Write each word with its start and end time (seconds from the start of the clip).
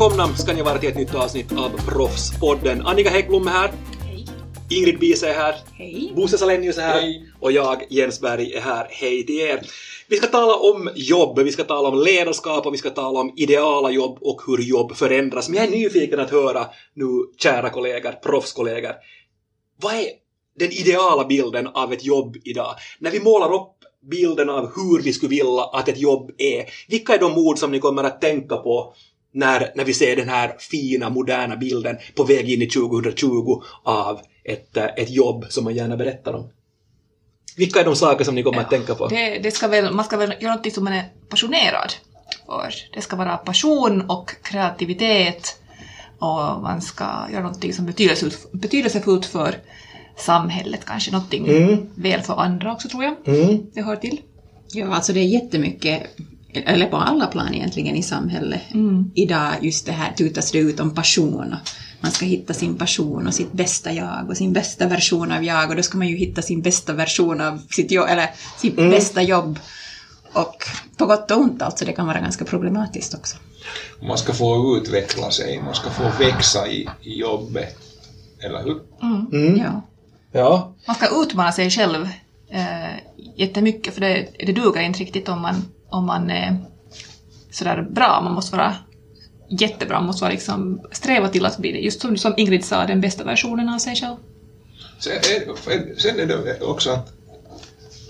Välkomna 0.00 0.36
ska 0.36 0.52
ni 0.52 0.62
vara 0.62 0.78
till 0.78 0.88
ett 0.88 0.96
nytt 0.96 1.14
avsnitt 1.14 1.52
av 1.52 1.68
Proffspodden. 1.86 2.86
Annika 2.86 3.10
Häggblom 3.10 3.46
är 3.46 3.50
här. 3.50 3.70
Hej. 4.04 4.26
Ingrid 4.70 4.98
Biese 4.98 5.22
är 5.22 5.34
här. 5.34 5.54
Hej. 5.72 6.12
Bosse 6.16 6.38
Salenius 6.38 6.78
är 6.78 6.82
här. 6.82 7.00
Hej. 7.00 7.32
Och 7.40 7.52
jag, 7.52 7.82
Jens 7.90 8.20
Berg, 8.20 8.52
är 8.54 8.60
här. 8.60 8.86
Hej 8.90 9.26
till 9.26 9.40
er. 9.40 9.60
Vi 10.08 10.16
ska 10.16 10.26
tala 10.26 10.54
om 10.54 10.90
jobb, 10.94 11.38
vi 11.38 11.52
ska 11.52 11.64
tala 11.64 11.88
om 11.88 11.98
ledarskap 11.98 12.66
och 12.66 12.74
vi 12.74 12.78
ska 12.78 12.90
tala 12.90 13.20
om 13.20 13.34
ideala 13.36 13.90
jobb 13.90 14.18
och 14.20 14.42
hur 14.46 14.58
jobb 14.58 14.96
förändras. 14.96 15.48
Men 15.48 15.58
jag 15.58 15.66
är 15.66 15.70
nyfiken 15.70 16.20
att 16.20 16.30
höra 16.30 16.66
nu, 16.94 17.06
kära 17.38 17.70
kollegor, 17.70 18.12
proffskollegor. 18.12 18.92
Vad 19.82 19.94
är 19.94 20.06
den 20.58 20.70
ideala 20.70 21.24
bilden 21.24 21.66
av 21.66 21.92
ett 21.92 22.04
jobb 22.04 22.36
idag? 22.44 22.74
När 22.98 23.10
vi 23.10 23.20
målar 23.20 23.54
upp 23.54 23.76
bilden 24.10 24.50
av 24.50 24.72
hur 24.76 25.02
vi 25.02 25.12
skulle 25.12 25.30
vilja 25.30 25.62
att 25.72 25.88
ett 25.88 25.98
jobb 25.98 26.30
är, 26.38 26.64
vilka 26.88 27.14
är 27.14 27.18
de 27.18 27.38
ord 27.38 27.58
som 27.58 27.70
ni 27.70 27.78
kommer 27.78 28.04
att 28.04 28.20
tänka 28.20 28.56
på 28.56 28.94
när, 29.32 29.72
när 29.74 29.84
vi 29.84 29.94
ser 29.94 30.16
den 30.16 30.28
här 30.28 30.56
fina, 30.58 31.10
moderna 31.10 31.56
bilden 31.56 31.96
på 32.14 32.24
väg 32.24 32.50
in 32.50 32.62
i 32.62 32.66
2020 32.66 33.62
av 33.82 34.20
ett, 34.44 34.76
eh, 34.76 34.84
ett 34.84 35.10
jobb 35.10 35.46
som 35.48 35.64
man 35.64 35.74
gärna 35.74 35.96
berättar 35.96 36.32
om? 36.34 36.48
Vilka 37.56 37.80
är 37.80 37.84
de 37.84 37.96
saker 37.96 38.24
som 38.24 38.34
ni 38.34 38.42
kommer 38.42 38.60
att 38.60 38.70
tänka 38.70 38.94
på? 38.94 39.08
Det, 39.08 39.38
det 39.38 39.50
ska 39.50 39.68
väl, 39.68 39.94
man 39.94 40.04
ska 40.04 40.16
väl 40.16 40.34
göra 40.40 40.54
något 40.54 40.72
som 40.72 40.84
man 40.84 40.92
är 40.92 41.04
passionerad 41.28 41.92
för. 42.46 42.74
Det 42.94 43.00
ska 43.00 43.16
vara 43.16 43.36
passion 43.36 44.10
och 44.10 44.30
kreativitet 44.42 45.56
och 46.18 46.62
man 46.62 46.80
ska 46.82 47.04
göra 47.32 47.42
något 47.42 47.74
som 47.74 47.84
är 47.84 47.86
betydelsefullt, 47.86 48.52
betydelsefullt 48.52 49.26
för 49.26 49.58
samhället, 50.16 50.84
kanske 50.84 51.10
någonting 51.10 51.48
Mm. 51.48 51.88
väl 51.94 52.20
för 52.20 52.34
andra 52.40 52.72
också 52.72 52.88
tror 52.88 53.04
jag. 53.04 53.14
Mm. 53.24 53.66
Det 53.74 53.82
hör 53.82 53.96
till. 53.96 54.20
Ja, 54.72 54.94
alltså 54.94 55.12
det 55.12 55.20
är 55.20 55.24
jättemycket, 55.24 56.02
eller 56.52 56.86
på 56.86 56.96
alla 56.96 57.26
plan 57.26 57.54
egentligen 57.54 57.96
i 57.96 58.02
samhället. 58.02 58.60
Mm. 58.74 59.10
Idag 59.14 59.52
just 59.60 59.86
det 59.86 59.92
här 59.92 60.12
tutas 60.12 60.50
det 60.52 60.58
ut 60.58 60.80
om 60.80 60.94
passion. 60.94 61.54
Man 62.00 62.10
ska 62.10 62.24
hitta 62.24 62.54
sin 62.54 62.78
passion 62.78 63.26
och 63.26 63.34
sitt 63.34 63.52
bästa 63.52 63.92
jag 63.92 64.26
och 64.28 64.36
sin 64.36 64.52
bästa 64.52 64.86
version 64.86 65.32
av 65.32 65.44
jag 65.44 65.70
och 65.70 65.76
då 65.76 65.82
ska 65.82 65.98
man 65.98 66.08
ju 66.08 66.16
hitta 66.16 66.42
sin 66.42 66.62
bästa 66.62 66.92
version 66.92 67.40
av 67.40 67.62
sitt 67.70 67.90
jobb, 67.90 68.06
eller 68.08 68.30
sitt 68.58 68.78
Mm. 68.78 68.90
bästa 68.90 69.22
jobb. 69.22 69.58
Och 70.32 70.64
på 70.96 71.06
gott 71.06 71.30
och 71.30 71.38
ont 71.40 71.62
alltså, 71.62 71.84
det 71.84 71.92
kan 71.92 72.06
vara 72.06 72.20
ganska 72.20 72.44
problematiskt 72.44 73.14
också. 73.14 73.36
Man 74.02 74.18
ska 74.18 74.32
få 74.32 74.76
utveckla 74.76 75.30
sig, 75.30 75.62
man 75.64 75.74
ska 75.74 75.90
få 75.90 76.02
växa 76.18 76.68
i, 76.68 76.88
i 77.02 77.20
jobbet. 77.20 77.76
Eller 78.44 78.62
hur? 78.64 78.80
Mm. 79.02 79.56
Ja. 79.58 79.82
Ja. 80.32 80.74
Man 80.86 80.96
ska 80.96 81.22
utmana 81.22 81.52
sig 81.52 81.70
själv 81.70 82.08
eh, 82.50 82.94
jättemycket 83.36 83.94
för 83.94 84.00
det, 84.00 84.28
det 84.46 84.52
duger 84.52 84.80
inte 84.80 84.98
riktigt 84.98 85.28
om 85.28 85.40
man, 85.42 85.64
om 85.90 86.06
man 86.06 86.30
är 86.30 86.56
sådär 87.50 87.82
bra. 87.90 88.20
Man 88.24 88.32
måste 88.32 88.56
vara 88.56 88.76
jättebra, 89.48 89.98
man 89.98 90.06
måste 90.06 90.24
vara 90.24 90.32
liksom, 90.32 90.80
sträva 90.92 91.28
till 91.28 91.46
att 91.46 91.58
bli 91.58 91.72
det. 91.72 91.78
Just 91.78 92.00
som, 92.00 92.16
som 92.16 92.34
Ingrid 92.36 92.64
sa, 92.64 92.86
den 92.86 93.00
bästa 93.00 93.24
versionen 93.24 93.68
av 93.68 93.78
sig 93.78 93.96
själv. 93.96 94.16
Sen 94.98 95.12
är, 95.12 96.00
sen 96.00 96.20
är 96.20 96.26
det 96.26 96.60
också 96.60 96.90
att 96.90 97.12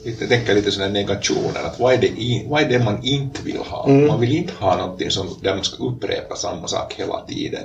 jag 0.05 0.28
tänker 0.28 0.55
lite 0.55 0.70
sådana 0.70 0.92
negationer, 0.92 1.62
att 1.64 1.81
vad 1.81 1.95
är, 1.95 1.98
det 1.98 2.06
in, 2.06 2.48
vad 2.48 2.62
är 2.62 2.69
det 2.69 2.84
man 2.84 3.05
inte 3.05 3.42
vill 3.42 3.56
ha? 3.56 3.89
Mm. 3.89 4.06
Man 4.06 4.20
vill 4.20 4.37
inte 4.37 4.53
ha 4.55 4.77
någonting 4.77 5.11
som, 5.11 5.28
där 5.42 5.55
man 5.55 5.65
ska 5.65 5.84
upprepa 5.84 6.37
samma 6.37 6.69
sak 6.69 6.94
hela 6.94 7.27
tiden. 7.27 7.62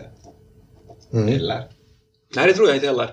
Mm. 1.14 1.28
Eller? 1.28 1.68
Nej, 2.36 2.48
det 2.48 2.54
tror 2.54 2.68
jag 2.68 2.78
inte 2.78 2.88
heller. 2.88 3.10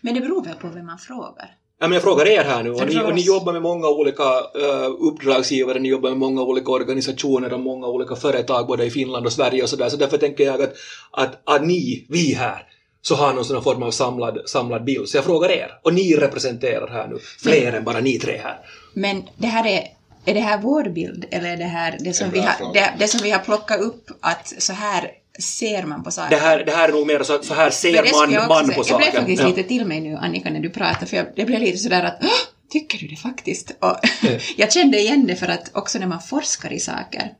Men 0.00 0.14
det 0.14 0.20
beror 0.20 0.44
väl 0.44 0.54
på 0.54 0.68
vem 0.68 0.86
man 0.86 0.98
frågar. 0.98 1.56
Ja, 1.80 1.88
men 1.88 1.92
jag 1.92 2.02
frågar 2.02 2.26
er 2.26 2.44
här 2.44 2.62
nu, 2.62 2.70
och 2.70 2.86
ni, 2.86 3.02
och 3.02 3.14
ni 3.14 3.20
jobbar 3.20 3.52
med 3.52 3.62
många 3.62 3.88
olika 3.88 4.22
uh, 4.22 5.08
uppdragsgivare, 5.08 5.78
ni 5.78 5.88
jobbar 5.88 6.10
med 6.10 6.18
många 6.18 6.42
olika 6.42 6.70
organisationer 6.70 7.52
och 7.52 7.60
många 7.60 7.86
olika 7.86 8.16
företag 8.16 8.66
både 8.66 8.84
i 8.84 8.90
Finland 8.90 9.26
och 9.26 9.32
Sverige 9.32 9.62
och 9.62 9.68
sådär, 9.68 9.88
så 9.88 9.96
därför 9.96 10.18
tänker 10.18 10.44
jag 10.44 10.62
att, 10.62 10.74
att, 11.10 11.42
att 11.44 11.66
ni, 11.66 12.06
vi 12.08 12.34
här, 12.34 12.66
så 13.02 13.14
har 13.14 13.32
någon 13.34 13.44
sån 13.44 13.56
här 13.56 13.62
form 13.62 13.82
av 13.82 13.90
samlad, 13.90 14.38
samlad 14.46 14.84
bild. 14.84 15.08
Så 15.08 15.16
jag 15.16 15.24
frågar 15.24 15.50
er, 15.50 15.78
och 15.82 15.94
ni 15.94 16.16
representerar 16.16 16.88
här 16.88 17.08
nu 17.08 17.18
fler 17.42 17.72
än 17.72 17.84
bara 17.84 18.00
ni 18.00 18.18
tre 18.18 18.40
här. 18.44 18.58
Men 18.94 19.22
det 19.36 19.46
här 19.46 19.66
är, 19.66 19.82
är 20.24 20.34
det 20.34 20.40
här 20.40 20.58
vår 20.58 20.84
bild 20.84 21.24
eller 21.30 21.52
är 21.52 21.56
det 21.56 21.64
här 21.64 21.96
det 22.00 22.12
som, 22.12 22.30
vi 22.30 22.38
har, 22.38 22.72
det, 22.74 22.94
det 22.98 23.08
som 23.08 23.20
vi 23.22 23.30
har 23.30 23.38
plockat 23.38 23.80
upp 23.80 24.10
att 24.20 24.54
så 24.58 24.72
här 24.72 25.10
ser 25.38 25.82
man 25.86 26.02
på 26.04 26.10
saker? 26.10 26.30
Det 26.30 26.42
här, 26.42 26.64
det 26.64 26.72
här 26.72 26.88
är 26.88 26.92
nog 26.92 27.06
mer 27.06 27.22
så, 27.22 27.42
så 27.42 27.54
här 27.54 27.70
ser 27.70 28.12
man, 28.12 28.32
jag 28.32 28.48
man 28.48 28.68
på 28.68 28.84
Jag 28.88 28.98
blev 29.00 29.10
faktiskt 29.12 29.42
Ja. 29.42 29.48
lite 29.48 29.62
till 29.62 29.84
mig 29.86 30.00
nu, 30.00 30.16
Annika, 30.16 30.50
när 30.50 30.60
du 30.60 30.70
pratade, 30.70 31.06
för 31.06 31.16
jag, 31.16 31.26
det 31.36 31.44
blev 31.44 31.60
lite 31.60 31.78
sådär 31.78 32.02
att 32.02 32.18
"Åh, 32.22 32.28
tycker 32.72 32.98
du 32.98 33.06
det 33.06 33.16
faktiskt? 33.16 33.70
Och 33.80 33.96
jag 34.56 34.72
kände 34.72 34.98
igen 35.00 35.26
det 35.26 35.36
för 35.36 35.48
att 35.48 35.70
också 35.76 35.98
när 35.98 36.06
man 36.06 36.20
forskar 36.20 36.72
i 36.72 36.80
saker 36.80 37.30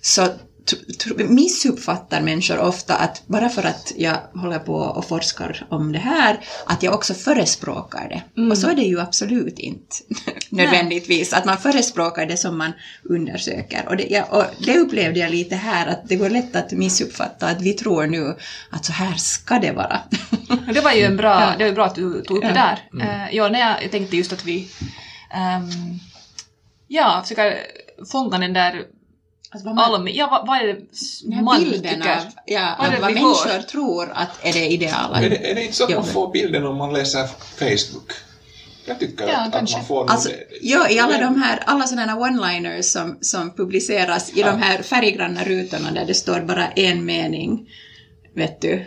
så 0.00 0.28
missuppfattar 1.28 2.20
människor 2.20 2.58
ofta 2.58 2.96
att 2.96 3.22
bara 3.26 3.48
för 3.48 3.62
att 3.62 3.92
jag 3.96 4.16
håller 4.34 4.58
på 4.58 4.74
och 4.74 5.08
forskar 5.08 5.66
om 5.70 5.92
det 5.92 5.98
här, 5.98 6.40
att 6.66 6.82
jag 6.82 6.94
också 6.94 7.14
förespråkar 7.14 8.08
det. 8.08 8.42
Och 8.50 8.58
så 8.58 8.68
är 8.68 8.74
det 8.74 8.82
ju 8.82 9.00
absolut 9.00 9.58
inte 9.58 9.96
nödvändigtvis, 10.48 11.32
att 11.32 11.44
man 11.44 11.58
förespråkar 11.58 12.26
det 12.26 12.36
som 12.36 12.58
man 12.58 12.72
undersöker. 13.04 13.88
Och 13.88 13.96
det, 13.96 14.06
ja, 14.10 14.24
och 14.24 14.44
det 14.66 14.78
upplevde 14.78 15.20
jag 15.20 15.30
lite 15.30 15.56
här, 15.56 15.86
att 15.86 16.08
det 16.08 16.16
går 16.16 16.30
lätt 16.30 16.56
att 16.56 16.72
missuppfatta, 16.72 17.46
att 17.46 17.62
vi 17.62 17.72
tror 17.72 18.06
nu 18.06 18.36
att 18.70 18.84
så 18.84 18.92
här 18.92 19.14
ska 19.14 19.58
det 19.58 19.72
vara. 19.72 19.98
Det 20.74 20.80
var 20.80 20.92
ju 20.92 21.02
en 21.02 21.16
bra, 21.16 21.40
Ja. 21.40 21.54
det 21.58 21.64
var 21.64 21.72
bra 21.72 21.84
att 21.84 21.94
du 21.94 22.22
tog 22.22 22.36
upp 22.36 22.42
det 22.42 22.52
där. 22.52 22.78
Eh, 23.00 23.36
ja, 23.36 23.48
när 23.48 23.60
jag, 23.60 23.82
jag 23.82 23.90
tänkte 23.90 24.16
just 24.16 24.32
att 24.32 24.44
vi 24.44 24.68
ehm, 25.34 25.70
ja, 26.88 27.20
försöker 27.22 27.58
fånga 28.12 28.38
den 28.38 28.52
där 28.52 28.82
Att 29.54 29.62
vad 29.62 29.74
man- 29.74 29.84
allmän, 29.84 30.14
ja 30.14 30.28
vad, 30.30 30.46
vad 30.46 30.58
är 30.58 30.66
det 30.66 31.42
man 31.42 31.60
bilden 31.64 31.94
tycker? 31.94 32.16
av 32.16 32.22
ja, 32.46 32.74
Vad 32.78 32.86
är 32.86 32.90
av 32.90 32.94
det 32.96 33.00
vad 33.02 33.12
människor 33.14 33.48
hör? 33.48 33.62
tror 33.62 34.10
att 34.14 34.28
är 34.42 34.52
det 34.52 34.66
ideala. 34.72 35.20
Är 35.22 35.30
det, 35.30 35.50
är 35.50 35.54
det 35.54 35.62
inte 35.62 35.76
så 35.76 35.84
att 35.84 35.90
man 35.94 36.04
får 36.04 36.32
bilden 36.32 36.66
om 36.66 36.76
man 36.76 36.92
läser 36.92 37.26
Facebook? 37.58 38.12
Jag 38.84 38.98
tycker 38.98 39.28
Ja, 39.28 39.36
att, 39.36 39.54
att 39.54 39.72
man 39.72 39.84
får... 39.84 40.10
Alltså, 40.10 40.28
nog- 40.28 40.38
ja, 40.62 40.88
i 40.90 40.98
alla 40.98 41.18
de 41.18 41.42
här, 41.42 41.62
alla 41.66 41.86
sådana 41.86 42.16
one-liners 42.16 42.82
som, 42.82 43.18
som 43.20 43.50
publiceras 43.50 44.30
i 44.36 44.42
de 44.42 44.58
här 44.62 44.82
färggranna 44.82 45.44
rutorna 45.44 45.90
där 45.90 46.04
det 46.04 46.14
står 46.14 46.40
bara 46.40 46.66
en 46.68 47.04
mening, 47.04 47.68
vet 48.34 48.60
du, 48.60 48.84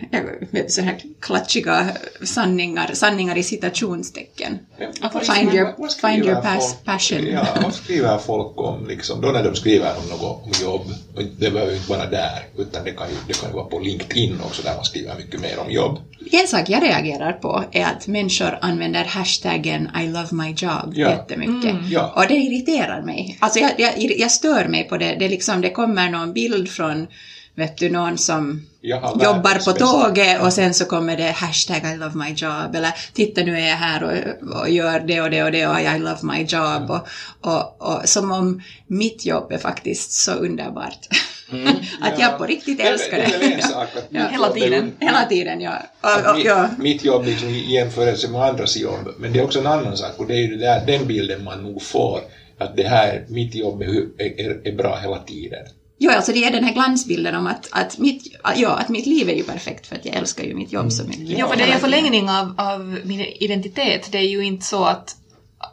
så 0.67 0.81
här 0.81 0.97
klatschiga 1.19 1.87
sanningar, 2.23 2.89
sanningar 2.93 3.37
i 3.37 3.43
citationstecken. 3.43 4.59
Ja, 5.01 5.09
Find 5.19 5.53
your, 5.53 5.73
vad 5.77 5.93
find 5.93 6.25
your 6.25 6.41
folk- 6.41 6.85
passion. 6.85 7.25
Ja, 7.31 7.47
vad 7.63 7.73
skriver 7.73 8.17
folk 8.17 8.59
om 8.61 8.87
liksom, 8.87 9.21
då 9.21 9.27
när 9.27 9.43
de 9.43 9.55
skriver 9.55 9.93
om 9.97 10.09
något 10.09 10.43
om 10.43 10.51
jobb, 10.63 10.81
och 11.15 11.23
det 11.39 11.51
behöver 11.51 11.71
ju 11.71 11.77
inte 11.77 11.89
vara 11.89 12.05
där, 12.09 12.43
utan 12.57 12.83
det 12.83 12.91
kan 12.91 13.07
ju, 13.09 13.15
det 13.27 13.33
kan 13.41 13.49
ju 13.49 13.55
vara 13.55 13.65
på 13.65 13.79
LinkedIn 13.79 14.39
också 14.45 14.61
där 14.61 14.75
man 14.75 14.83
skriver 14.85 15.15
mycket 15.15 15.41
mer 15.41 15.59
om 15.59 15.71
jobb. 15.71 15.99
En 16.31 16.47
sak 16.47 16.69
jag 16.69 16.83
reagerar 16.83 17.33
på 17.33 17.63
är 17.71 17.85
att 17.85 18.07
människor 18.07 18.57
använder 18.61 19.03
hashtaggen 19.03 19.89
I 20.03 20.07
love 20.07 20.27
my 20.31 20.49
job 20.49 20.93
Ja. 20.93 21.09
jättemycket. 21.09 21.75
Ja. 21.89 22.13
Och 22.15 22.25
det 22.27 22.35
irriterar 22.35 23.01
mig. 23.01 23.37
Alltså 23.41 23.59
jag, 23.59 23.71
jag, 23.77 23.93
jag 24.19 24.31
stör 24.31 24.65
mig 24.67 24.83
på 24.83 24.97
det. 24.97 25.15
Det, 25.19 25.25
är 25.25 25.29
liksom, 25.29 25.61
det 25.61 25.69
kommer 25.69 26.09
någon 26.09 26.33
bild 26.33 26.69
från 26.69 27.07
vet 27.55 27.77
du, 27.77 27.89
någon 27.89 28.17
som 28.17 28.65
jobbar 28.81 29.51
på 29.65 29.71
bästa. 29.71 29.73
tåget 29.73 30.41
och 30.41 30.53
sen 30.53 30.73
så 30.73 30.85
kommer 30.85 31.17
det 31.17 31.31
hashtag 31.31 31.93
I 31.93 31.97
love 31.97 32.15
my 32.15 32.33
job 32.33 32.75
eller 32.75 32.91
titta 33.13 33.41
nu 33.41 33.59
är 33.59 33.67
jag 33.67 33.75
här 33.75 34.03
och, 34.03 34.61
och 34.61 34.69
gör 34.69 34.99
det 34.99 35.21
och 35.21 35.29
det 35.29 35.43
och 35.43 35.51
det 35.51 35.67
och 35.67 35.79
I 35.79 35.99
love 35.99 36.19
my 36.21 36.43
job 36.43 36.91
och, 36.91 37.07
och, 37.41 37.81
och 37.81 38.09
som 38.09 38.31
om 38.31 38.61
mitt 38.87 39.25
jobb 39.25 39.51
är 39.51 39.57
faktiskt 39.57 40.11
så 40.11 40.31
underbart. 40.31 41.07
att 42.01 42.19
jag 42.19 42.37
på 42.37 42.45
riktigt 42.45 42.79
älskar 42.79 43.17
det. 43.17 43.25
det. 43.25 43.35
är 43.35 43.39
väl 43.39 43.51
en 43.51 43.61
sak 43.61 43.89
att 43.97 44.11
mitt 44.11 44.21
Hela 44.21 44.47
jobb 44.47 44.57
är 44.57 44.61
tiden. 44.61 44.91
Hela 44.99 45.25
tiden, 45.25 45.61
ja. 45.61 45.73
Och, 46.01 46.29
och, 46.29 46.35
mitt, 46.35 46.45
ja. 46.45 46.69
mitt 46.77 47.05
jobb 47.05 47.25
liksom 47.25 47.49
i 47.49 47.73
jämförelse 47.73 48.27
med 48.27 48.41
andras 48.41 48.77
jobb, 48.77 49.13
men 49.17 49.33
det 49.33 49.39
är 49.39 49.43
också 49.43 49.59
en 49.59 49.67
annan 49.67 49.97
sak 49.97 50.11
och 50.17 50.27
det 50.27 50.33
är 50.33 50.47
ju 50.47 50.57
där, 50.57 50.85
den 50.85 51.07
bilden 51.07 51.43
man 51.43 51.63
nog 51.63 51.81
får, 51.81 52.19
att 52.57 52.75
det 52.75 52.87
här, 52.87 53.25
mitt 53.27 53.55
jobb 53.55 53.81
är, 53.81 53.87
är, 54.17 54.67
är 54.67 54.75
bra 54.75 54.95
hela 54.95 55.19
tiden. 55.19 55.65
Jo, 55.97 56.11
alltså 56.11 56.31
det 56.31 56.43
är 56.43 56.51
den 56.51 56.63
här 56.63 56.73
glansbilden 56.73 57.35
om 57.35 57.47
att, 57.47 57.67
att, 57.71 57.97
mitt, 57.97 58.37
ja, 58.55 58.69
att 58.69 58.89
mitt 58.89 59.05
liv 59.05 59.29
är 59.29 59.33
ju 59.33 59.43
perfekt 59.43 59.87
för 59.87 59.95
att 59.95 60.05
jag 60.05 60.15
älskar 60.15 60.43
ju 60.43 60.53
mitt 60.55 60.71
jobb 60.73 60.91
så 60.91 61.03
mycket. 61.03 61.37
Ja, 61.39 61.47
för 61.47 61.55
det 61.55 61.63
är 61.63 61.73
en 61.73 61.79
förlängning 61.79 62.29
av, 62.29 62.55
av 62.57 62.99
min 63.03 63.19
identitet. 63.21 64.11
Det 64.11 64.17
är 64.17 64.21
ju 64.29 64.45
inte 64.45 64.65
så 64.65 64.83
att, 64.85 65.15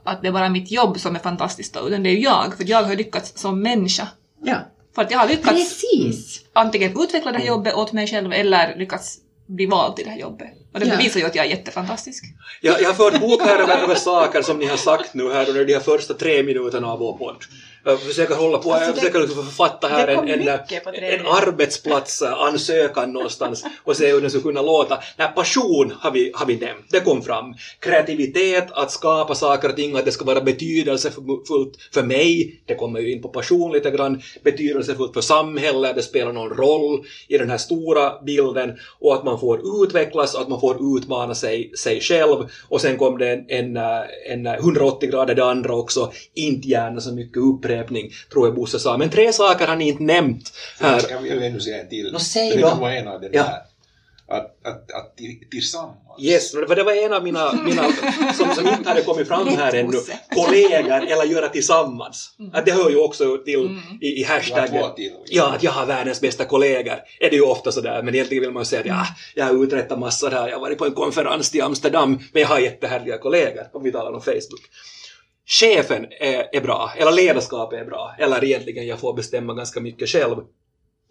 att 0.05 0.23
det 0.23 0.29
är 0.29 0.33
bara 0.33 0.49
mitt 0.49 0.71
jobb 0.71 1.01
som 1.01 1.15
är 1.15 1.21
fantastiskt 1.21 1.75
då, 1.75 1.89
utan 1.89 2.03
det 2.03 2.09
är 2.11 2.13
ju 2.15 2.21
jag, 2.23 2.55
för 2.57 2.71
jag 2.71 2.83
har 2.83 2.97
lyckats 2.97 3.33
som 3.41 3.63
människa. 3.63 4.09
Ja, 4.45 4.57
För 4.95 5.03
att 5.03 5.11
jag 5.11 5.19
har 5.19 5.29
lyckats 5.29 5.49
precis. 5.81 6.41
antingen 6.53 7.01
utveckla 7.03 7.33
det 7.33 7.39
här 7.39 7.47
jobbet 7.47 7.75
åt 7.75 7.93
mig 7.93 8.07
själv 8.07 8.33
eller 8.33 8.77
lyckats 8.79 9.19
bli 9.47 9.67
vald 9.67 9.97
till 9.97 10.05
det 10.05 10.11
här 10.11 10.19
jobbet. 10.19 10.49
Och 10.75 10.81
det 10.81 10.87
Ja. 10.87 10.97
bevisar 10.97 11.21
ju 11.21 11.27
att 11.27 11.35
jag 11.35 11.47
är 11.47 11.51
jättefantastisk. 11.51 12.25
Jag, 12.61 12.83
jag 12.83 12.89
har 12.89 12.95
fört 12.95 13.21
bok 13.21 13.43
här 13.43 13.59
över, 13.59 13.79
över 13.79 13.95
saker 13.95 14.43
som 14.43 14.59
ni 14.59 14.67
har 14.67 14.77
sagt 14.77 15.15
nu 15.15 15.33
här 15.33 15.49
under 15.49 15.65
de 15.65 15.73
här 15.75 15.81
första 15.81 16.15
tre 16.15 16.43
minuterna 16.43 16.87
av 16.87 16.99
vår 16.99 17.17
podd. 17.19 17.37
Jag 17.85 18.01
försöker 18.01 18.35
hålla 18.35 18.59
på, 18.59 18.73
Alltså 18.73 18.89
jag 18.89 18.97
försöker 18.97 19.21
liksom 19.21 19.45
författa 19.45 19.89
här 19.89 20.09
en, 20.09 20.29
en, 20.29 20.49
en 20.49 21.27
arbetsplatsansökan 21.27 23.13
någonstans. 23.13 23.65
Och 23.85 23.97
se 23.97 24.13
hur 24.13 24.21
den 24.21 24.31
skulle 24.31 24.43
kunna 24.43 24.63
låta. 24.63 24.99
Nej, 25.17 25.29
passion 25.35 25.93
har 25.99 26.11
vi, 26.11 26.33
har 26.35 26.47
vi 26.47 26.57
nämnt, 26.57 26.87
det 26.91 27.01
kom 27.01 27.23
fram. 27.23 27.55
Kreativitet, 27.81 28.67
att 28.73 28.91
skapa 28.91 29.35
saker 29.35 29.69
och 29.69 29.77
ting, 29.77 29.97
att 29.97 30.05
det 30.05 30.13
ska 30.13 30.25
vara 30.25 30.41
betydelsefullt 30.41 31.77
för 31.95 32.03
mig, 32.03 32.63
det 32.67 32.75
kommer 32.75 33.01
ju 33.01 33.13
in 33.13 33.23
på 33.23 33.29
passion 33.29 33.73
lite 33.73 33.91
grann, 33.91 34.23
betydelsefullt 34.45 35.15
för 35.15 35.21
samhället, 35.21 35.97
det 35.97 36.03
spelar 36.03 36.33
någon 36.33 36.51
roll 36.51 37.05
i 37.29 37.39
den 37.39 37.51
här 37.51 37.59
stora 37.59 38.23
bilden. 38.23 38.79
Och 39.01 39.15
att 39.15 39.25
man 39.25 39.41
får 39.41 39.85
utvecklas, 39.85 40.35
att 40.35 40.49
man 40.49 40.61
får 40.61 40.97
utmana 40.97 41.35
sig, 41.35 41.73
sig 41.77 42.01
själv. 42.01 42.49
Och 42.69 42.81
sen 42.81 42.99
kom 42.99 43.19
det 43.19 43.33
en, 43.33 43.45
en, 43.49 43.77
eh, 43.77 44.33
en 44.33 44.47
eh, 44.47 44.55
180 44.55 45.11
grader 45.11 45.35
det 45.35 45.45
andra 45.45 45.75
också, 45.75 46.13
inte 46.35 46.69
gärna 46.69 47.01
så 47.01 47.15
mycket 47.15 47.37
upprepning, 47.37 47.72
tror 48.33 48.47
jag 48.47 48.55
Bosse 48.55 48.79
sa. 48.79 48.99
Men 48.99 49.11
tre 49.11 49.33
saker 49.33 49.67
har 49.67 49.77
ni 49.77 49.89
inte 49.89 50.03
nämnt 50.03 50.53
här. 50.81 51.01
Jag 51.11 51.21
vill 51.21 51.43
ännu 51.43 51.61
säga 51.61 51.81
en 51.81 51.89
till. 51.89 52.13
Nå, 52.13 52.19
säg 52.19 52.51
det 52.51 52.61
då. 52.63 52.69
kan 52.69 52.79
vara 52.81 52.95
en 52.95 53.09
av 53.09 53.21
de 53.21 53.27
Ja. 53.33 53.43
där. 53.43 53.63
Att, 54.29 54.67
att, 54.67 54.93
att 54.93 55.15
ti- 55.21 55.51
tillsammans. 55.51 55.99
Yes, 56.21 56.51
för 56.53 56.77
det 56.77 56.83
var 56.83 56.93
en 57.05 57.13
av 57.13 57.25
mina, 57.25 57.53
mina 57.53 57.83
som, 58.35 58.55
som 58.55 58.69
inte 58.69 58.89
hade 58.89 59.03
kommit 59.03 59.29
fram 59.29 59.49
här 59.49 59.75
ännu, 59.75 59.99
kollegor 60.35 60.93
eller 61.13 61.25
göra 61.25 61.49
tillsammans. 61.49 62.31
Att 62.53 62.67
det 62.67 62.73
hör 62.73 62.91
ju 62.91 62.97
också 62.97 63.39
till 63.45 63.79
i, 64.01 64.07
i 64.21 64.25
har 64.25 64.35
hashtaggen. 64.35 64.85
Ja, 65.31 65.53
att 65.55 65.63
jag 65.63 65.71
har 65.73 65.87
världens 65.87 66.21
bästa 66.21 66.45
kollegor. 66.45 66.99
Är 67.21 67.31
det 67.31 67.37
ju 67.37 67.43
ofta 67.43 67.73
sådär, 67.73 68.03
men 68.03 68.15
egentligen 68.15 68.41
vill 68.43 68.51
man 68.53 68.61
ju 68.61 68.65
säga 68.65 68.81
att 68.81 68.87
ja, 68.87 69.07
jag 69.35 69.45
har 69.45 69.65
uträttat 69.65 69.99
massor 69.99 70.31
här, 70.31 70.49
jag 70.49 70.57
har 70.57 70.61
varit 70.61 70.79
på 70.79 70.85
en 70.87 70.93
konferens 70.95 71.51
till 71.51 71.63
Amsterdam, 71.63 72.19
men 72.33 72.43
jag 72.43 72.49
har 72.49 72.59
jättehärliga 72.59 73.19
kollegor, 73.19 73.65
om 73.73 73.83
vi 73.83 73.93
talar 73.93 74.13
om 74.13 74.21
Facebook. 74.23 74.63
Chefen 75.47 76.07
är, 76.21 76.57
är 76.57 76.61
bra, 76.61 76.93
eller 76.99 77.13
ledarskapet 77.13 77.81
är 77.81 77.85
bra, 77.85 78.15
eller 78.19 78.45
egentligen 78.45 78.87
jag 78.87 78.99
får 78.99 79.15
bestämma 79.15 79.55
ganska 79.55 79.81
mycket 79.81 80.09
själv. 80.09 80.37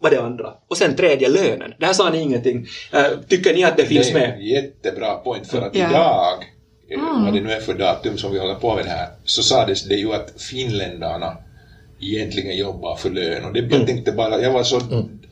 Vad 0.00 0.12
det 0.12 0.20
andra. 0.22 0.54
Och 0.68 0.76
sen 0.76 0.96
tredje, 0.96 1.28
lönen. 1.28 1.74
Det 1.78 1.86
här 1.86 1.92
sa 1.92 2.10
ni 2.10 2.20
ingenting. 2.20 2.66
Eh, 2.92 3.04
tycker 3.28 3.54
ni 3.54 3.64
att 3.64 3.76
det 3.76 3.86
finns 3.86 4.12
det 4.12 4.18
är 4.18 4.20
med? 4.20 4.34
en 4.38 4.44
jättebra 4.46 5.14
point 5.14 5.46
för 5.46 5.60
att 5.62 5.76
Ja. 5.76 5.90
idag, 5.90 6.44
eh, 6.90 7.24
vad 7.24 7.34
det 7.34 7.40
nu 7.40 7.52
är 7.52 7.60
för 7.60 7.74
datum 7.74 8.18
som 8.18 8.32
vi 8.32 8.38
håller 8.38 8.54
på 8.54 8.74
med 8.74 8.84
det 8.84 8.90
här, 8.90 9.08
så 9.24 9.42
sades 9.42 9.84
det 9.84 9.94
ju 9.94 10.12
att 10.14 10.42
finländarna 10.42 11.36
egentligen 12.02 12.56
jobbar 12.56 12.96
för 12.96 13.10
lön. 13.10 13.44
Och 13.44 13.52
det, 13.52 13.58
Mm. 13.60 13.72
jag 13.78 13.86
tänkte 13.86 14.12
bara, 14.12 14.40
jag 14.40 14.52
var 14.52 14.62
så 14.62 14.76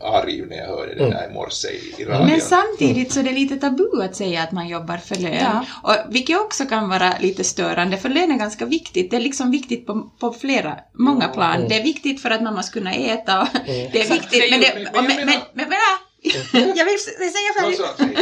arg 0.02 0.43
när 0.50 0.56
jag 0.56 0.67
hörde 0.67 0.94
det 0.94 1.11
där 1.11 1.31
i 1.31 1.34
morse 1.34 1.69
i, 1.69 2.02
i 2.02 2.05
radion. 2.05 2.26
Men 2.26 2.40
samtidigt 2.40 3.12
så 3.12 3.20
är 3.20 3.25
det 3.25 3.32
lite 3.32 3.56
tabu 3.56 4.02
att 4.02 4.17
säga 4.17 4.43
att 4.43 4.52
man 4.52 4.69
jobbar 4.69 4.96
för 4.96 5.14
lön. 5.17 5.34
Ja. 5.34 5.64
Och, 5.82 6.14
vilket 6.14 6.40
också 6.40 6.64
kan 6.64 6.88
vara 6.88 7.12
lite 7.20 7.44
störande, 7.44 7.96
för 7.96 8.08
lön 8.08 8.31
är 8.32 8.38
ganska 8.38 8.67
viktigt. 8.67 9.11
Det 9.11 9.17
är 9.17 9.20
liksom 9.20 9.50
viktigt 9.50 9.87
på, 9.87 10.11
på 10.20 10.32
flera, 10.32 10.78
många 10.99 11.28
plan. 11.28 11.67
Det 11.69 11.75
är 11.76 11.82
viktigt 11.82 12.22
för 12.22 12.31
att 12.31 12.43
man 12.43 12.55
måste 12.55 12.73
kunna 12.78 12.93
äta 12.94 13.40
och 13.40 13.49
det 13.66 14.00
är 14.00 14.11
viktigt. 14.11 14.44
Men, 14.50 14.61
det, 14.61 14.73
men- 14.75 14.87
och, 14.87 14.93
men 14.94 15.06
men, 15.06 15.16
men, 15.16 15.26
menar- 15.26 15.43
men, 15.55 15.69
men, 15.69 15.78
jag 16.52 16.84
vill 16.84 16.99
säga 16.99 17.76
färdigt. 17.99 18.20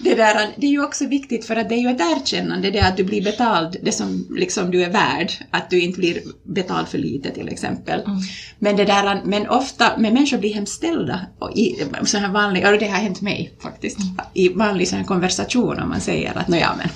det. 0.00 0.14
Där, 0.14 0.54
det 0.56 0.66
är 0.66 0.70
ju 0.70 0.84
också 0.84 1.06
viktigt 1.06 1.44
för 1.44 1.56
att 1.56 1.68
det 1.68 1.74
är 1.74 1.78
ju 1.78 1.88
ett 1.88 2.00
erkännande, 2.00 2.70
det 2.70 2.78
är 2.78 2.88
att 2.88 2.96
du 2.96 3.04
blir 3.04 3.24
betald 3.24 3.76
det 3.82 3.92
som 3.92 4.26
liksom 4.30 4.70
du 4.70 4.82
är 4.82 4.90
värd, 4.90 5.32
att 5.50 5.70
du 5.70 5.80
inte 5.80 5.98
blir 5.98 6.22
betald 6.42 6.88
för 6.88 6.98
lite 6.98 7.30
till 7.30 7.48
exempel. 7.48 8.02
Men, 8.58 8.76
det 8.76 8.84
där, 8.84 9.22
men 9.24 9.48
ofta, 9.48 9.92
men 9.98 10.14
människor 10.14 10.38
blir 10.38 10.54
hemställda 10.54 11.26
och 11.38 11.56
i 11.56 11.86
så 12.04 12.18
här 12.18 12.28
vanlig, 12.28 12.66
och 12.66 12.78
det 12.78 12.88
har 12.88 12.98
hänt 12.98 13.20
mig 13.20 13.52
faktiskt, 13.62 13.98
i 14.34 14.48
vanlig 14.48 14.88
sån 14.88 14.98
här 14.98 15.06
konversation 15.06 15.80
om 15.80 15.88
man 15.88 16.00
säger 16.00 16.38
att 16.38 16.48
nåja 16.48 16.74
men 16.78 16.88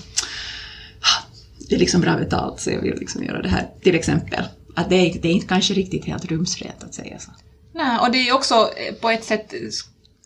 det 1.68 1.74
är 1.74 1.78
liksom 1.78 2.00
bra 2.00 2.16
betalt 2.16 2.60
så 2.60 2.70
jag 2.70 2.82
vill 2.82 2.94
liksom 2.98 3.24
göra 3.24 3.42
det 3.42 3.48
här 3.48 3.68
till 3.82 3.94
exempel. 3.94 4.44
Att 4.76 4.90
det 4.90 4.96
är, 4.96 5.18
det 5.22 5.28
är 5.28 5.32
inte 5.32 5.46
kanske 5.46 5.74
riktigt 5.74 6.04
helt 6.04 6.24
rumsrent 6.24 6.84
att 6.84 6.94
säga 6.94 7.18
så. 7.18 7.30
Nej, 7.74 7.98
och 7.98 8.10
det 8.10 8.18
är 8.18 8.24
ju 8.24 8.32
också 8.32 8.54
eh, 8.54 8.94
på 8.94 9.10
ett 9.10 9.24
sätt 9.24 9.54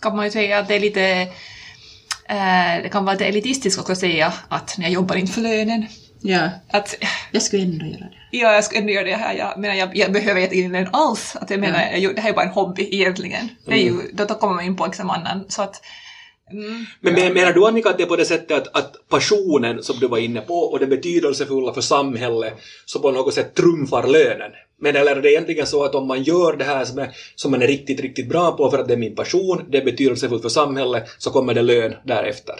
kan 0.02 0.16
man 0.16 0.24
ju 0.24 0.30
säga 0.30 0.58
att 0.58 0.68
det 0.68 0.74
är 0.74 0.80
lite 0.80 1.02
eh, 2.28 2.82
det 2.82 2.88
kan 2.92 3.04
vara 3.04 3.12
lite 3.14 3.26
elitistiskt 3.26 3.80
också 3.80 3.92
att 3.92 3.98
säga 3.98 4.32
att 4.48 4.74
jag 4.78 4.90
jobbar 4.90 5.16
inte 5.16 5.32
för 5.32 5.40
lönen. 5.40 5.86
Ja, 6.20 6.50
Att 6.70 6.96
jag 7.32 7.42
skulle 7.42 7.62
ändå 7.62 7.84
göra 7.86 7.98
det. 7.98 8.12
ja, 8.30 8.52
jag 8.54 8.64
ska 8.64 8.76
ändå 8.78 8.92
göra 8.92 9.04
det 9.04 9.16
här. 9.16 9.34
Jag 9.34 9.58
menar, 9.58 9.74
jag, 9.74 9.96
jag 9.96 10.12
behöver 10.12 10.40
inte 10.40 10.56
ingen 10.56 10.72
lön 10.72 10.88
alls. 10.92 11.36
Att 11.40 11.50
jag 11.50 11.60
menar, 11.60 11.96
jag, 11.96 12.14
det 12.14 12.20
här 12.20 12.30
är 12.30 12.34
bara 12.34 12.46
en 12.46 12.52
hobby 12.52 12.88
egentligen. 12.92 13.48
Det 13.66 13.72
är 13.72 13.82
ju, 13.84 13.92
då, 14.12 14.24
då 14.24 14.34
kommer 14.34 14.54
man 14.54 14.64
in 14.64 14.76
på 14.76 14.86
liksom 14.86 15.10
annan. 15.10 15.44
Så 15.48 15.62
att, 15.62 15.80
mm, 16.52 16.86
Men 17.00 17.12
men- 17.14 17.32
menar 17.34 17.52
du 17.52 17.66
Annika 17.66 17.90
att 17.90 17.96
det 17.98 18.02
är 18.02 18.06
på 18.06 18.16
det 18.16 18.24
sättet 18.24 18.50
att, 18.68 18.76
att 18.76 19.08
passionen 19.08 19.82
som 19.82 19.98
du 20.00 20.08
var 20.08 20.18
inne 20.18 20.40
på 20.40 20.54
och 20.54 20.78
det 20.78 20.86
betydelsefulla 20.86 21.72
för 21.74 21.80
samhället 21.80 22.54
så 22.86 22.98
på 23.00 23.10
något 23.10 23.34
sätt 23.34 23.54
trumfar 23.54 24.06
lönen? 24.06 24.50
Men 24.80 24.96
eller 24.96 25.16
är 25.16 25.22
det 25.22 25.32
egentligen 25.32 25.66
så 25.66 25.84
att 25.84 25.94
om 25.94 26.06
man 26.08 26.22
gör 26.22 26.56
det 26.56 26.64
här 26.64 26.84
som, 26.84 26.98
är, 26.98 27.10
som 27.34 27.50
man 27.50 27.62
är 27.62 27.66
riktigt, 27.66 28.00
riktigt 28.00 28.28
bra 28.28 28.52
på 28.52 28.70
för 28.70 28.78
att 28.78 28.88
det 28.88 28.94
är 28.94 28.98
min 28.98 29.14
passion, 29.14 29.64
det 29.70 29.78
är 29.78 29.84
betydelsefullt 29.84 30.42
för 30.42 30.48
samhället, 30.48 31.04
så 31.18 31.30
kommer 31.30 31.54
det 31.54 31.62
lön 31.62 31.94
därefter? 32.04 32.54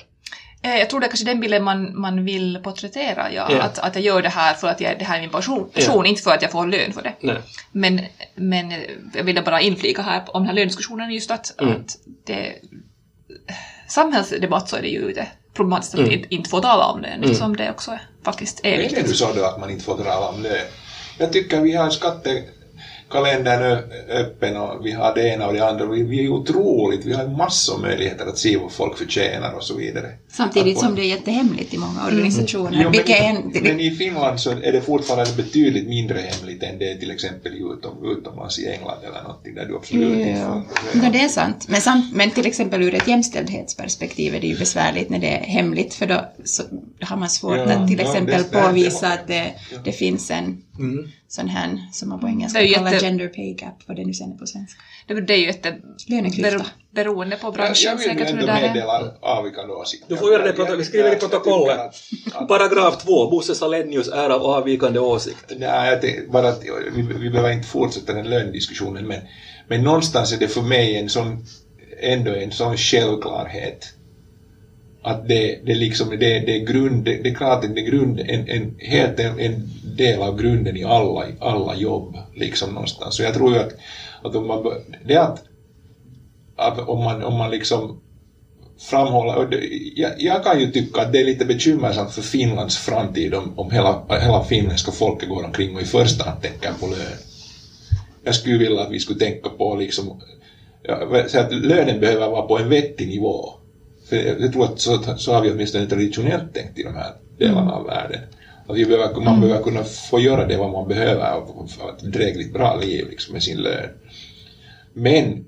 eh, 0.62 0.76
jag 0.78 0.90
tror 0.90 1.00
det 1.00 1.06
är 1.06 1.08
kanske 1.08 1.24
den 1.26 1.40
bilden 1.40 1.64
man, 1.64 2.00
man 2.00 2.24
vill 2.24 2.60
porträttera. 2.64 3.32
Ja. 3.32 3.48
Ja. 3.50 3.62
Att, 3.62 3.78
att 3.78 3.94
jag 3.94 4.04
gör 4.04 4.22
det 4.22 4.28
här 4.28 4.54
för 4.54 4.68
att 4.68 4.80
jag, 4.80 4.98
det 4.98 5.04
här 5.04 5.16
är 5.16 5.20
min 5.20 5.30
passion, 5.30 5.70
passion 5.74 6.06
inte 6.06 6.22
för 6.22 6.30
att 6.30 6.42
jag 6.42 6.50
får 6.50 6.66
lön 6.66 6.92
för 6.92 7.02
det. 7.02 7.12
Nej. 7.20 7.36
Men, 7.72 8.00
men 8.34 8.72
jag 9.14 9.24
ville 9.24 9.42
bara 9.42 9.60
inflika 9.60 10.02
här 10.02 10.22
om 10.26 10.42
den 10.42 10.46
här 10.46 10.54
lönediskussionen 10.54 11.10
just 11.10 11.30
att, 11.30 11.60
Mm. 11.60 11.74
att 11.74 11.96
det 12.26 12.54
samhällsdebatt 13.88 14.68
så 14.68 14.76
är 14.76 14.82
det 14.82 14.88
ju 14.88 15.12
det 15.12 15.28
problematiskt 15.54 15.94
att 15.94 16.00
Mm. 16.00 16.12
inte, 16.12 16.34
inte 16.34 16.50
få 16.50 16.60
tala 16.60 16.84
om 16.86 17.02
det, 17.02 17.34
som 17.34 17.56
det 17.56 17.70
också 17.70 17.90
är, 17.90 18.00
faktiskt 18.24 18.60
är 18.64 18.68
Är 18.72 18.76
det 18.76 18.82
viktigt. 18.82 19.06
du 19.08 19.14
sa 19.14 19.32
då 19.32 19.44
att 19.44 19.60
man 19.60 19.70
inte 19.70 19.84
får 19.84 19.96
tala 19.96 20.28
om 20.28 20.42
lön? 20.42 20.52
Jag 21.18 21.32
tycker 21.32 21.60
vi 21.60 21.74
har 21.74 21.90
skattekalendern 21.90 23.78
öppen 24.08 24.56
och 24.56 24.86
vi 24.86 24.92
har 24.92 25.14
det 25.14 25.28
ena 25.28 25.46
och 25.46 25.52
det 25.52 25.60
andra. 25.68 25.86
Vi, 25.86 26.02
vi 26.02 26.24
är 26.24 26.28
otroligt, 26.28 27.04
vi 27.06 27.12
har 27.12 27.26
massor 27.26 27.78
möjligheter 27.78 28.26
att 28.26 28.38
se 28.38 28.56
vad 28.56 28.72
folk 28.72 28.98
förtjänar 28.98 29.52
och 29.52 29.64
så 29.64 29.74
vidare. 29.76 30.06
Samtidigt 30.32 30.76
Att- 30.76 30.82
som 30.84 30.94
det 30.94 31.02
är 31.02 31.06
jättehemligt 31.06 31.74
i 31.74 31.78
många 31.78 32.06
organisationer. 32.06 32.80
Jo, 32.82 32.90
men, 32.90 33.00
i, 33.10 33.12
en, 33.12 33.62
men 33.62 33.80
i 33.80 33.90
Finland 33.90 34.40
så 34.40 34.50
är 34.50 34.72
det 34.72 34.80
fortfarande 34.80 35.32
betydligt 35.36 35.86
mindre 35.86 36.18
hemligt 36.20 36.62
än 36.62 36.78
det 36.78 36.90
är 36.90 36.94
till 36.94 37.10
exempel 37.10 37.52
utom, 37.54 38.18
utomlands 38.18 38.58
i 38.58 38.66
England 38.68 38.98
eller 39.08 39.22
någonting 39.22 39.54
där 39.54 39.64
du 39.64 39.76
absolut 39.76 40.18
inte 40.18 40.28
Ja, 40.40 40.62
får 40.92 41.04
ja, 41.04 41.10
det 41.10 41.20
är 41.20 41.28
sant. 41.28 41.64
Men, 41.68 41.80
samt, 41.80 42.14
men 42.14 42.30
till 42.30 42.46
exempel 42.46 42.82
ur 42.82 42.94
ett 42.94 43.08
jämställdhetsperspektiv 43.08 44.34
är 44.34 44.40
det 44.40 44.46
ju 44.46 44.58
besvärligt 44.58 45.08
när 45.08 45.18
det 45.18 45.28
är 45.28 45.40
hemligt 45.44 45.94
för 45.94 46.06
då 46.06 46.24
så 46.44 46.62
har 47.00 47.16
man 47.16 47.28
svårt 47.30 47.56
Ja, 47.56 47.62
att 47.64 47.88
till 47.88 47.98
ja, 47.98 48.04
exempel 48.04 48.42
det- 48.42 48.48
det- 48.58 48.62
påvisa 48.66 49.06
det- 49.08 49.12
att 49.14 49.26
det, 49.26 49.54
ja. 49.72 49.78
det 49.84 49.92
finns 49.92 50.30
en 50.30 50.62
Mm. 50.78 51.08
sån 51.28 51.48
här, 51.48 51.78
som 51.92 52.08
man 52.08 52.20
på 52.20 52.28
engelska 52.28 52.58
Det 52.58 52.64
ju 52.66 52.74
kallar 52.74 52.92
jätte- 52.92 53.04
gender 53.04 53.28
pay 53.28 53.54
gap, 53.54 53.74
vad 53.86 53.96
det 53.96 54.04
nu 54.04 54.14
sen 54.14 54.32
är 54.32 54.36
på 54.36 54.46
svenska. 54.46 54.80
Det, 55.06 55.20
det 55.20 55.34
är 55.34 55.38
ju 55.38 55.46
jätte, 55.46 55.76
Löneklyfta. 56.08 56.50
bero, 56.50 56.62
beroende 56.90 57.36
på 57.36 57.50
branschen 57.52 57.74
jag 57.84 57.96
vill 57.96 58.06
ju 58.06 58.12
säkert 58.12 58.28
hur 58.28 58.34
det 58.36 58.40
ändå 58.40 58.46
där 58.52 58.62
är. 58.62 58.74
meddela 58.74 59.12
avvikande 59.20 59.72
åsikter. 59.74 60.06
Du 60.08 60.16
får 60.16 60.32
göra 60.32 60.42
det, 60.52 60.54
jag- 60.58 60.76
vi 60.76 60.84
skriver 60.84 61.12
i 61.12 61.16
protokollet. 61.16 61.80
Paragraf 62.48 63.02
2, 63.04 63.30
Bosse 63.30 63.54
Salenius 63.54 64.08
är 64.08 64.30
av 64.30 64.42
avvikande 64.42 64.99
åsikt. 64.99 65.52
Nej, 65.58 65.90
jag 65.90 66.00
tänkte 66.00 66.30
bara 66.32 66.49
att 66.49 66.62
vi, 66.94 67.02
vi 67.02 67.30
behöver 67.30 67.52
inte 67.52 67.68
fortsätta 67.68 68.12
den 68.12 68.30
lönediskussionen, 68.30 69.06
men, 69.06 69.20
men 69.68 69.82
någonstans 69.84 70.32
är 70.32 70.37
det 70.38 70.49
för 70.49 70.62
mig 70.62 70.96
en 70.96 71.08
sån, 71.08 71.46
ändå 72.02 72.30
en 72.34 72.52
sån 72.52 72.76
självklarhet 72.76 73.87
att 75.08 75.28
det, 75.28 75.60
det 75.64 75.74
liksom, 75.74 76.10
det, 76.10 76.16
det 76.16 76.56
är 76.56 76.64
grund, 76.64 77.04
det, 77.04 77.22
det 77.22 77.28
är 77.28 77.34
klart 77.34 77.64
att 77.64 77.74
det 77.74 77.80
är 77.80 77.90
grund, 77.90 78.20
en, 78.20 78.48
en, 78.48 78.74
helt 78.78 79.20
en, 79.20 79.40
en 79.40 79.70
del 79.96 80.22
av 80.22 80.40
grunden 80.40 80.76
i 80.76 80.84
alla, 80.84 81.26
alla 81.40 81.76
jobb, 81.76 82.16
liksom 82.34 82.74
någonstans. 82.74 83.16
Så 83.16 83.22
jag 83.22 83.34
tror 83.34 83.52
ju 83.52 83.58
att, 83.58 83.72
att 84.22 84.34
om 84.34 84.46
man, 84.46 84.64
det 85.04 85.16
att, 85.16 85.42
att 86.56 86.78
om 86.78 87.04
man, 87.04 87.22
om 87.22 87.38
man 87.38 87.50
liksom 87.50 88.00
framhålla, 88.78 89.48
jag, 89.94 90.12
jag 90.18 90.44
kan 90.44 90.60
ju 90.60 90.66
tycka 90.66 91.00
att 91.00 91.12
det 91.12 91.20
är 91.20 91.24
lite 91.24 91.44
bekymmersamt 91.44 92.12
för 92.12 92.22
Finlands 92.22 92.76
framtid 92.76 93.34
om, 93.34 93.58
om 93.58 93.70
hela, 93.70 94.02
hela 94.20 94.44
finländska 94.44 94.92
folket 94.92 95.28
går 95.28 95.44
omkring 95.44 95.74
och 95.76 95.82
i 95.82 95.84
första 95.84 96.24
hand 96.24 96.42
tänker 96.42 96.72
på 96.80 96.86
lön. 96.86 97.18
Jag 98.24 98.34
skulle 98.34 98.58
vilja 98.58 98.80
att 98.80 98.90
vi 98.90 99.00
skulle 99.00 99.18
tänka 99.18 99.48
på 99.48 99.76
liksom, 99.76 100.20
så 101.26 101.38
att 101.38 101.52
lönen 101.52 102.00
behöver 102.00 102.28
vara 102.28 102.42
på 102.42 102.58
en 102.58 102.68
vettig 102.68 103.08
nivå. 103.08 103.57
För 104.08 104.16
jag, 104.16 104.52
tror 104.52 104.64
att 104.64 104.80
så, 104.80 105.02
så 105.16 105.32
har 105.32 105.42
vi 105.42 105.50
åtminstone 105.50 105.86
traditionellt 105.86 106.54
tänkt 106.54 106.78
i 106.78 106.82
de 106.82 106.94
här 106.94 107.12
delarna 107.38 107.72
av 107.72 107.86
världen. 107.86 108.20
Att 108.66 108.76
vi 108.76 108.84
behöver, 108.84 109.20
man 109.20 109.40
behöver 109.40 109.62
kunna 109.62 109.84
få 109.84 110.20
göra 110.20 110.46
det 110.46 110.56
vad 110.56 110.72
man 110.72 110.88
behöver 110.88 111.34
och 111.34 111.70
få 111.70 111.88
ett 111.88 112.02
drägligt 112.02 112.52
bra 112.52 112.80
liv 112.80 113.06
liksom, 113.10 113.32
med 113.32 113.42
sin 113.42 113.58
lön. 113.58 113.90
Men 114.92 115.44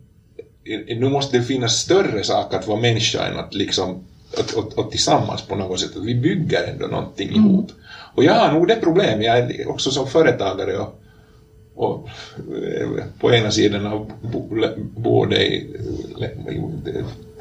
eh, 0.64 0.98
nu 0.98 1.08
måste 1.08 1.38
det 1.38 1.42
finnas 1.42 1.76
större 1.76 2.24
saker 2.24 2.58
att 2.58 2.66
vara 2.66 2.80
människa 2.80 3.26
än 3.26 3.38
att 3.38 3.54
liksom 3.54 4.04
att, 4.38 4.56
att, 4.56 4.78
att 4.78 4.90
tillsammans 4.90 5.42
på 5.42 5.56
något 5.56 5.80
sätt, 5.80 5.96
att 5.96 6.04
vi 6.04 6.14
bygger 6.14 6.64
ändå 6.64 6.86
någonting 6.86 7.30
ihop. 7.30 7.70
Och 8.14 8.24
jag 8.24 8.34
har 8.34 8.52
nog 8.52 8.68
det 8.68 8.76
problem, 8.76 9.22
jag 9.22 9.38
är 9.38 9.68
också 9.68 9.90
som 9.90 10.06
företagare 10.06 10.78
och, 10.78 11.00
och 11.74 12.08
eh, 12.38 12.88
på 13.20 13.34
ena 13.34 13.50
sidan 13.50 13.86
av 13.86 14.12
både 14.96 15.46
i 15.46 15.76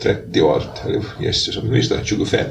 30 0.02 0.42
år, 0.42 0.64
eller 0.86 1.04
Jesus, 1.22 1.58
åtminstone 1.58 2.06
25. 2.06 2.46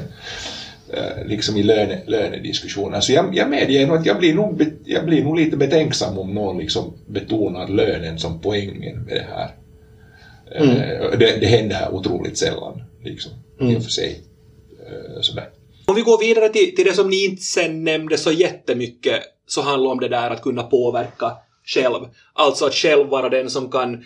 eh, 0.93 1.25
liksom 1.25 1.57
i 1.57 1.63
löne, 1.63 2.01
lönediskussioner. 2.07 2.99
Så 2.99 3.11
jag, 3.13 3.35
jag 3.35 3.49
medger 3.49 3.87
nog 3.87 3.97
att 3.97 4.05
jag 4.05 4.19
blir 4.19 4.33
nog, 4.33 4.65
jag 4.85 5.05
blir 5.05 5.23
nog 5.23 5.35
lite 5.39 5.57
betänksam 5.57 6.17
om 6.19 6.33
någon 6.33 6.57
liksom 6.57 6.93
betonar 7.07 7.67
lönen 7.67 8.19
som 8.19 8.39
poängen 8.41 8.99
med 9.05 9.15
det 9.15 9.25
här. 9.29 9.55
Eh, 10.55 11.17
Det, 11.19 11.37
det 11.41 11.47
händer 11.47 11.93
otroligt 11.93 12.37
sällan, 12.37 12.83
liksom, 13.03 13.31
i 13.61 13.77
och 13.77 13.83
för 13.83 13.91
sig. 13.91 14.21
Eh, 14.87 15.21
Sådär. 15.21 15.49
Om 15.85 15.95
vi 15.95 16.01
går 16.01 16.19
vidare 16.19 16.49
till, 16.49 16.75
till 16.75 16.85
det 16.85 16.93
som 16.93 17.09
ni 17.09 17.25
inte 17.25 17.41
sen 17.43 17.83
nämnde 17.83 18.17
så 18.17 18.31
jättemycket, 18.31 19.19
så 19.47 19.61
handlar 19.61 19.91
om 19.91 19.99
det 19.99 20.07
där 20.09 20.29
att 20.29 20.41
kunna 20.41 20.63
påverka 20.63 21.31
själv. 21.65 22.05
Alltså 22.33 22.65
att 22.65 22.73
själv 22.73 23.07
vara 23.07 23.29
den 23.29 23.49
som 23.49 23.71
kan, 23.71 24.03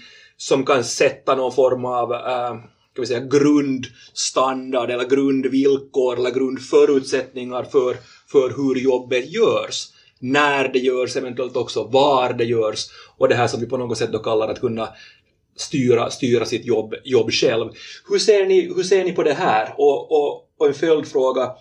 som 0.48 0.66
kan 0.66 0.84
sätta 0.84 1.36
någon 1.36 1.52
form 1.52 1.86
av 1.86 2.14
eh, 2.14 2.20
äh, 2.20 2.50
kan 2.96 3.02
vi 3.02 3.06
säga, 3.06 3.20
grundstandard 3.20 4.92
eller 4.92 5.10
grundvillkor 5.10 6.20
eller 6.20 6.32
grundförutsättningar 6.32 7.64
för, 7.64 7.98
för 8.32 8.50
hur 8.50 8.76
jobbet 8.76 9.32
görs. 9.32 9.88
När 10.20 10.68
det 10.68 10.80
görs, 10.80 11.16
eventuellt 11.16 11.56
också 11.56 11.84
var 11.84 12.34
det 12.34 12.44
görs. 12.44 12.86
Och 13.18 13.30
det 13.30 13.36
här 13.36 13.48
som 13.48 13.60
vi 13.60 13.66
på 13.66 13.78
något 13.78 13.98
sätt 13.98 14.12
då 14.12 14.20
kallar 14.20 14.48
att 14.48 14.60
kunna 14.60 14.90
styra, 15.56 16.10
styra 16.10 16.46
sitt 16.46 16.66
jobb, 16.66 16.94
jobb 17.04 17.32
själv. 17.32 17.70
Hur 18.10 18.20
ser 18.20 18.46
ni, 18.46 18.74
hur 18.76 18.84
ser 18.84 19.04
ni 19.04 19.12
på 19.12 19.24
det 19.24 19.34
här? 19.34 19.74
Och, 19.78 20.12
och, 20.12 20.50
och 20.58 20.68
en 20.68 20.74
följdfråga, 20.74 21.52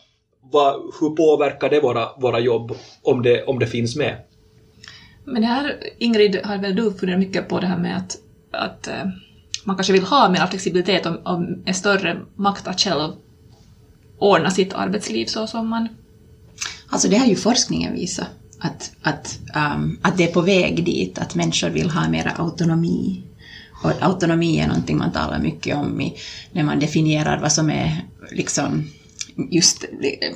vad, 0.52 0.74
hur 1.00 1.10
påverkar 1.10 1.70
det 1.70 1.80
våra, 1.80 2.08
våra 2.16 2.40
jobb 2.40 2.72
om 3.02 3.22
det, 3.22 3.44
om 3.44 3.58
det 3.58 3.66
finns 3.66 3.96
med? 3.96 4.16
Men 5.24 5.42
det 5.42 5.48
här, 5.48 5.80
Ingrid, 5.98 6.40
har 6.44 6.58
väl 6.58 6.76
du 6.76 6.92
funderat 6.92 7.20
mycket 7.20 7.48
på 7.48 7.60
det 7.60 7.66
här 7.66 7.78
med 7.78 7.96
att, 7.96 8.18
att 8.52 8.88
eh, 8.88 9.04
man 9.64 9.76
kanske 9.76 9.92
vill 9.92 10.02
ha 10.02 10.30
mer 10.30 10.46
flexibilitet 10.46 11.06
och, 11.06 11.26
och 11.26 11.42
en 11.64 11.74
större 11.74 12.20
makt 12.36 12.66
att 12.66 12.80
själv 12.80 13.12
ordna 14.18 14.50
sitt 14.50 14.72
arbetsliv 14.72 15.26
så 15.26 15.46
som 15.46 15.68
man... 15.68 15.88
Alltså 16.88 17.08
det 17.08 17.16
har 17.16 17.26
ju 17.26 17.36
forskningen 17.36 17.92
visat, 17.92 18.26
att, 18.58 18.92
att, 19.02 19.38
um, 19.54 19.98
att 20.02 20.16
det 20.16 20.28
är 20.28 20.32
på 20.32 20.40
väg 20.40 20.84
dit, 20.84 21.18
att 21.18 21.34
människor 21.34 21.68
vill 21.68 21.90
ha 21.90 22.08
mer 22.08 22.32
autonomi. 22.36 23.22
Och 23.82 23.92
autonomi 24.00 24.58
är 24.58 24.66
någonting 24.66 24.98
man 24.98 25.12
talar 25.12 25.38
mycket 25.38 25.76
om 25.76 26.00
i, 26.00 26.16
när 26.52 26.62
man 26.62 26.78
definierar 26.78 27.40
vad 27.40 27.52
som 27.52 27.70
är 27.70 28.04
liksom 28.30 28.90
just 29.50 29.84
eh, 29.84 30.34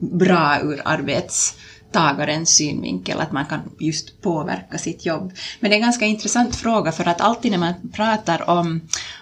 bra 0.00 0.60
ur 0.62 0.80
arbets 0.84 1.54
arbetstagarens 1.92 2.50
synvinkel, 2.56 3.20
att 3.20 3.32
man 3.32 3.46
kan 3.46 3.60
just 3.78 4.22
påverka 4.22 4.78
sitt 4.78 5.06
jobb. 5.06 5.32
Men 5.60 5.70
det 5.70 5.74
är 5.74 5.78
en 5.78 5.82
ganska 5.82 6.04
intressant 6.04 6.56
fråga 6.56 6.92
för 6.92 7.08
att 7.08 7.20
alltid 7.20 7.50
när 7.50 7.58
man 7.58 7.74
pratar 7.92 8.50
om 8.50 8.80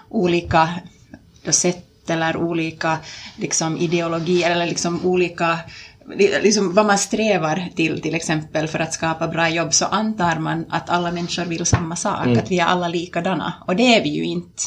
olika 0.09 0.69
sätt 1.49 2.09
eller 2.09 2.37
olika 2.37 2.97
liksom, 3.37 3.77
ideologier 3.77 4.51
eller 4.51 4.65
liksom 4.65 5.05
olika 5.05 5.59
liksom 6.15 6.73
vad 6.73 6.85
man 6.85 6.97
strävar 6.97 7.69
till 7.75 8.01
till 8.01 8.15
exempel 8.15 8.67
för 8.67 8.79
att 8.79 8.93
skapa 8.93 9.27
bra 9.27 9.49
jobb 9.49 9.73
så 9.73 9.85
antar 9.85 10.39
man 10.39 10.65
att 10.69 10.89
alla 10.89 11.11
människor 11.11 11.45
vill 11.45 11.65
samma 11.65 11.95
sak, 11.95 12.27
att 12.27 12.51
vi 12.51 12.59
är 12.59 12.65
alla 12.65 12.87
likadana. 12.87 13.53
Och 13.67 13.75
det 13.75 13.95
är 13.95 14.03
vi 14.03 14.09
ju 14.09 14.23
inte. 14.23 14.63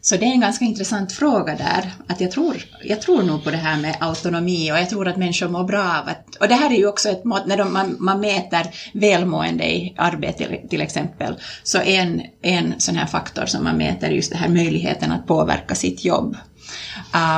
Så 0.00 0.16
det 0.16 0.24
är 0.24 0.30
en 0.30 0.40
ganska 0.40 0.64
intressant 0.64 1.12
fråga 1.12 1.56
där. 1.56 1.92
Att 2.08 2.20
jag, 2.20 2.30
tror, 2.30 2.56
jag 2.84 3.02
tror 3.02 3.22
nog 3.22 3.44
på 3.44 3.50
det 3.50 3.56
här 3.56 3.80
med 3.80 3.96
autonomi 4.00 4.72
och 4.72 4.78
jag 4.78 4.90
tror 4.90 5.08
att 5.08 5.16
människor 5.16 5.48
mår 5.48 5.64
bra 5.64 5.80
av 5.80 6.08
att... 6.08 6.36
Och 6.40 6.48
det 6.48 6.54
här 6.54 6.70
är 6.70 6.76
ju 6.76 6.86
också 6.86 7.08
ett 7.08 7.24
mått, 7.24 7.46
när 7.46 7.56
de, 7.56 7.72
man, 7.72 7.96
man 7.98 8.20
mäter 8.20 8.66
välmående 8.92 9.64
i 9.64 9.94
arbete 9.98 10.48
till, 10.48 10.68
till 10.68 10.80
exempel, 10.80 11.34
så 11.62 11.78
en, 11.78 12.22
en 12.42 12.74
sån 12.78 12.96
här 12.96 13.06
faktor 13.06 13.46
som 13.46 13.64
man 13.64 13.76
mäter 13.76 14.08
är 14.08 14.12
just 14.12 14.32
det 14.32 14.38
här 14.38 14.48
möjligheten 14.48 15.12
att 15.12 15.26
påverka 15.26 15.74
sitt 15.74 16.04
jobb. 16.04 16.36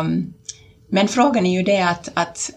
Um, 0.00 0.34
men 0.90 1.08
frågan 1.08 1.46
är 1.46 1.52
ju 1.52 1.62
det 1.62 1.80
att, 1.80 2.10
att 2.14 2.50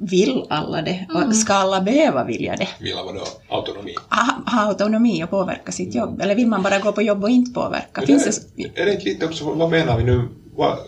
vill 0.00 0.44
alla 0.50 0.82
det? 0.82 1.06
Och 1.14 1.36
ska 1.36 1.54
alla 1.54 1.80
behöva 1.80 2.24
vilja 2.24 2.56
det? 2.56 2.68
Vill 2.80 2.94
ha 2.94 3.02
vadå? 3.04 3.24
Autonomi. 3.48 3.94
Ha, 4.10 4.52
ha 4.52 4.68
autonomi 4.68 5.24
och 5.24 5.30
påverka 5.30 5.72
sitt 5.72 5.94
jobb? 5.94 6.20
Eller 6.20 6.34
vill 6.34 6.46
man 6.46 6.62
bara 6.62 6.78
gå 6.78 6.92
på 6.92 7.02
jobb 7.02 7.22
och 7.24 7.30
inte 7.30 7.50
påverka? 7.60 8.02
Finns 8.06 8.40
det... 8.56 8.80
Är 8.80 8.86
det 8.86 8.92
inte 8.92 9.04
lite 9.04 9.26
också, 9.26 9.44
vad 9.44 9.70
menar 9.70 9.98
vi 9.98 10.04
nu? 10.04 10.28
Vad, 10.56 10.78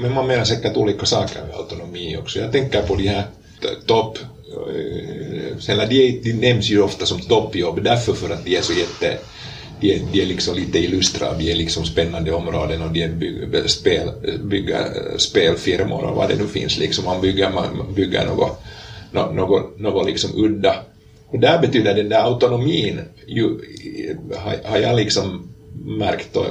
men 0.00 0.12
man 0.14 0.26
menar 0.26 0.44
säkert 0.44 0.76
olika 0.76 1.06
saker 1.06 1.40
med 1.46 1.56
autonomi 1.56 2.16
också. 2.16 2.38
Jag 2.38 2.52
tänker 2.52 2.82
på 2.82 2.94
de 2.94 3.08
här 3.08 3.24
topp... 3.86 4.18
eh, 4.18 5.70
Eller 5.72 5.86
de, 5.86 6.20
de 6.24 6.32
nämns 6.32 6.70
ju 6.70 6.82
ofta 6.82 7.06
som 7.06 7.20
toppjobb 7.20 7.82
därför 7.84 8.12
för 8.12 8.30
att 8.34 8.44
de 8.44 8.56
är 8.56 8.60
så 8.62 8.72
jätte... 8.72 9.18
De 9.80 9.94
är, 9.94 10.00
de 10.12 10.22
är 10.22 10.26
liksom 10.26 10.56
lite 10.56 10.78
illustra, 10.78 11.34
de 11.38 11.50
är 11.50 11.54
liksom 11.54 11.84
spännande 11.84 12.32
områden 12.32 12.82
och 12.82 12.92
de 12.92 13.02
är 13.02 13.08
bygger, 13.08 13.66
spel, 13.66 14.10
bygger 14.44 14.84
spelfirmor 15.18 16.04
och 16.04 16.16
vad 16.16 16.28
det 16.28 16.36
nu 16.36 16.46
finns 16.46 16.78
liksom. 16.78 17.04
Man 17.04 17.20
bygger, 17.20 17.50
man 17.50 17.94
bygger 17.94 18.26
något, 18.26 18.62
något, 19.12 19.34
något, 19.34 19.80
något 19.80 20.06
liksom 20.06 20.30
udda. 20.44 20.74
Och 21.28 21.38
där 21.40 21.58
betyder 21.58 21.94
den 21.94 22.08
där 22.08 22.24
autonomin, 22.24 23.00
ju, 23.26 23.48
har, 24.36 24.70
har 24.70 24.78
jag 24.78 24.96
liksom 24.96 25.48
märkt 25.84 26.36
och 26.36 26.46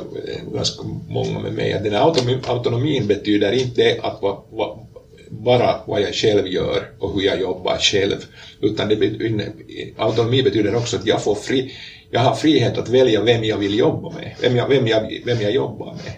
ganska 0.53 0.83
många 1.09 1.39
med 1.39 1.53
mig, 1.53 1.73
att 1.73 1.83
den 1.83 1.93
här 1.93 2.01
autonomin, 2.01 2.39
autonomin 2.47 3.07
betyder 3.07 3.51
inte 3.51 3.99
att 4.01 4.21
va, 4.21 4.45
va, 4.51 4.87
bara 5.29 5.75
vad 5.85 6.01
jag 6.01 6.13
själv 6.13 6.47
gör 6.47 6.89
och 6.99 7.13
hur 7.13 7.21
jag 7.21 7.41
jobbar 7.41 7.77
själv, 7.77 8.25
utan 8.61 8.89
det 8.89 8.95
betyder, 8.95 9.51
autonomi 9.97 10.43
betyder 10.43 10.75
också 10.75 10.97
att 10.97 11.05
jag 11.07 11.23
får 11.23 11.35
fri, 11.35 11.71
jag 12.15 12.21
har 12.21 12.35
frihet 12.35 12.77
att 12.77 12.89
välja 12.89 13.21
vem 13.21 13.43
jag 13.43 13.57
vill 13.57 13.79
jobba 13.79 14.09
med, 14.09 14.35
vem 14.41 14.55
jag, 14.55 14.67
vem 14.67 14.87
jag, 14.87 15.21
vem 15.25 15.41
jag 15.41 15.51
jobbar 15.51 15.93
med. 15.93 16.13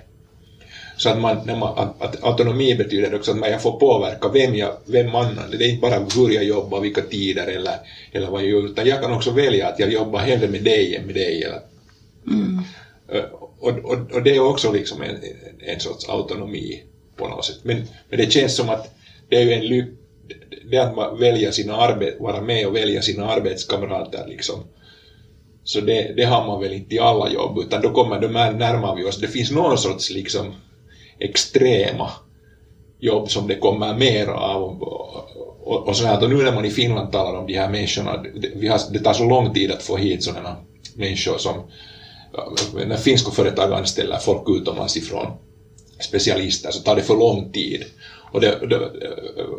Så 0.98 1.10
att, 1.10 1.22
man, 1.22 1.38
när 1.46 1.56
man, 1.56 1.78
att, 1.78 2.02
att 2.02 2.24
autonomi 2.24 2.76
betyder 2.76 3.16
också 3.16 3.32
att 3.32 3.38
man, 3.38 3.52
jag 3.52 3.62
får 3.62 3.80
påverka 3.80 4.30
vem, 4.30 4.56
jag, 4.56 4.72
vem 4.86 5.16
annan, 5.16 5.52
det 5.52 5.66
är 5.66 5.70
inte 5.70 5.82
bara 5.82 6.00
hur 6.16 6.30
jag 6.30 6.44
jobbar, 6.44 6.80
vilka 6.80 7.02
tider 7.02 7.48
eller, 7.48 7.76
eller 8.12 8.28
vad 8.28 8.42
jag 8.42 8.50
gör, 8.50 8.66
utan 8.66 8.88
jag 8.88 9.02
kan 9.02 9.14
också 9.14 9.32
välja 9.32 9.68
att 9.68 9.80
jag 9.80 9.92
jobbar 9.92 10.20
hellre 10.20 10.48
med 10.48 10.64
dig 10.64 10.96
än 10.96 11.06
med 11.06 11.16
dig. 11.16 11.44
Eller, 11.44 11.62
Eh, 13.12 13.24
och, 13.60 13.78
och, 13.78 14.12
och 14.12 14.24
det 14.24 14.36
är 14.36 14.40
också 14.40 14.72
liksom 14.72 15.02
en, 15.02 15.16
en 15.60 15.80
sorts 15.80 16.10
autonomi 16.10 16.84
på 17.16 17.28
något 17.28 17.46
sätt. 17.46 17.60
Men, 17.64 17.78
men 18.10 18.20
det 18.20 18.32
känns 18.32 18.56
som 18.56 18.70
att 18.70 18.96
det 19.30 19.36
är 19.36 19.44
ju 19.44 19.54
en 19.54 19.66
lyck, 19.66 19.86
det 20.72 20.78
att 20.78 20.96
man 20.96 21.20
väljer 21.20 21.52
sina 21.52 21.76
arbet, 21.76 22.20
vara 22.20 22.42
med 22.42 22.68
och 22.68 22.76
välja 22.76 23.02
sina 23.02 23.30
arbetskamrater 23.30 24.28
liksom. 24.28 24.64
Så 25.68 25.82
det, 25.82 26.14
det 26.18 26.24
har 26.24 26.48
man 26.48 26.62
väl 26.62 26.74
inte 26.74 26.96
i 26.96 27.00
alla 27.00 27.30
jobb, 27.30 27.58
utan 27.58 27.82
då 27.82 27.90
kommer 27.90 28.22
de 28.22 28.36
här 28.36 28.54
närmar 28.54 28.96
vi 28.96 29.04
oss. 29.04 29.18
Det 29.18 29.28
finns 29.28 29.52
någon 29.52 29.78
sorts 29.78 30.10
liksom 30.10 30.54
extrema 31.20 32.10
jobb 33.00 33.30
som 33.30 33.48
det 33.48 33.56
kommer 33.56 33.96
mer 33.96 34.28
av. 34.28 34.64
Och, 34.64 34.84
och, 35.64 35.88
och, 35.88 35.98
så 35.98 36.06
här, 36.06 36.24
och 36.24 36.30
nu 36.30 36.36
när 36.36 36.52
man 36.52 36.66
i 36.66 36.70
Finland 36.70 37.12
talar 37.12 37.40
om 37.40 37.48
de 37.48 37.54
här 37.54 37.70
människorna, 37.70 38.18
det, 38.18 38.50
vi 38.56 38.68
har, 38.68 38.80
det 38.94 39.00
tar 39.00 39.14
så 39.14 39.24
lång 39.24 39.54
tid 39.54 39.72
att 39.72 39.84
få 39.84 39.98
hit 39.98 40.24
sådana 40.24 40.56
människor 40.96 41.38
som 41.38 41.54
när 42.86 42.98
finska 42.98 43.32
företag 43.32 43.74
anställer 43.74 44.18
folk 44.18 44.50
utomlands 44.50 44.98
ifrån 44.98 45.28
specialister 46.00 46.72
så 46.72 46.80
tar 46.80 46.96
det 46.96 47.02
för 47.02 47.16
lång 47.16 47.52
tid 47.52 47.84
och 48.32 48.42
det, 48.42 48.68
det, 48.70 48.92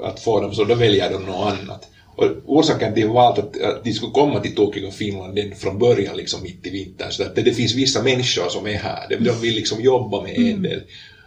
att 0.04 0.20
få 0.20 0.40
dem 0.40 0.54
så 0.54 0.64
då 0.64 0.74
väljer 0.74 1.10
de 1.10 1.22
något 1.22 1.52
annat. 1.52 1.88
Och 2.18 2.26
orsaken 2.46 2.94
till 2.94 3.08
valt 3.08 3.38
att, 3.38 3.60
att 3.62 3.84
de 3.84 3.92
skulle 3.92 4.12
komma 4.12 4.40
till 4.40 4.54
Tokyo 4.54 4.86
och 4.86 4.94
Finland 4.94 5.36
den 5.36 5.56
från 5.56 5.78
början 5.78 6.16
liksom 6.16 6.42
mitt 6.42 6.66
i 6.66 6.70
vintern 6.70 7.12
så 7.12 7.22
att 7.22 7.34
det, 7.34 7.42
det 7.42 7.52
finns 7.52 7.74
vissa 7.74 8.02
människor 8.02 8.48
som 8.48 8.66
är 8.66 8.74
här, 8.78 9.08
de, 9.08 9.16
de 9.16 9.40
vill 9.40 9.54
liksom 9.54 9.82
jobba 9.82 10.22
med 10.22 10.38
en 10.38 10.62
del. 10.62 10.82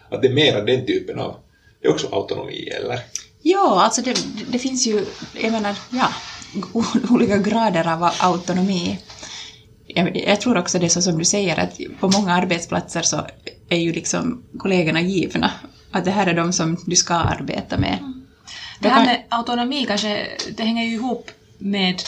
Att 0.09 0.21
det 0.21 0.27
är 0.27 0.33
mera 0.33 0.61
den 0.61 0.85
typen 0.85 1.19
av, 1.19 1.35
det 1.81 1.87
är 1.87 1.91
också 1.91 2.07
autonomi 2.11 2.69
eller? 2.81 2.99
Ja, 3.41 3.81
alltså 3.83 4.01
det, 4.01 4.17
det 4.51 4.59
finns 4.59 4.87
ju, 4.87 5.05
jag 5.41 5.51
menar, 5.51 5.75
ja, 5.89 6.07
olika 7.09 7.37
grader 7.37 7.93
av 7.93 8.09
autonomi. 8.19 8.99
Jag, 9.87 10.17
jag 10.27 10.41
tror 10.41 10.57
också 10.57 10.79
det 10.79 10.85
är 10.85 10.89
så 10.89 11.01
som 11.01 11.17
du 11.17 11.25
säger 11.25 11.59
att 11.59 11.79
på 11.99 12.09
många 12.09 12.33
arbetsplatser 12.33 13.01
så 13.01 13.25
är 13.69 13.77
ju 13.77 13.93
liksom 13.93 14.43
kollegorna 14.57 15.01
givna. 15.01 15.51
Att 15.91 16.05
det 16.05 16.11
här 16.11 16.27
är 16.27 16.33
de 16.33 16.53
som 16.53 16.77
du 16.85 16.95
ska 16.95 17.13
arbeta 17.13 17.77
med. 17.77 18.20
Det 18.81 18.89
här 18.89 19.05
med 19.05 19.23
autonomi 19.29 19.85
kanske, 19.87 20.27
det 20.57 20.63
hänger 20.63 20.83
ju 20.83 20.93
ihop 20.93 21.31
med 21.57 22.01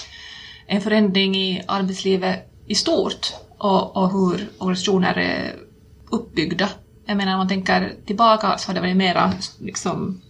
en 0.67 0.81
förändring 0.81 1.35
i 1.35 1.63
arbetslivet 1.67 2.51
i 2.67 2.75
stort 2.75 3.33
och, 3.57 3.97
och 3.97 4.11
hur 4.11 4.49
organisationer 4.57 5.17
är 5.17 5.55
uppbyggda. 6.11 6.69
Jag 7.05 7.17
menar 7.17 7.31
om 7.31 7.37
man 7.37 7.47
tänker 7.47 7.93
tillbaka 8.05 8.57
så 8.57 8.69
har 8.69 8.73
det 8.73 8.81
varit 8.81 8.97
mera 8.97 9.33
liksom 9.59 10.21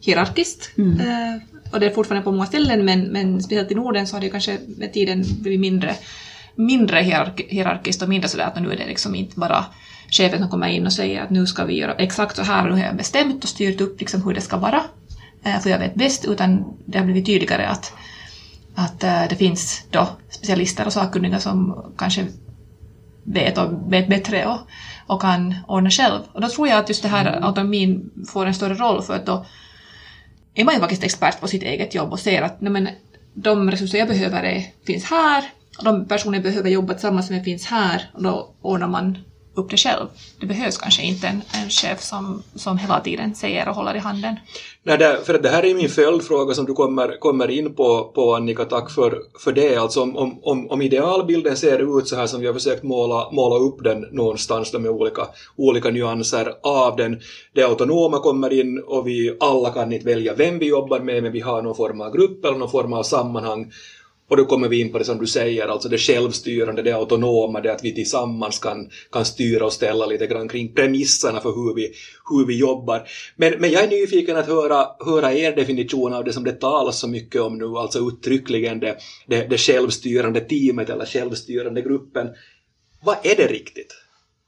hierarkiskt. 0.00 0.70
Mm. 0.78 1.00
Eh, 1.00 1.42
och 1.72 1.80
det 1.80 1.86
är 1.86 1.90
fortfarande 1.90 2.24
på 2.24 2.32
många 2.32 2.46
ställen 2.46 2.84
men, 2.84 3.00
men 3.00 3.42
speciellt 3.42 3.70
i 3.70 3.74
Norden 3.74 4.06
så 4.06 4.16
har 4.16 4.20
det 4.20 4.28
kanske 4.28 4.58
med 4.76 4.92
tiden 4.92 5.24
blivit 5.40 5.60
mindre, 5.60 5.94
mindre 6.54 7.00
hierark 7.00 7.40
hierarkiskt 7.48 8.02
och 8.02 8.08
mindre 8.08 8.28
sådär 8.28 8.44
att 8.44 8.62
nu 8.62 8.72
är 8.72 8.76
det 8.76 8.86
liksom 8.86 9.14
inte 9.14 9.40
bara 9.40 9.64
chefen 10.10 10.38
som 10.38 10.50
kommer 10.50 10.68
in 10.68 10.86
och 10.86 10.92
säger 10.92 11.22
att 11.22 11.30
nu 11.30 11.46
ska 11.46 11.64
vi 11.64 11.78
göra 11.78 11.94
exakt 11.94 12.36
så 12.36 12.42
här 12.42 12.64
och 12.64 12.74
nu 12.74 12.80
har 12.80 12.86
jag 12.86 12.96
bestämt 12.96 13.44
och 13.44 13.48
styrt 13.48 13.80
upp 13.80 14.00
liksom 14.00 14.22
hur 14.22 14.34
det 14.34 14.40
ska 14.40 14.56
vara 14.56 14.82
för 15.42 15.70
jag 15.70 15.78
vet 15.78 15.94
bäst 15.94 16.24
utan 16.24 16.64
det 16.86 16.98
har 16.98 17.04
blivit 17.04 17.26
tydligare 17.26 17.66
att, 17.66 17.92
att 18.74 19.04
eh, 19.04 19.22
det 19.28 19.36
finns 19.36 19.84
då 19.90 20.08
specialister 20.30 20.86
och 20.86 20.92
sakkunniga 20.92 21.40
som 21.40 21.84
kanske 21.98 22.26
vet, 23.24 23.58
och 23.58 23.92
vet 23.92 24.08
bättre 24.08 24.46
och, 24.46 24.58
och 25.06 25.20
kan 25.20 25.54
ordna 25.68 25.90
själv. 25.90 26.20
Och 26.32 26.40
då 26.40 26.48
tror 26.48 26.68
jag 26.68 26.78
att 26.78 26.88
just 26.88 27.02
det 27.02 27.08
här 27.08 27.44
autonomin 27.46 28.10
får 28.28 28.46
en 28.46 28.54
större 28.54 28.74
roll 28.74 29.02
för 29.02 29.14
att 29.14 29.26
då 29.26 29.46
är 30.54 30.64
man 30.64 30.74
ju 30.74 30.80
faktiskt 30.80 31.04
expert 31.04 31.40
på 31.40 31.48
sitt 31.48 31.62
eget 31.62 31.94
jobb 31.94 32.12
och 32.12 32.20
ser 32.20 32.42
att 32.42 32.60
nej 32.60 32.72
men, 32.72 32.88
de 33.34 33.70
resurser 33.70 33.98
jag 33.98 34.08
behöver 34.08 34.42
är, 34.42 34.64
finns 34.86 35.04
här, 35.04 35.44
och 35.78 35.84
de 35.84 36.08
personer 36.08 36.34
jag 36.34 36.42
behöver 36.42 36.70
jobba 36.70 36.92
tillsammans 36.92 37.30
med 37.30 37.44
finns 37.44 37.66
här, 37.66 38.10
och 38.14 38.22
då 38.22 38.54
ordnar 38.62 38.88
man 38.88 39.18
upp 39.54 39.70
det 39.70 39.76
själv. 39.76 40.06
Det 40.40 40.46
behövs 40.46 40.78
kanske 40.78 41.02
inte 41.02 41.26
en, 41.26 41.42
en 41.62 41.70
chef 41.70 42.02
som, 42.02 42.42
som 42.54 42.78
hela 42.78 43.00
tiden 43.00 43.34
säger 43.34 43.68
och 43.68 43.74
håller 43.74 43.94
i 43.94 43.98
handen. 43.98 44.36
Nej, 44.82 44.98
det, 44.98 45.18
för 45.24 45.38
det 45.38 45.48
här 45.48 45.64
är 45.64 45.74
min 45.74 45.88
följdfråga 45.88 46.54
som 46.54 46.64
du 46.64 46.72
kommer, 46.72 47.18
kommer 47.20 47.50
in 47.50 47.74
på, 47.74 48.12
på 48.14 48.34
Annika, 48.34 48.64
tack 48.64 48.90
för, 48.90 49.18
för 49.44 49.52
det. 49.52 49.76
Alltså 49.76 50.02
om, 50.02 50.38
om, 50.42 50.70
om 50.70 50.82
idealbilden 50.82 51.56
ser 51.56 51.98
ut 51.98 52.08
så 52.08 52.16
här 52.16 52.26
som 52.26 52.40
vi 52.40 52.46
har 52.46 52.54
försökt 52.54 52.82
måla, 52.82 53.30
måla 53.30 53.56
upp 53.56 53.84
den 53.84 54.00
någonstans 54.00 54.70
då 54.70 54.78
med 54.78 54.90
olika, 54.90 55.26
olika 55.56 55.90
nyanser 55.90 56.54
av 56.62 56.96
den. 56.96 57.20
Det 57.54 57.62
autonoma 57.62 58.18
kommer 58.18 58.52
in 58.60 58.82
och 58.86 59.06
vi 59.06 59.36
alla 59.40 59.70
kan 59.70 59.92
inte 59.92 60.06
välja 60.06 60.34
vem 60.34 60.58
vi 60.58 60.68
jobbar 60.68 61.00
med 61.00 61.22
men 61.22 61.32
vi 61.32 61.40
har 61.40 61.62
någon 61.62 61.76
form 61.76 62.00
av 62.00 62.12
grupp 62.12 62.44
eller 62.44 62.58
någon 62.58 62.70
form 62.70 62.92
av 62.92 63.02
sammanhang 63.02 63.72
och 64.32 64.38
då 64.38 64.44
kommer 64.44 64.68
vi 64.68 64.80
in 64.80 64.92
på 64.92 64.98
det 64.98 65.04
som 65.04 65.18
du 65.18 65.26
säger, 65.26 65.68
alltså 65.68 65.88
det 65.88 65.98
självstyrande, 65.98 66.82
det 66.82 66.92
autonoma, 66.92 67.60
det 67.60 67.72
att 67.72 67.84
vi 67.84 67.94
tillsammans 67.94 68.58
kan, 68.58 68.90
kan 69.12 69.24
styra 69.24 69.64
och 69.66 69.72
ställa 69.72 70.06
lite 70.06 70.26
grann 70.26 70.48
kring 70.48 70.74
premisserna 70.74 71.40
för 71.40 71.48
hur 71.48 71.74
vi, 71.74 71.92
hur 72.30 72.46
vi 72.46 72.58
jobbar. 72.58 73.08
Men, 73.36 73.54
men 73.58 73.70
jag 73.70 73.84
är 73.84 73.88
nyfiken 73.88 74.36
att 74.36 74.46
höra, 74.46 74.86
höra 75.06 75.32
er 75.32 75.56
definition 75.56 76.12
av 76.12 76.24
det 76.24 76.32
som 76.32 76.44
det 76.44 76.52
talas 76.52 77.00
så 77.00 77.08
mycket 77.08 77.40
om 77.40 77.58
nu, 77.58 77.64
alltså 77.64 77.98
uttryckligen 77.98 78.80
det, 78.80 78.96
det, 79.26 79.46
det 79.50 79.58
självstyrande 79.58 80.40
teamet 80.40 80.90
eller 80.90 81.06
självstyrande 81.06 81.82
gruppen. 81.82 82.28
Vad 83.02 83.16
är 83.22 83.36
det 83.36 83.46
riktigt? 83.46 83.94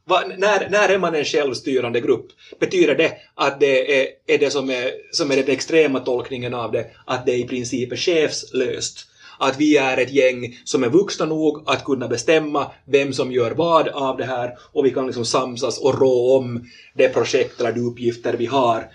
Va, 0.04 0.22
när, 0.38 0.68
när 0.70 0.88
är 0.88 0.98
man 0.98 1.14
en 1.14 1.24
självstyrande 1.24 2.00
grupp? 2.00 2.26
Betyder 2.60 2.94
det 2.94 3.12
att 3.34 3.60
det 3.60 4.02
är, 4.02 4.06
är 4.26 4.38
det 4.38 4.50
som 4.50 4.70
är, 4.70 4.90
som 5.12 5.30
är 5.30 5.36
den 5.36 5.50
extrema 5.50 6.00
tolkningen 6.00 6.54
av 6.54 6.72
det, 6.72 6.86
att 7.06 7.26
det 7.26 7.34
i 7.34 7.44
princip 7.44 7.92
är 7.92 7.96
chefslöst? 7.96 9.08
Att 9.38 9.60
vi 9.60 9.76
är 9.76 9.96
ett 9.96 10.12
gäng 10.12 10.58
som 10.64 10.84
är 10.84 10.88
vuxna 10.88 11.26
nog 11.26 11.62
att 11.66 11.84
kunna 11.84 12.08
bestämma 12.08 12.70
vem 12.84 13.12
som 13.12 13.32
gör 13.32 13.50
vad 13.50 13.88
av 13.88 14.16
det 14.16 14.24
här 14.24 14.58
och 14.72 14.86
vi 14.86 14.90
kan 14.90 15.06
liksom 15.06 15.24
samsas 15.24 15.78
och 15.78 16.00
rå 16.00 16.36
om 16.36 16.64
det 16.94 17.08
projekt 17.08 17.60
eller 17.60 17.72
de 17.72 17.80
uppgifter 17.80 18.36
vi 18.36 18.46
har 18.46 18.88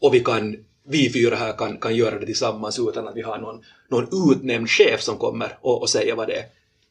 och 0.00 0.14
vi 0.14 0.20
kan 0.20 0.56
vi 0.88 1.12
fyra 1.12 1.36
här 1.36 1.52
kan, 1.52 1.76
kan 1.76 1.96
göra 1.96 2.18
det 2.18 2.26
tillsammans 2.26 2.78
utan 2.78 3.08
att 3.08 3.16
vi 3.16 3.22
har 3.22 3.38
någon, 3.38 3.60
någon 3.90 4.32
utnämnd 4.32 4.70
chef 4.70 5.02
som 5.02 5.18
kommer 5.18 5.58
och, 5.60 5.82
och 5.82 5.90
säger 5.90 6.14
vad 6.14 6.28
det 6.28 6.34
är. 6.34 6.44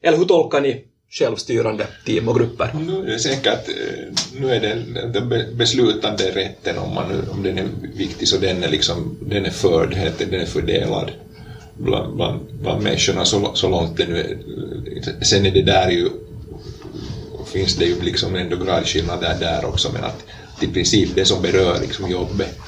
Eller 0.04 0.18
hur 0.18 0.26
tolkar 0.26 0.62
ni 0.62 0.86
självstyrande 1.10 1.88
team 2.06 2.30
och 2.30 2.36
grupper? 2.36 2.70
Nu 2.88 2.98
är 2.98 3.12
det 3.12 3.20
säkert, 3.20 3.70
eh, 3.70 4.14
nu 4.40 4.52
är 4.52 4.60
det 4.60 4.76
den 5.14 5.58
beslutande 5.58 6.24
rätten 6.24 6.78
om, 6.78 6.96
man, 6.96 7.30
om 7.32 7.44
den 7.44 7.58
är 7.58 7.68
viktig 7.96 8.28
så 8.28 8.38
den 8.38 8.64
är 8.64 8.70
liksom, 8.70 9.18
den 9.22 9.46
är 9.46 9.52
förd, 9.52 9.98
den 10.18 10.42
är 10.42 10.46
fördelad 10.46 11.12
bland, 11.78 12.16
bland, 12.16 12.40
bland 12.62 12.84
människorna 12.84 13.26
så, 13.26 13.52
så 13.56 13.70
långt 13.70 13.98
det 13.98 14.06
nu 14.06 14.18
är. 14.20 14.38
Sen 15.24 15.46
är 15.46 15.52
det 15.52 15.62
där 15.62 15.90
ju, 15.90 16.10
finns 17.46 17.76
det 17.76 17.86
ju 17.86 18.02
liksom 18.02 18.36
ändå 18.36 18.58
gradskillnader 18.58 19.36
där 19.40 19.66
också 19.66 19.92
men 19.94 20.04
att 20.04 20.24
i 20.62 20.68
princip 20.68 21.10
det 21.16 21.26
som 21.26 21.42
berör 21.42 21.80
liksom 21.82 22.12
jobbet 22.12 22.60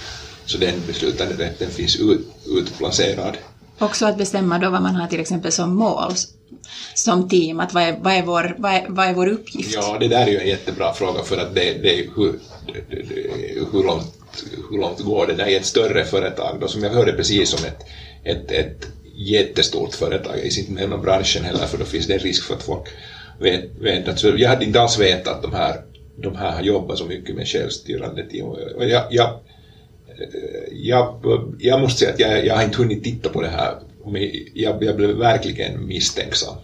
så 0.45 0.57
den 0.57 0.74
beslutande 0.88 1.36
rätten 1.45 1.69
finns 1.69 1.95
ut, 1.95 2.27
utplacerad. 2.45 3.38
Också 3.79 4.05
att 4.05 4.17
bestämma 4.17 4.60
då 4.60 4.69
vad 4.69 4.81
man 4.81 4.95
har 4.95 5.07
till 5.07 5.19
exempel 5.19 5.51
som 5.51 5.75
mål 5.75 6.13
som 6.93 7.29
team, 7.29 7.60
att 7.60 7.74
vad 7.74 7.83
är, 7.83 7.98
vad 8.01 8.13
är, 8.13 8.24
vår, 8.24 8.55
vad 8.57 8.72
är, 8.72 8.86
vad 8.89 9.05
är 9.05 9.13
vår 9.13 9.27
uppgift? 9.27 9.74
Ja, 9.74 9.98
det 10.00 10.07
där 10.07 10.27
är 10.27 10.31
ju 10.31 10.39
en 10.39 10.48
jättebra 10.48 10.93
fråga 10.93 11.24
för 11.24 11.38
att 11.38 11.55
det, 11.55 11.74
det 11.74 12.00
är 12.00 12.10
hur, 12.15 12.39
hur, 13.72 13.83
långt, 13.83 14.15
hur 14.69 14.77
långt 14.77 15.00
går 15.00 15.27
det 15.27 15.33
där 15.33 15.48
i 15.48 15.55
ett 15.55 15.65
större 15.65 16.05
företag 16.05 16.57
då, 16.62 16.67
som 16.67 16.83
jag 16.83 16.89
hörde 16.89 17.13
precis 17.13 17.53
om 17.53 17.65
ett, 17.65 17.79
ett, 18.23 18.51
ett 18.51 18.87
jättestort 19.15 19.93
företag. 19.95 20.39
Jag 20.43 20.51
sitter 20.53 20.73
med 20.73 20.83
inom 20.83 21.01
branschen 21.01 21.43
heller 21.43 21.65
för 21.65 21.77
då 21.77 21.85
finns 21.85 22.07
det 22.07 22.13
en 22.13 22.19
risk 22.19 22.43
för 22.43 22.55
att 22.55 22.63
folk 22.63 22.87
vet, 23.39 23.63
vet 23.79 24.07
att, 24.07 24.19
så 24.19 24.27
jag 24.37 24.49
hade 24.49 24.65
inte 24.65 24.81
alls 24.81 24.99
vetat 24.99 25.35
att 25.35 25.41
de 25.41 25.53
här, 25.53 25.81
de 26.15 26.35
här 26.35 26.51
har 26.51 26.61
jobbat 26.61 26.97
så 26.97 27.05
mycket 27.05 27.35
med 27.35 27.47
självstyrande 27.47 28.23
team. 28.29 28.45
Och 28.45 28.85
jag, 28.85 29.03
jag, 29.09 29.39
jag, 30.71 31.23
jag 31.59 31.81
måste 31.81 31.99
säga 31.99 32.11
att 32.11 32.19
jag, 32.19 32.45
jag 32.45 32.55
har 32.55 32.63
inte 32.63 32.77
hunnit 32.77 33.03
titta 33.03 33.29
på 33.29 33.41
det 33.41 33.47
här. 33.47 33.77
Jag, 34.53 34.83
jag 34.83 34.95
blev 34.95 35.09
verkligen 35.09 35.87
misstänksam. 35.87 36.55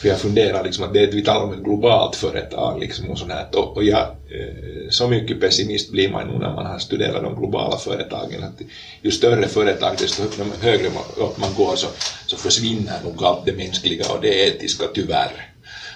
För 0.00 0.08
jag 0.08 0.18
funderar 0.18 0.64
liksom 0.64 0.84
att 0.84 0.94
det, 0.94 1.06
vi 1.06 1.24
talar 1.24 1.44
om 1.44 1.52
ett 1.52 1.64
globalt 1.64 2.16
företag 2.16 2.80
liksom 2.80 3.10
och 3.10 3.18
sånt 3.18 3.32
här. 3.32 3.46
Och, 3.52 3.76
och 3.76 3.84
jag, 3.84 4.00
eh, 4.00 4.90
så 4.90 5.08
mycket 5.08 5.40
pessimist 5.40 5.92
blir 5.92 6.08
man 6.08 6.28
nog 6.28 6.40
när 6.40 6.54
man 6.54 6.66
har 6.66 6.78
studerat 6.78 7.22
de 7.22 7.34
globala 7.34 7.78
företagen. 7.78 8.44
Att 8.44 8.60
ju 9.02 9.10
större 9.10 9.48
företag 9.48 9.96
desto 9.98 10.22
högre 10.60 10.88
upp 11.16 11.38
man 11.38 11.54
går 11.56 11.76
så, 11.76 11.86
så 12.26 12.36
försvinner 12.36 13.02
nog 13.04 13.24
allt 13.24 13.46
det 13.46 13.52
mänskliga 13.52 14.12
och 14.12 14.20
det 14.20 14.46
etiska 14.46 14.84
tyvärr. 14.94 15.46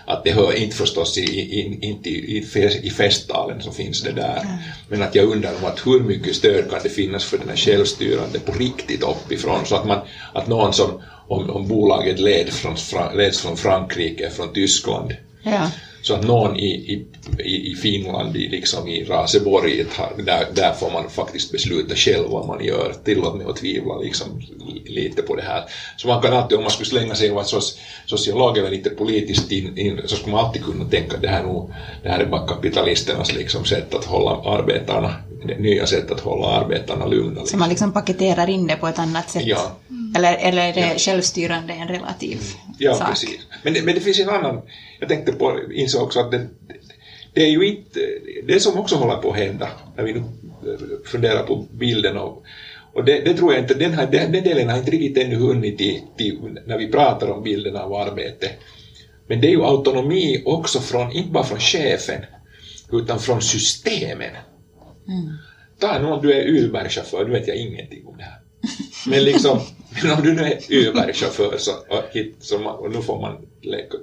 Att 0.07 0.25
det 0.25 0.33
hör 0.33 0.53
inte 0.53 0.77
förstås 0.77 1.19
i, 1.19 1.23
i, 1.23 1.79
inte 1.81 2.11
i, 2.11 2.45
i 2.83 2.90
festtalen 2.90 3.62
som 3.62 3.75
finns 3.75 4.03
det 4.03 4.12
där. 4.12 4.40
Mm. 4.40 4.57
Men 4.88 5.03
att 5.03 5.14
jag 5.14 5.25
undrar 5.25 5.55
om 5.55 5.64
att 5.64 5.87
hur 5.87 6.01
mycket 6.01 6.37
stöd 6.37 6.71
kan 6.71 6.81
det 6.83 6.88
finnas 6.88 7.25
för 7.25 7.38
den 7.38 7.49
här 7.49 7.57
självstyrande 7.57 8.38
på 8.38 8.53
riktigt 8.53 9.03
uppifrån 9.03 9.67
så 9.67 9.75
att 9.75 9.87
man, 9.87 9.99
att 10.33 10.47
någon 10.47 10.73
som 10.73 11.03
om, 11.29 11.51
om 11.51 11.69
bolaget 11.69 12.21
leds 12.21 12.59
från, 12.59 12.77
leds 13.15 13.41
från 13.41 13.57
Frankrike, 13.57 14.31
från 14.31 14.53
Tyskland. 14.53 15.13
Ja. 15.43 15.71
Så 16.05 16.15
att 16.15 16.25
någon 16.25 16.57
i, 16.57 17.07
i, 17.39 17.73
i 17.73 17.75
Finland, 17.75 18.37
i, 18.37 18.49
liksom 18.49 18.89
i 18.89 19.05
Raseborg, 19.05 19.87
där, 20.17 20.47
där 20.55 20.73
får 20.73 20.91
man 20.91 21.11
faktiskt 21.11 21.53
besluta 21.53 21.95
själv 21.95 22.29
vad 22.29 22.47
man 22.47 22.65
gör. 22.65 22.95
Tillåt 23.05 23.37
mig 23.37 23.47
att 23.47 23.57
tvivla 23.57 23.99
liksom, 23.99 24.43
lite 24.87 25.23
på 25.23 25.37
det 25.37 25.43
här. 25.43 25.65
Så 25.97 26.09
man 26.09 26.23
kan 26.23 26.33
alltid, 26.33 26.59
om 26.59 26.65
man 26.65 26.71
skulle 26.71 26.89
slänga 26.89 27.15
sig 27.15 27.31
och 27.31 27.35
vara 27.35 27.61
sociolog 28.07 28.59
eller 28.59 28.71
lite 28.71 28.91
politiskt 28.91 29.53
in, 29.53 29.79
in, 29.79 30.01
så 30.05 30.17
skulle 30.17 30.37
man 30.37 30.45
alltid 30.45 30.65
kunna 30.65 30.85
tänka 30.85 31.17
att 31.17 31.23
det 31.23 31.29
här, 31.29 31.43
nog, 31.43 31.73
det 32.03 32.09
här 32.09 32.21
är 32.21 32.27
bara 32.27 32.47
kapitalisternas 32.47 33.33
liksom, 33.33 33.65
sätt 33.65 33.95
att 33.95 34.05
hålla 34.05 34.31
arbetarna, 34.31 35.15
nya 35.59 35.87
sätt 35.87 36.11
att 36.11 36.21
hålla 36.21 36.47
arbetarna 36.47 37.07
lugna. 37.07 37.31
Liksom. 37.31 37.47
Så 37.47 37.57
man 37.57 37.69
liksom 37.69 37.93
paketerar 37.93 38.51
in 38.51 38.67
det 38.67 38.77
på 38.77 38.89
ett 38.89 38.99
annat 38.99 39.31
sätt? 39.31 39.47
Ja. 39.47 39.77
Eller, 40.14 40.37
eller 40.37 40.68
är 40.68 40.72
det 40.72 40.81
ja. 40.81 40.98
självstyrande 40.98 41.72
en 41.72 41.88
relativ 41.88 42.40
ja, 42.79 42.94
sak? 42.94 43.09
Precis. 43.09 43.38
Men, 43.62 43.72
men 43.72 43.94
det 43.94 44.00
finns 44.00 44.20
en 44.20 44.29
annan, 44.29 44.62
jag 45.00 45.09
tänkte 45.09 45.33
på, 45.33 45.61
insåg 45.72 46.03
också 46.03 46.20
att 46.20 46.31
det, 46.31 46.48
det 47.35 47.42
är 47.42 47.50
ju 47.50 47.66
inte, 47.66 48.00
det 48.46 48.61
som 48.61 48.79
också 48.79 48.96
håller 48.96 49.16
på 49.16 49.31
att 49.31 49.37
hända 49.37 49.68
när 49.96 50.05
vi 50.05 50.12
nu 50.12 50.22
funderar 51.05 51.42
på 51.42 51.66
bilden 51.72 52.16
av 52.16 52.42
och 52.94 53.05
det, 53.05 53.20
det, 53.20 53.35
tror 53.35 53.53
jag 53.53 53.62
inte, 53.62 53.74
den, 53.74 53.92
här, 53.92 54.07
den, 54.07 54.33
den 54.33 54.44
delen 54.44 54.68
har 54.68 54.79
inte 54.79 54.90
riktigt 54.90 55.24
ännu 55.24 55.37
hunnit 55.37 55.79
till, 55.79 56.00
till, 56.16 56.59
när 56.66 56.79
vi 56.79 56.90
pratar 56.90 57.31
om 57.31 57.42
bilden 57.42 57.77
av 57.77 57.94
arbete. 57.94 58.50
Men 59.27 59.40
det 59.40 59.46
är 59.46 59.50
ju 59.50 59.62
autonomi 59.62 60.42
också 60.44 60.81
från, 60.81 61.12
inte 61.12 61.31
bara 61.31 61.44
från 61.44 61.59
chefen, 61.59 62.24
utan 62.92 63.18
från 63.18 63.42
systemen. 63.42 64.31
Mm. 65.09 65.38
Ta 65.79 65.98
någon, 65.98 66.22
du 66.22 66.33
är 66.33 66.46
Uber-chaufför, 66.46 67.24
nu 67.24 67.31
vet 67.31 67.48
jag 67.48 67.57
ingenting 67.57 68.07
om 68.07 68.16
det 68.16 68.22
här. 68.22 68.40
Men 69.07 69.24
liksom, 69.24 69.61
men 70.03 70.13
om 70.13 70.23
du 70.23 70.35
nu 70.35 70.43
är 70.43 70.59
Uber-chaufför 70.69 71.59
så, 71.59 71.73
och, 71.73 72.05
hit, 72.13 72.37
så 72.41 72.59
man, 72.59 72.75
och 72.75 72.91
nu 72.91 73.03
får 73.03 73.21
man 73.21 73.47
leka. 73.63 73.97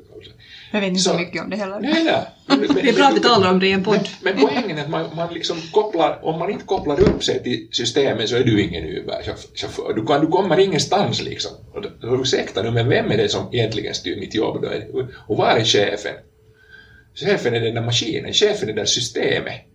Jag 0.72 0.82
vet 0.82 0.88
inte 0.88 1.02
så, 1.02 1.14
mycket 1.14 1.42
om 1.42 1.50
det 1.50 1.56
heller. 1.56 1.80
Nej, 1.80 2.04
nej. 2.04 2.26
Men, 2.46 2.76
det 2.76 2.90
är 2.90 2.94
bra 2.94 3.06
att 3.06 3.16
vi 3.16 3.20
talar 3.20 3.52
om 3.52 3.60
det 3.60 3.68
i 3.68 3.72
en 3.72 3.84
podd. 3.84 4.10
Men, 4.22 4.36
men 4.36 4.48
poängen 4.48 4.78
är 4.78 4.82
att 4.82 4.90
man, 4.90 5.16
man 5.16 5.34
liksom 5.34 5.58
kopplar, 5.72 6.20
om 6.26 6.40
man 6.40 6.50
inte 6.50 6.66
kopplar 6.66 7.00
upp 7.00 7.24
sig 7.24 7.44
till 7.44 7.68
systemet 7.72 8.30
så 8.30 8.36
är 8.36 8.44
du 8.44 8.62
ingen 8.62 8.84
Uber-chaufför. 8.84 9.94
Du, 9.96 10.06
kan, 10.06 10.22
du 10.22 10.28
kommer 10.28 10.60
ingenstans 10.60 11.22
liksom. 11.22 11.52
Och 11.74 12.20
ursäkta 12.22 12.64
nu, 12.64 12.72
men 12.72 12.90
vem 12.90 13.12
är 13.12 13.18
det 13.18 13.30
som 13.30 13.54
egentligen 13.54 13.94
styr 13.94 14.20
mitt 14.20 14.36
jobb 14.36 14.62
då? 14.62 14.70
Och 15.28 15.38
var 15.38 15.58
är 15.58 15.64
chefen? 15.64 16.16
Chefen 17.16 17.54
är 17.54 17.60
den 17.60 17.76
där 17.76 17.82
maskinen, 17.82 18.34
chefen 18.34 18.70
är 18.70 18.74
det 18.74 18.82
där 18.82 18.86
systemet. 18.86 19.71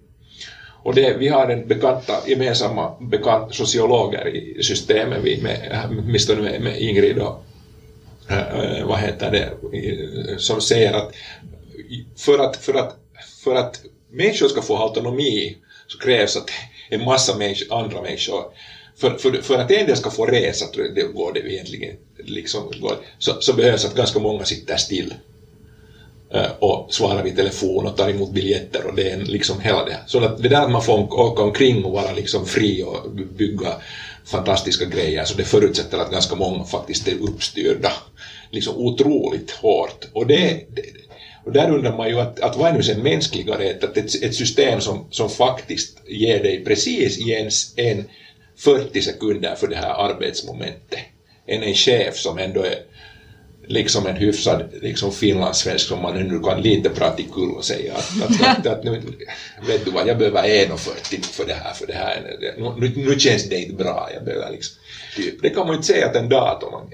Och 0.87 0.95
det, 0.95 1.17
vi 1.19 1.29
har 1.29 1.49
en 1.49 1.69
bekanta, 1.69 2.13
gemensamma 2.27 2.97
bekant 3.01 3.55
sociologer 3.55 4.29
i 4.29 4.63
systemet, 4.63 5.19
vi 5.23 5.43
med, 5.43 5.87
åtminstone 5.91 6.43
med, 6.43 6.61
med 6.61 6.81
Ingrid 6.81 7.19
och 7.19 7.45
äh, 8.31 8.87
vad 8.87 8.99
heter 8.99 9.31
det, 9.31 9.49
som 10.39 10.61
säger 10.61 10.93
att 10.93 11.15
för 12.17 12.39
att, 12.39 12.57
för 12.57 12.75
att, 12.75 12.97
för 13.45 13.55
att 13.55 13.81
människor 14.11 14.49
ska 14.49 14.63
få 14.63 14.77
autonomi 14.77 15.57
så 15.87 15.99
krävs 15.99 16.37
att 16.37 16.51
en 16.89 17.05
massa 17.05 17.37
människor, 17.37 17.79
andra 17.79 18.03
människor 18.03 18.45
för, 18.97 19.19
för, 19.19 19.33
för 19.43 19.59
att 19.59 19.71
en 19.71 19.87
del 19.87 19.97
ska 19.97 20.11
få 20.11 20.27
resa, 20.27 20.67
det 20.95 21.03
går 21.03 21.33
det 21.33 21.53
egentligen, 21.53 21.97
liksom, 22.19 22.73
går, 22.81 22.97
så, 23.19 23.33
så 23.41 23.53
behövs 23.53 23.85
att 23.85 23.95
ganska 23.95 24.19
många 24.19 24.45
sitter 24.45 24.77
still. 24.77 25.15
Eh, 26.37 26.51
och 26.59 26.95
svarar 26.95 27.27
i 27.27 27.31
telefon 27.31 27.87
och 27.87 27.97
tar 27.97 28.11
emot 28.11 28.31
biljetter 28.31 28.87
och 28.87 28.95
det 28.95 29.11
är 29.11 29.17
liksom 29.17 29.61
hela 29.61 29.85
det. 29.85 29.99
Så 30.07 30.25
att 30.25 30.43
det 30.43 30.49
där 30.49 30.63
att 30.63 30.71
man 30.71 30.83
får 30.83 31.21
åka 31.21 31.43
omkring 31.43 31.85
och 31.85 31.93
vara 31.93 32.13
liksom 32.13 32.47
fri 32.47 32.83
och 32.83 33.11
bygga 33.11 33.73
fantastiska 34.27 34.85
grejer 34.85 35.25
så 35.25 35.37
det 35.37 35.45
förutsätter 35.45 35.99
att 35.99 36.11
ganska 36.11 36.35
många 36.35 36.65
faktiskt 36.65 37.09
är 37.09 37.15
uppstyrda 37.15 37.93
liksom 38.51 38.77
otroligt 38.77 39.51
hårt. 39.51 40.05
Och, 40.13 40.27
det, 40.27 40.61
och 41.45 41.53
där 41.53 41.71
undrar 41.71 41.97
man 41.97 42.09
ju 42.09 42.21
att, 42.21 42.41
att 42.41 42.57
vad 42.57 42.69
är 42.71 42.73
nu 42.73 42.83
sen 42.83 43.03
mänskligare, 43.03 43.79
att 43.83 43.97
ett, 43.97 44.23
ett 44.23 44.35
system 44.35 44.81
som, 44.81 45.07
som 45.11 45.31
faktiskt 45.31 45.99
ger 46.09 46.43
dig 46.43 46.65
precis 46.65 47.29
ens 47.29 47.79
en 47.79 48.05
40 48.57 49.03
sekunder 49.03 49.55
för 49.55 49.69
det 49.69 49.77
här 49.77 50.11
arbetsmomentet 50.11 51.01
än 51.47 51.63
en 51.63 51.75
chef 51.75 52.17
som 52.17 52.39
ändå 52.39 52.63
är 52.63 52.77
liksom 53.67 54.07
en 54.07 54.17
hyfsad 54.17 54.65
liksom 54.83 55.13
finlandssvensk 55.13 55.89
som 55.89 56.03
man 56.03 56.15
nu 56.15 56.41
kan 56.41 56.63
lite 56.63 56.89
prata 56.89 57.23
kul 57.35 57.51
och 57.51 57.65
säga 57.65 57.95
att, 57.95 58.23
att, 58.23 58.59
att, 58.59 58.67
att, 58.67 58.85
nu, 58.85 59.03
vet 59.67 59.85
du 59.85 59.91
vad, 59.91 60.09
jag 60.09 60.19
behöver 60.19 60.43
1,40 60.43 61.25
för 61.25 61.47
det 61.47 61.55
här, 61.55 61.73
för 61.75 61.87
det 61.87 61.93
här, 61.93 62.37
nu, 62.79 62.93
nu 62.97 63.19
känns 63.19 63.49
det 63.49 63.63
inte 63.63 63.75
bra, 63.75 64.11
jag 64.15 64.25
behöver 64.25 64.51
liksom 64.51 64.77
Typ. 65.17 65.43
Det 65.43 65.51
kan 65.51 65.67
man 65.67 65.75
inte 65.75 65.87
säga 65.87 66.07
att 66.07 66.17
en 66.17 66.29
dator 66.29 66.71
man 66.71 66.91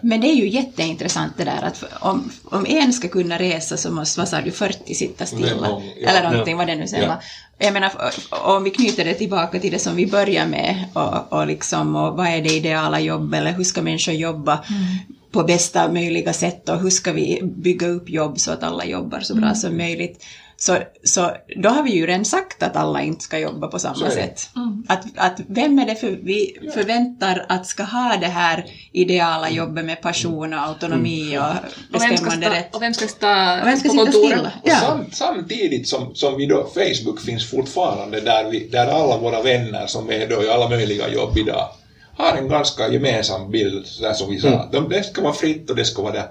Men 0.00 0.20
det 0.20 0.26
är 0.26 0.34
ju 0.34 0.48
jätteintressant 0.48 1.32
det 1.36 1.44
där 1.44 1.62
att 1.62 1.84
om, 2.00 2.32
om 2.44 2.66
en 2.68 2.92
ska 2.92 3.08
kunna 3.08 3.38
resa 3.38 3.76
så 3.76 3.90
måste, 3.90 4.20
vad 4.20 4.28
sa 4.28 4.40
du, 4.40 4.50
40 4.50 4.94
sitta 4.94 5.26
stilla. 5.26 5.68
Någon, 5.68 5.82
ja. 6.00 6.08
Eller 6.08 6.30
någonting, 6.30 6.52
ja. 6.52 6.58
vad 6.58 6.66
det 6.66 6.74
nu 6.74 6.88
säger. 6.88 7.06
Ja. 7.06 7.20
Jag 7.58 7.72
menar, 7.72 7.92
om 8.30 8.64
vi 8.64 8.70
knyter 8.70 9.04
det 9.04 9.14
tillbaka 9.14 9.60
till 9.60 9.72
det 9.72 9.78
som 9.78 9.96
vi 9.96 10.06
börjar 10.06 10.46
med 10.46 10.84
och, 10.92 11.32
och, 11.32 11.46
liksom, 11.46 11.96
och 11.96 12.16
vad 12.16 12.26
är 12.26 12.42
det 12.42 12.52
ideala 12.52 13.00
jobb 13.00 13.34
eller 13.34 13.52
hur 13.52 13.64
ska 13.64 13.82
människor 13.82 14.14
jobba 14.14 14.52
mm. 14.52 15.17
På 15.30 15.44
bästa 15.44 15.92
möjliga 15.92 16.32
sätt 16.32 16.68
och 16.68 16.80
hur 16.80 16.90
ska 16.90 17.12
vi 17.12 17.40
bygga 17.42 17.88
upp 17.88 18.10
jobb 18.10 18.38
så 18.40 18.50
att 18.50 18.62
alla 18.62 18.84
jobbar 18.84 19.20
så 19.20 19.34
bra 19.34 19.44
mm. 19.44 19.56
som 19.56 19.76
möjligt. 19.76 20.24
Så, 20.60 20.78
så 21.04 21.30
då 21.56 21.68
har 21.68 21.82
vi 21.82 21.90
ju 21.90 22.06
redan 22.06 22.24
sagt 22.24 22.62
att 22.62 22.76
alla 22.76 23.02
inte 23.02 23.24
ska 23.24 23.38
jobba 23.38 23.68
på 23.68 23.78
samma 23.78 24.10
sätt. 24.10 24.50
Mm. 24.56 24.84
Att, 24.88 25.04
att 25.16 25.40
vem 25.46 25.78
är 25.78 25.86
det 25.86 25.94
för 25.94 26.10
vi 26.22 26.58
ja. 26.62 26.72
förväntar 26.72 27.46
att 27.48 27.66
ska 27.66 27.82
ha 27.82 28.16
det 28.20 28.26
här 28.26 28.66
ideala 28.92 29.46
mm. 29.46 29.58
jobbet 29.58 29.84
med 29.84 30.02
passion 30.02 30.54
och 30.54 30.60
autonomi 30.60 31.34
mm. 31.34 31.46
och 31.46 31.54
bestämmande 31.92 32.50
rätt? 32.50 32.74
Och 32.74 32.82
vem 32.82 32.94
ska 32.94 33.08
stå, 33.08 33.26
och 33.60 33.66
vem 33.66 33.76
ska 33.76 33.88
sitta 33.88 34.12
stilla? 34.12 34.52
Ja. 34.64 34.76
Sam, 34.76 35.04
samtidigt 35.12 35.88
som, 35.88 36.14
som 36.14 36.36
vi 36.36 36.46
då, 36.46 36.70
Facebook 36.74 37.20
finns 37.20 37.50
fortfarande 37.50 38.20
där, 38.20 38.50
vi, 38.50 38.68
där 38.68 38.86
alla 38.86 39.18
våra 39.18 39.42
vänner 39.42 39.86
som 39.86 40.10
är 40.10 40.26
då 40.26 40.42
i 40.42 40.48
alla 40.48 40.68
möjliga 40.68 41.08
jobb 41.08 41.38
idag 41.38 41.68
har 42.18 42.36
en 42.36 42.48
ganska 42.48 42.88
gemensam 42.88 43.50
bild, 43.50 43.86
där 44.00 44.12
som 44.12 44.30
vi 44.30 44.40
sa. 44.40 44.68
Mm. 44.72 44.88
Det 44.88 45.02
ska 45.02 45.22
vara 45.22 45.32
fritt 45.32 45.70
och 45.70 45.76
det 45.76 45.84
ska 45.84 46.02
vara 46.02 46.12
där. 46.12 46.30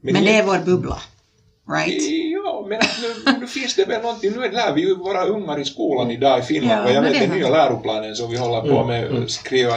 Men, 0.00 0.14
Men 0.14 0.24
det 0.24 0.36
är 0.36 0.42
vår 0.42 0.58
bubbla. 0.58 0.98
Right? 1.70 2.02
Ja, 2.32 2.66
men 2.68 2.80
nu, 3.02 3.38
nu 3.40 3.46
finns 3.46 3.74
det 3.74 3.84
väl 3.84 4.02
någonting, 4.02 4.32
nu 4.32 4.50
lär 4.50 4.72
vi 4.72 4.80
ju 4.80 4.96
våra 4.96 5.24
ungar 5.24 5.60
i 5.60 5.64
skolan 5.64 6.10
idag 6.10 6.38
i 6.38 6.42
Finland, 6.42 6.80
ja, 6.80 6.84
och 6.84 6.96
jag 6.96 7.02
vet 7.02 7.20
den 7.20 7.38
nya 7.38 7.48
läroplanen 7.48 8.16
som 8.16 8.30
vi 8.30 8.36
håller 8.36 8.60
på 8.60 8.76
mm, 8.76 8.86
med, 8.86 9.10
mm. 9.10 9.28
skriva 9.28 9.74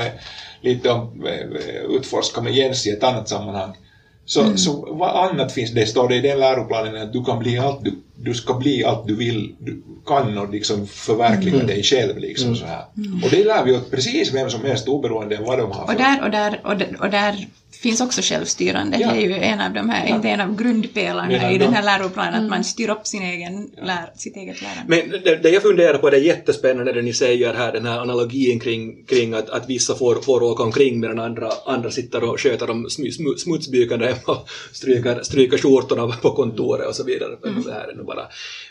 lite 0.61 0.89
om, 0.89 1.25
eh, 1.25 1.95
utforska 1.95 2.41
med 2.41 2.53
Jens 2.53 2.87
i 2.87 2.89
ett 2.89 3.03
annat 3.03 3.29
sammanhang. 3.29 3.77
Så, 4.31 4.41
mm. 4.41 4.57
så 4.57 4.87
vad 4.91 5.29
annat 5.29 5.51
finns 5.51 5.71
det, 5.71 5.85
står 5.85 6.09
det 6.09 6.15
i 6.15 6.21
den 6.21 6.39
läroplanen 6.39 7.01
att 7.01 7.13
du 7.13 7.23
kan 7.23 7.39
bli 7.39 7.57
allt 7.57 7.83
du, 7.83 7.93
du 8.15 8.33
ska 8.33 8.53
bli 8.53 8.83
allt 8.83 9.07
du 9.07 9.15
vill, 9.15 9.55
du 9.59 9.83
kan 10.05 10.37
och 10.37 10.49
liksom 10.49 10.87
förverkliga 10.87 11.55
mm. 11.55 11.67
dig 11.67 11.83
själv 11.83 12.17
liksom 12.17 12.47
mm. 12.47 12.55
så 12.55 12.65
här. 12.65 12.83
Mm. 12.97 13.23
Och 13.23 13.29
det 13.29 13.43
lär 13.43 13.63
vi 13.65 13.77
åt 13.77 13.91
precis 13.91 14.33
vem 14.33 14.49
som 14.49 14.65
helst 14.65 14.87
oberoende 14.87 15.39
av 15.39 15.45
vad 15.45 15.57
de 15.57 15.71
har 15.71 15.85
för... 15.85 15.93
Och 15.93 15.99
där, 15.99 16.23
och 16.23 16.31
där, 16.31 16.61
och 16.63 16.77
där, 16.77 16.97
och 17.01 17.09
där 17.09 17.47
finns 17.81 18.01
också 18.01 18.21
självstyrande. 18.23 18.97
Ja. 18.97 19.11
Det 19.11 19.17
är 19.17 19.21
ju 19.21 19.33
en 19.33 19.61
av 19.61 19.73
de 19.73 19.89
här, 19.89 20.07
ja. 20.07 20.15
inte 20.15 20.29
en 20.29 20.41
av 20.41 20.55
grundpelarna 20.55 21.51
i 21.51 21.57
den 21.57 21.73
här 21.73 21.83
läroplanen, 21.83 22.33
mm. 22.33 22.43
att 22.43 22.49
man 22.49 22.63
styr 22.63 22.89
upp 22.89 23.07
sin 23.07 23.23
egen 23.23 23.71
lär, 23.77 24.11
sitt 24.15 24.35
eget 24.35 24.61
lärande. 24.61 24.83
Men 24.87 25.21
det, 25.23 25.35
det, 25.35 25.49
jag 25.49 25.61
funderar 25.61 25.97
på, 25.97 26.09
det 26.09 26.17
är 26.17 26.21
jättespännande 26.21 26.93
det 26.93 27.01
ni 27.01 27.13
säger 27.13 27.53
här, 27.53 27.71
den 27.71 27.85
här 27.85 27.99
analogin 27.99 28.59
kring, 28.59 29.05
kring 29.05 29.33
att, 29.33 29.49
att 29.49 29.69
vissa 29.69 29.95
får, 29.95 30.15
får 30.15 30.43
åka 30.43 30.63
omkring 30.63 30.99
medan 30.99 31.19
andra, 31.19 31.51
andra 31.65 31.91
sitter 31.91 32.23
och 32.23 32.39
sköter 32.39 32.67
de 32.67 32.89
sm, 32.89 33.03
smutsbykande 33.37 34.05
hemma 34.05 34.19
och 34.25 34.49
stryker, 34.71 35.23
stryker 35.23 35.57
skjortorna 35.57 36.07
på 36.07 36.31
kontoret 36.31 36.87
och 36.87 36.95
så 36.95 37.03
vidare. 37.03 37.37
Mm. 37.45 37.63
Det 37.63 37.73
här 37.73 37.87
är 37.87 37.95
nu 37.95 38.03
bara 38.03 38.21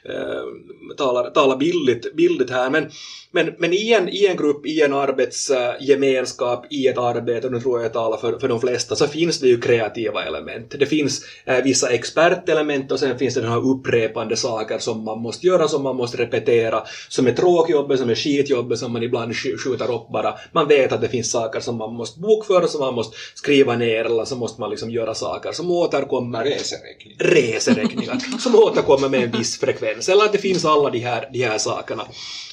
äh, 0.04 0.94
talar, 0.96 1.30
talar 1.30 1.56
billigt, 1.56 2.16
billigt 2.16 2.50
här. 2.50 2.70
Men, 2.70 2.90
men, 3.32 3.54
men 3.58 3.72
i, 3.72 3.92
en, 3.92 4.08
i 4.08 4.26
en 4.26 4.36
grupp, 4.36 4.66
i 4.66 4.82
en 4.82 4.92
arbetsgemenskap, 4.92 6.66
i 6.70 6.86
ett 6.86 6.98
arbete, 6.98 7.50
nu 7.50 7.60
tror 7.60 7.78
jag 7.78 7.84
jag 7.84 7.92
talar 7.92 8.16
för, 8.16 8.38
för 8.38 8.48
de 8.48 8.60
flesta, 8.60 8.96
så 8.96 9.06
finns 9.06 9.40
det 9.40 9.48
ju 9.48 9.60
kreativa 9.60 10.24
element. 10.24 10.74
Det 10.78 10.86
finns 10.86 11.24
eh, 11.44 11.62
vissa 11.64 11.90
expertelement 11.90 12.92
och 12.92 13.00
sen 13.00 13.18
finns 13.18 13.34
det 13.34 13.40
den 13.40 13.50
här 13.50 13.70
upprepande 13.70 14.36
saker 14.36 14.78
som 14.78 15.04
man 15.04 15.18
måste 15.18 15.46
göra, 15.46 15.68
som 15.68 15.82
man 15.82 15.96
måste 15.96 16.16
repetera, 16.16 16.82
som 17.08 17.26
är 17.26 17.32
tråkjobbet, 17.32 18.00
som 18.00 18.10
är 18.10 18.14
skitjobbet, 18.14 18.78
som 18.78 18.92
man 18.92 19.02
ibland 19.02 19.36
skjuter 19.36 19.94
upp 19.94 20.08
bara. 20.08 20.34
Man 20.52 20.68
vet 20.68 20.92
att 20.92 21.00
det 21.00 21.08
finns 21.08 21.30
saker 21.30 21.60
som 21.60 21.76
man 21.76 21.94
måste 21.94 22.20
bokföra, 22.20 22.66
som 22.66 22.80
man 22.80 22.94
måste 22.94 23.16
skriva 23.34 23.76
ner, 23.76 24.04
eller 24.04 24.24
så 24.24 24.36
måste 24.36 24.60
man 24.60 24.70
liksom 24.70 24.90
göra 24.90 25.14
saker 25.14 25.52
som 25.52 25.70
återkommer. 25.70 26.44
Reseräkningar. 26.44 27.18
Reseräkningar. 27.18 28.38
som 28.38 28.54
återkommer 28.54 29.08
med 29.08 29.22
en 29.22 29.30
viss 29.30 29.60
frekvens. 29.60 30.08
Eller 30.08 30.24
att 30.24 30.32
det 30.32 30.38
finns 30.38 30.64
alla 30.64 30.90
de 30.90 30.98
här, 30.98 31.28
de 31.32 31.42
här 31.42 31.58
sakerna 31.58 32.06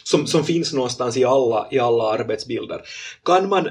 som, 0.08 0.28
som 0.28 0.44
finns 0.44 0.74
någonstans 0.74 1.18
i 1.18 1.24
alla, 1.24 1.68
i 1.72 1.80
alla 1.80 2.04
arbetsbilder. 2.04 2.82
Kan 3.26 3.50
man, 3.50 3.70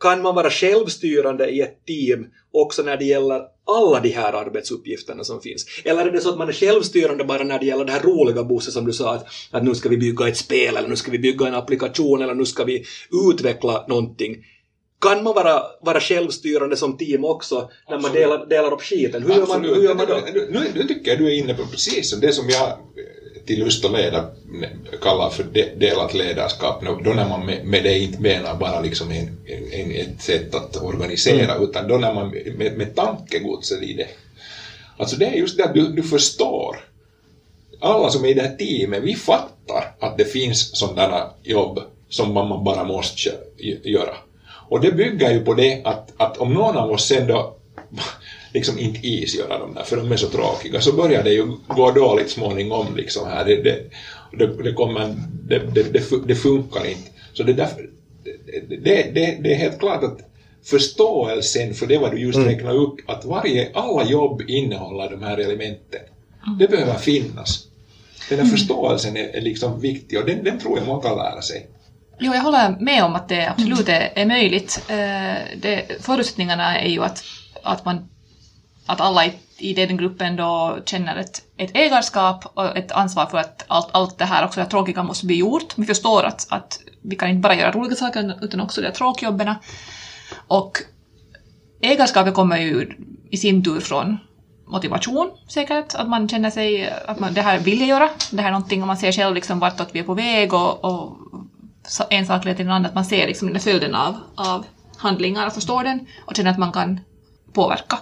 kan 0.00 0.22
man 0.22 0.34
vara 0.34 0.50
självstyrande 0.50 1.48
i 1.48 1.60
ett 1.60 1.86
team 1.86 2.26
också 2.52 2.82
när 2.82 2.96
det 2.96 3.04
gäller 3.04 3.42
alla 3.66 4.00
de 4.00 4.08
här 4.08 4.32
arbetsuppgifterna 4.32 5.24
som 5.24 5.40
finns? 5.40 5.66
Eller 5.84 6.06
är 6.06 6.10
det 6.10 6.20
så 6.20 6.28
att 6.28 6.38
man 6.38 6.48
är 6.48 6.52
självstyrande 6.52 7.24
bara 7.24 7.44
när 7.44 7.58
det 7.58 7.66
gäller 7.66 7.84
det 7.84 7.92
här 7.92 8.02
roliga 8.02 8.44
Bosse 8.44 8.70
som 8.70 8.84
du 8.84 8.92
sa 8.92 9.14
att, 9.14 9.26
att 9.50 9.64
nu 9.64 9.74
ska 9.74 9.88
vi 9.88 9.96
bygga 9.96 10.28
ett 10.28 10.36
spel 10.36 10.76
eller 10.76 10.88
nu 10.88 10.96
ska 10.96 11.10
vi 11.10 11.18
bygga 11.18 11.46
en 11.46 11.54
applikation 11.54 12.22
eller 12.22 12.34
nu 12.34 12.46
ska 12.46 12.64
vi 12.64 12.84
utveckla 13.30 13.84
någonting. 13.88 14.36
Kan 15.00 15.22
man 15.22 15.34
vara, 15.34 15.62
vara 15.80 16.00
självstyrande 16.00 16.76
som 16.76 16.96
team 16.96 17.24
också 17.24 17.70
när 17.90 17.98
man 17.98 18.12
delar, 18.12 18.46
delar 18.46 18.72
upp 18.72 18.82
skiten? 18.82 19.22
Hur 19.22 19.34
gör 19.34 19.46
man, 19.46 19.64
hur 19.64 19.82
gör 19.82 19.94
man 19.94 20.06
då? 20.06 20.20
Nu, 20.34 20.48
nu, 20.50 20.60
nu 20.74 20.84
tycker 20.84 21.10
jag 21.10 21.18
du 21.18 21.26
är 21.26 21.38
inne 21.38 21.54
på 21.54 21.66
precis 21.66 22.20
det 22.20 22.32
som 22.32 22.48
jag 22.48 22.78
till 23.48 23.64
lust 23.64 23.84
och 23.84 23.92
leda 23.92 24.30
kallar 25.02 25.30
för 25.30 25.44
delat 25.76 26.14
ledarskap, 26.14 26.84
då 27.04 27.10
när 27.10 27.28
man 27.28 27.46
med, 27.46 27.64
med 27.64 27.84
det 27.84 27.98
inte 27.98 28.20
menar 28.20 28.54
bara 28.54 28.80
liksom 28.80 29.10
en, 29.10 29.38
en, 29.72 29.90
ett 29.90 30.22
sätt 30.22 30.54
att 30.54 30.82
organisera, 30.82 31.54
mm. 31.54 31.62
utan 31.62 31.88
då 31.88 31.96
när 31.96 32.14
man 32.14 32.30
med, 32.30 32.76
med 32.76 32.96
tankegodset 32.96 33.82
i 33.82 33.92
det. 33.92 34.06
Alltså 34.96 35.16
det 35.16 35.26
är 35.26 35.32
just 35.32 35.56
det 35.56 35.64
att 35.64 35.74
du, 35.74 35.88
du 35.88 36.02
förstår. 36.02 36.76
Alla 37.80 38.10
som 38.10 38.24
är 38.24 38.28
i 38.28 38.34
det 38.34 38.42
här 38.42 38.56
teamet, 38.56 39.02
vi 39.02 39.14
fattar 39.14 39.94
att 40.00 40.18
det 40.18 40.24
finns 40.24 40.78
sådana 40.78 41.30
jobb 41.42 41.80
som 42.08 42.34
man 42.34 42.64
bara 42.64 42.84
måste 42.84 43.30
göra. 43.84 44.14
Och 44.68 44.80
det 44.80 44.92
bygger 44.92 45.30
ju 45.30 45.40
på 45.40 45.54
det 45.54 45.82
att, 45.84 46.12
att 46.16 46.38
om 46.38 46.54
någon 46.54 46.76
av 46.76 46.90
oss 46.90 47.08
sen 47.08 47.26
då 47.26 47.56
liksom 48.54 48.78
inte 48.78 49.06
isgöra 49.06 49.58
dem 49.58 49.74
där, 49.74 49.82
för 49.82 49.96
de 49.96 50.12
är 50.12 50.16
så 50.16 50.28
tråkiga, 50.28 50.80
så 50.80 50.92
börjar 50.92 51.24
det 51.24 51.32
ju 51.32 51.46
gå 51.66 51.90
dåligt 51.90 52.30
småningom 52.30 52.96
liksom 52.96 53.28
här. 53.28 53.44
Det, 53.44 53.62
det, 53.62 53.90
det, 54.38 54.62
det, 54.62 54.72
kommer, 54.72 55.14
det, 55.48 55.58
det, 55.74 56.26
det, 56.26 56.34
funkar 56.34 56.86
inte. 56.86 57.10
Så 57.32 57.42
det, 57.42 57.52
därför, 57.52 57.90
det, 58.68 59.14
det, 59.14 59.38
det 59.42 59.54
är 59.54 59.58
helt 59.58 59.78
klart 59.78 60.04
att 60.04 60.18
förståelsen 60.64 61.74
för 61.74 61.86
det 61.86 61.98
vad 61.98 62.10
du 62.10 62.18
just 62.18 62.38
mm. 62.38 62.48
räknade 62.48 62.78
upp, 62.78 62.96
att 63.06 63.24
varje, 63.24 63.70
alla 63.74 64.04
jobb 64.04 64.42
innehåller 64.48 65.10
de 65.10 65.22
här 65.22 65.38
elementen. 65.38 66.00
Det 66.58 66.68
behöver 66.68 66.94
finnas. 66.94 67.64
Den 68.28 68.38
här 68.38 68.44
mm. 68.44 68.56
förståelsen 68.56 69.16
är, 69.16 69.28
är 69.28 69.40
liksom 69.40 69.80
viktig 69.80 70.18
och 70.18 70.26
den, 70.26 70.44
den 70.44 70.58
tror 70.58 70.78
jag 70.78 70.86
man 70.86 71.00
kan 71.00 71.16
lära 71.16 71.42
sig. 71.42 71.66
Jo, 72.20 72.34
jag 72.34 72.42
håller 72.42 72.76
med 72.80 73.04
om 73.04 73.14
att 73.14 73.28
det 73.28 73.50
absolut 73.50 73.88
är, 73.88 74.12
är 74.14 74.26
möjligt. 74.26 74.82
Eh, 74.88 74.96
det, 75.62 75.84
förutsättningarna 76.00 76.78
är 76.80 76.88
ju 76.88 77.02
att, 77.02 77.24
att 77.62 77.84
man 77.84 78.08
att 78.88 79.00
alla 79.00 79.26
i, 79.26 79.32
i 79.58 79.74
den 79.74 79.96
gruppen 79.96 80.36
då 80.36 80.78
känner 80.84 81.16
ett, 81.16 81.42
ett 81.56 81.70
ägarskap 81.74 82.44
och 82.54 82.76
ett 82.76 82.92
ansvar 82.92 83.26
för 83.26 83.38
att 83.38 83.64
allt, 83.68 83.88
allt 83.92 84.18
det 84.18 84.24
här 84.24 84.44
också 84.44 84.60
det 84.60 84.66
tråkiga 84.66 85.02
måste 85.02 85.26
bli 85.26 85.36
gjort. 85.36 85.72
Vi 85.76 85.86
förstår 85.86 86.24
att, 86.24 86.46
att 86.50 86.80
vi 87.02 87.16
kan 87.16 87.28
inte 87.28 87.40
bara 87.40 87.54
göra 87.54 87.72
roliga 87.72 87.96
saker 87.96 88.38
utan 88.42 88.60
också 88.60 88.80
de 88.80 88.92
tråkjobben. 88.92 89.54
Och 90.46 90.78
ägarskapet 91.80 92.34
kommer 92.34 92.58
ju 92.58 92.92
i 93.30 93.36
sin 93.36 93.64
tur 93.64 93.80
från 93.80 94.18
motivation 94.66 95.30
säkert, 95.48 95.94
att 95.94 96.08
man 96.08 96.28
känner 96.28 96.50
sig 96.50 96.92
att 97.06 97.18
man, 97.18 97.34
det 97.34 97.42
här 97.42 97.58
vill 97.58 97.80
jag 97.80 97.88
göra, 97.88 98.08
det 98.30 98.40
här 98.40 98.48
är 98.48 98.52
någonting, 98.52 98.80
och 98.82 98.86
man 98.86 98.96
ser 98.96 99.12
själv 99.12 99.34
liksom 99.34 99.58
vartåt 99.58 99.88
vi 99.92 99.98
är 99.98 100.04
på 100.04 100.14
väg 100.14 100.54
och, 100.54 100.84
och 100.84 101.16
en 102.10 102.26
sak 102.26 102.44
leder 102.44 102.56
till 102.56 102.66
en 102.66 102.72
annan, 102.72 102.86
att 102.86 102.94
man 102.94 103.04
ser 103.04 103.26
liksom 103.26 103.52
den 103.52 103.60
följden 103.60 103.94
av, 103.94 104.16
av 104.34 104.66
handlingar 104.96 105.46
och 105.46 105.52
förstår 105.52 105.84
den 105.84 106.06
och 106.26 106.36
känner 106.36 106.50
att 106.50 106.58
man 106.58 106.72
kan 106.72 107.00
påverka. 107.52 107.98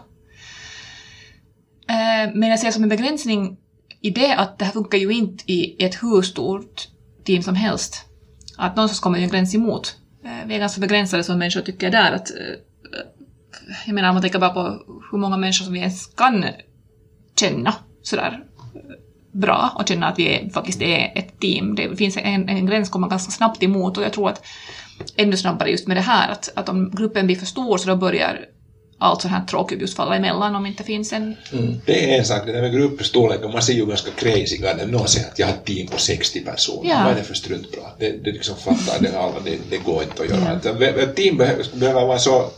Eh, 1.89 2.35
men 2.35 2.49
jag 2.49 2.59
ser 2.59 2.71
som 2.71 2.83
en 2.83 2.89
begränsning 2.89 3.57
i 4.01 4.11
det 4.11 4.35
att 4.35 4.59
det 4.59 4.65
här 4.65 4.73
funkar 4.73 4.99
ju 4.99 5.11
inte 5.11 5.53
i 5.53 5.85
ett 5.85 6.03
hur 6.03 6.23
stort 6.23 6.89
team 7.25 7.43
som 7.43 7.55
helst. 7.55 8.05
Att 8.57 8.77
någonstans 8.77 9.01
kommer 9.01 9.19
ju 9.19 9.25
en 9.25 9.31
gräns 9.31 9.55
emot. 9.55 9.97
Eh, 10.25 10.47
vi 10.47 10.55
är 10.55 10.59
ganska 10.59 10.81
begränsade 10.81 11.25
som 11.25 11.39
människor 11.39 11.61
tycker 11.61 11.87
jag 11.87 11.93
där 11.93 12.13
att 12.13 12.31
eh, 12.31 12.37
jag 13.87 13.95
menar 13.95 14.09
om 14.09 14.15
man 14.15 14.23
tänker 14.23 14.39
bara 14.39 14.51
på 14.51 14.83
hur 15.11 15.19
många 15.19 15.37
människor 15.37 15.65
som 15.65 15.73
vi 15.73 15.81
ens 15.81 16.07
kan 16.07 16.45
känna 17.41 17.75
sådär 18.03 18.45
eh, 18.75 18.81
bra 19.33 19.73
och 19.75 19.89
känna 19.89 20.07
att 20.07 20.19
vi 20.19 20.35
är, 20.35 20.51
faktiskt 20.51 20.83
är 20.83 21.13
ett 21.15 21.41
team. 21.41 21.75
Det 21.75 21.97
finns 21.97 22.17
en, 22.17 22.49
en 22.49 22.67
gräns 22.67 22.91
kommer 22.91 23.09
ganska 23.09 23.33
snabbt 23.33 23.63
emot 23.63 23.97
och 23.97 24.05
jag 24.05 24.13
tror 24.13 24.29
att 24.29 24.45
ännu 25.17 25.37
snabbare 25.37 25.71
just 25.71 25.87
med 25.87 25.97
det 25.97 26.01
här 26.01 26.33
att, 26.33 26.53
att 26.57 26.69
om 26.69 26.91
gruppen 26.91 27.27
blir 27.27 27.37
för 27.37 27.47
stor 27.47 27.79
så 27.79 27.89
då 27.89 27.97
börjar 27.97 28.47
allt 28.99 29.23
sånt 29.23 29.35
här 29.35 29.45
tråkigt 29.45 29.81
just 29.81 29.97
falla 29.97 30.17
emellan 30.17 30.55
om 30.57 30.63
det 30.63 30.69
inte 30.69 30.85
finns 30.85 31.13
en... 31.13 31.37
Det 31.87 32.15
är 32.15 32.19
en 32.19 32.25
sak, 32.25 32.43
det 32.47 32.53
där 32.53 32.63
med 32.63 32.73
gruppstorleken, 32.73 33.51
man 33.53 33.63
ser 33.63 33.73
ju 33.73 33.87
ganska 33.87 34.11
crazy 34.11 34.57
ut. 34.57 34.89
Någon 34.91 35.09
säger 35.09 35.27
att 35.29 35.39
jag 35.39 35.47
har 35.47 35.55
ett 35.55 35.65
team 35.65 35.87
på 35.87 35.99
60 35.99 36.41
personer. 36.41 36.91
Ja. 36.91 37.01
Vad 37.05 37.13
är 37.13 37.17
det 37.17 37.23
för 37.23 37.35
struntprat? 37.35 37.97
Det, 37.99 38.11
det 38.25 38.31
liksom 38.33 38.57
fattar 38.57 39.01
det 39.03 39.19
alla, 39.19 39.35
det, 39.45 39.57
det 39.71 39.77
går 39.77 40.03
inte 40.03 40.23
att 40.23 40.29
göra. 40.31 40.53
Ett- 40.89 40.99
Ett 40.99 41.17
team 41.17 41.37
behöver, 41.37 41.65
behöver 41.75 42.07
vara 42.07 42.19
så, 42.19 42.51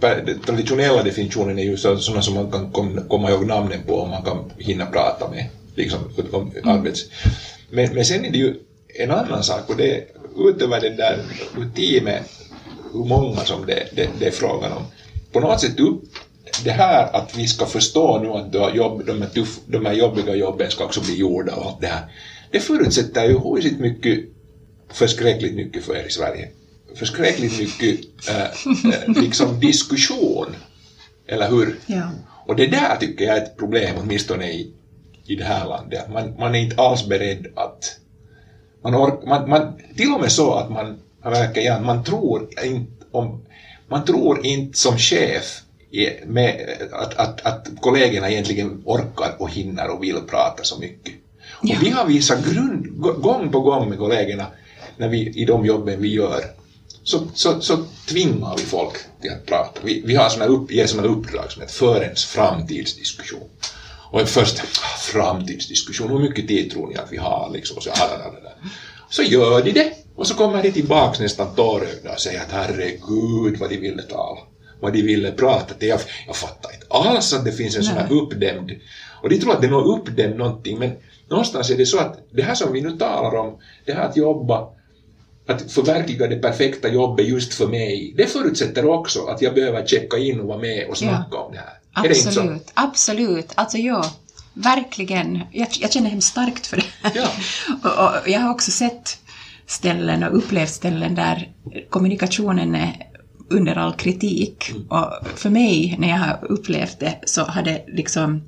den 0.00 0.40
traditionella 0.46 1.02
definitionen 1.02 1.58
är 1.58 1.62
ju 1.64 1.76
så, 1.76 1.96
sådana 1.98 2.22
som 2.22 2.34
man 2.34 2.50
kan 2.50 2.70
kom, 2.72 3.00
komma 3.08 3.30
ihåg 3.30 3.46
namnen 3.46 3.80
på 3.86 3.94
och 3.94 4.08
man 4.08 4.22
kan 4.24 4.52
hinna 4.58 4.86
prata 4.86 5.30
med. 5.30 5.46
Liksom, 5.74 5.98
om 6.32 6.52
arbets... 6.64 7.04
Men, 7.70 7.94
men 7.94 8.04
sen 8.04 8.24
är 8.24 8.30
det 8.30 8.38
ju 8.38 8.54
en 8.98 9.10
annan 9.10 9.42
sak 9.44 9.70
och 9.70 9.76
det 9.76 9.94
är 9.96 10.04
utöver 10.48 10.80
det 10.80 10.90
där 10.90 11.18
teamet, 11.76 12.22
hur 12.92 13.04
många 13.04 13.36
som 13.40 13.66
det, 13.66 13.88
det, 13.96 14.08
det 14.18 14.26
är 14.26 14.30
frågan 14.30 14.72
om. 14.72 14.82
På 15.32 15.40
något 15.40 15.60
sätt 15.60 15.80
upp, 15.80 16.02
det 16.64 16.70
här 16.70 17.16
att 17.16 17.36
vi 17.38 17.46
ska 17.46 17.66
förstå 17.66 18.18
nu 18.18 18.28
att 18.28 18.76
jobb, 18.76 19.06
de, 19.06 19.22
här 19.22 19.28
tuff, 19.28 19.58
de 19.66 19.86
här 19.86 19.92
jobbiga 19.92 20.34
jobben 20.34 20.70
ska 20.70 20.84
också 20.84 21.00
bli 21.00 21.16
gjorda 21.16 21.54
och 21.54 21.66
allt 21.66 21.80
det 21.80 21.86
här. 21.86 22.04
Det 22.50 22.60
förutsätter 22.60 23.24
ju 23.24 23.38
huisigt 23.38 23.80
mycket, 23.80 24.24
förskräckligt 24.92 25.54
mycket 25.54 25.84
för 25.84 25.96
er 25.96 26.04
i 26.04 26.10
Sverige. 26.10 26.48
Förskräckligt 26.94 27.58
mycket 27.58 28.00
äh, 28.28 28.42
äh, 28.42 29.22
liksom 29.22 29.60
diskussion. 29.60 30.46
Eller 31.26 31.50
hur? 31.50 31.78
Ja. 31.86 32.10
Och 32.46 32.56
det 32.56 32.66
där 32.66 32.96
tycker 32.96 33.24
jag 33.24 33.36
är 33.36 33.42
ett 33.42 33.56
problem, 33.56 33.96
åtminstone 34.02 34.52
i, 34.52 34.72
i 35.26 35.36
det 35.36 35.44
här 35.44 35.68
landet. 35.68 36.10
Man, 36.12 36.34
man 36.38 36.54
är 36.54 36.58
inte 36.58 36.82
alls 36.82 37.06
beredd 37.06 37.46
att... 37.56 37.96
Man, 38.82 38.94
ork, 38.94 39.26
man, 39.26 39.50
man 39.50 39.72
Till 39.96 40.12
och 40.12 40.20
med 40.20 40.32
så 40.32 40.54
att 40.54 40.70
man, 40.70 40.98
man 41.24 41.84
man 41.84 42.04
tror 42.04 42.48
inte 42.64 43.04
om... 43.10 43.46
Man 43.90 44.04
tror 44.04 44.46
inte 44.46 44.78
som 44.78 44.98
chef 44.98 45.60
med, 46.26 46.78
att, 46.92 47.14
att, 47.14 47.46
att 47.46 47.68
kollegorna 47.80 48.30
egentligen 48.30 48.82
orkar 48.84 49.36
och 49.38 49.50
hinner 49.50 49.88
och 49.90 50.02
vill 50.02 50.20
prata 50.30 50.64
så 50.64 50.78
mycket. 50.78 51.14
Och 51.56 51.82
vi 51.82 51.90
har 51.90 52.06
visat 52.06 52.44
grund, 52.44 53.00
gå- 53.00 53.12
gång 53.12 53.52
på 53.52 53.60
gång 53.60 53.88
med 53.88 53.98
kollegorna 53.98 54.46
när 54.96 55.08
vi, 55.08 55.32
i 55.34 55.44
de 55.44 55.66
jobben 55.66 56.00
vi 56.00 56.08
gör 56.08 56.44
så, 57.02 57.28
så, 57.34 57.60
så 57.60 57.84
tvingar 58.08 58.56
vi 58.56 58.62
folk 58.62 58.94
till 59.20 59.30
att 59.30 59.46
prata. 59.46 59.80
Vi, 59.84 60.02
vi 60.06 60.14
har 60.14 60.28
såna 60.28 60.44
upp, 60.44 60.72
ger 60.72 60.86
såna 60.86 61.02
uppdrag 61.02 61.52
som 61.52 61.62
heter 61.62 61.74
förens 61.74 62.24
framtidsdiskussion. 62.24 63.48
Och 64.10 64.28
först, 64.28 64.58
ah, 64.60 64.98
framtidsdiskussion, 64.98 66.10
hur 66.10 66.18
mycket 66.18 66.48
tid 66.48 66.70
tror 66.70 66.88
ni 66.88 66.96
att 66.96 67.12
vi 67.12 67.16
har? 67.16 67.50
Liksom, 67.52 67.76
och 67.76 67.82
så, 67.82 67.90
ah. 67.90 68.34
så 69.10 69.22
gör 69.22 69.62
de 69.62 69.72
det, 69.72 69.92
och 70.20 70.26
så 70.26 70.34
kommer 70.34 70.62
de 70.62 70.70
tillbaks 70.70 71.20
nästan 71.20 71.54
tårögda 71.54 72.12
och 72.12 72.20
säger 72.20 72.40
att 72.40 72.52
herregud 72.52 73.58
vad 73.58 73.70
de 73.70 73.76
ville 73.76 74.02
tala, 74.02 74.40
vad 74.80 74.92
de 74.92 75.02
ville 75.02 75.32
prata. 75.32 75.74
Det 75.78 75.86
jag, 75.86 76.00
jag 76.26 76.36
fattar 76.36 76.74
inte 76.74 76.86
alls 76.90 77.32
att 77.32 77.44
det 77.44 77.52
finns 77.52 77.76
en 77.76 77.82
sån 77.82 77.96
här 77.96 78.12
uppdämd, 78.12 78.70
och 79.22 79.28
de 79.28 79.38
tror 79.38 79.52
att 79.52 79.60
det 79.60 79.66
är 79.66 79.70
något 79.70 80.00
uppdämd 80.00 80.36
någonting, 80.36 80.78
men 80.78 80.92
någonstans 81.28 81.70
är 81.70 81.76
det 81.76 81.86
så 81.86 81.98
att 81.98 82.18
det 82.30 82.42
här 82.42 82.54
som 82.54 82.72
vi 82.72 82.80
nu 82.80 82.90
talar 82.90 83.38
om, 83.38 83.58
det 83.84 83.92
här 83.92 84.08
att 84.08 84.16
jobba 84.16 84.68
att 85.46 85.72
förverkliga 85.72 86.26
det 86.26 86.36
perfekta 86.36 86.88
jobbet 86.88 87.28
just 87.28 87.54
för 87.54 87.66
mig, 87.66 88.14
det 88.16 88.26
förutsätter 88.26 88.86
också 88.88 89.26
att 89.26 89.42
jag 89.42 89.54
behöver 89.54 89.86
checka 89.86 90.18
in 90.18 90.40
och 90.40 90.46
vara 90.46 90.58
med 90.58 90.88
och 90.88 90.98
snacka 90.98 91.36
om 91.36 91.52
det 91.52 91.58
här. 91.58 92.04
Är 92.04 92.08
det 92.08 92.18
inte 92.18 92.32
så? 92.32 92.40
Absolut, 92.40 92.70
absolut. 92.74 93.50
Alltså 93.54 93.78
ja, 93.78 94.04
verkligen. 94.54 95.40
Jag, 95.52 95.68
jag 95.80 95.92
känner 95.92 96.10
hemskt 96.10 96.28
starkt 96.28 96.66
för 96.66 96.76
det. 96.76 97.12
Ja. 97.14 97.28
och, 97.84 98.22
och 98.22 98.28
jag 98.28 98.40
har 98.40 98.50
också 98.50 98.70
sett 98.70 99.18
ställen 99.70 100.22
och 100.22 100.36
upplevt 100.36 100.70
ställen 100.70 101.14
där 101.14 101.48
kommunikationen 101.90 102.74
är 102.74 103.06
under 103.50 103.78
all 103.78 103.92
kritik. 103.92 104.70
Mm. 104.70 104.86
Och 104.88 105.10
för 105.34 105.50
mig, 105.50 105.96
när 105.98 106.08
jag 106.08 106.16
har 106.16 106.38
upplevt 106.48 107.00
det, 107.00 107.20
så 107.24 107.42
har 107.42 107.62
det 107.62 107.84
liksom, 107.86 108.42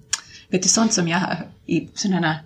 vet 0.48 0.62
du, 0.62 0.68
sånt 0.68 0.92
som 0.92 1.08
jag 1.08 1.18
har 1.18 1.36
i 1.66 1.88
sådana 1.94 2.36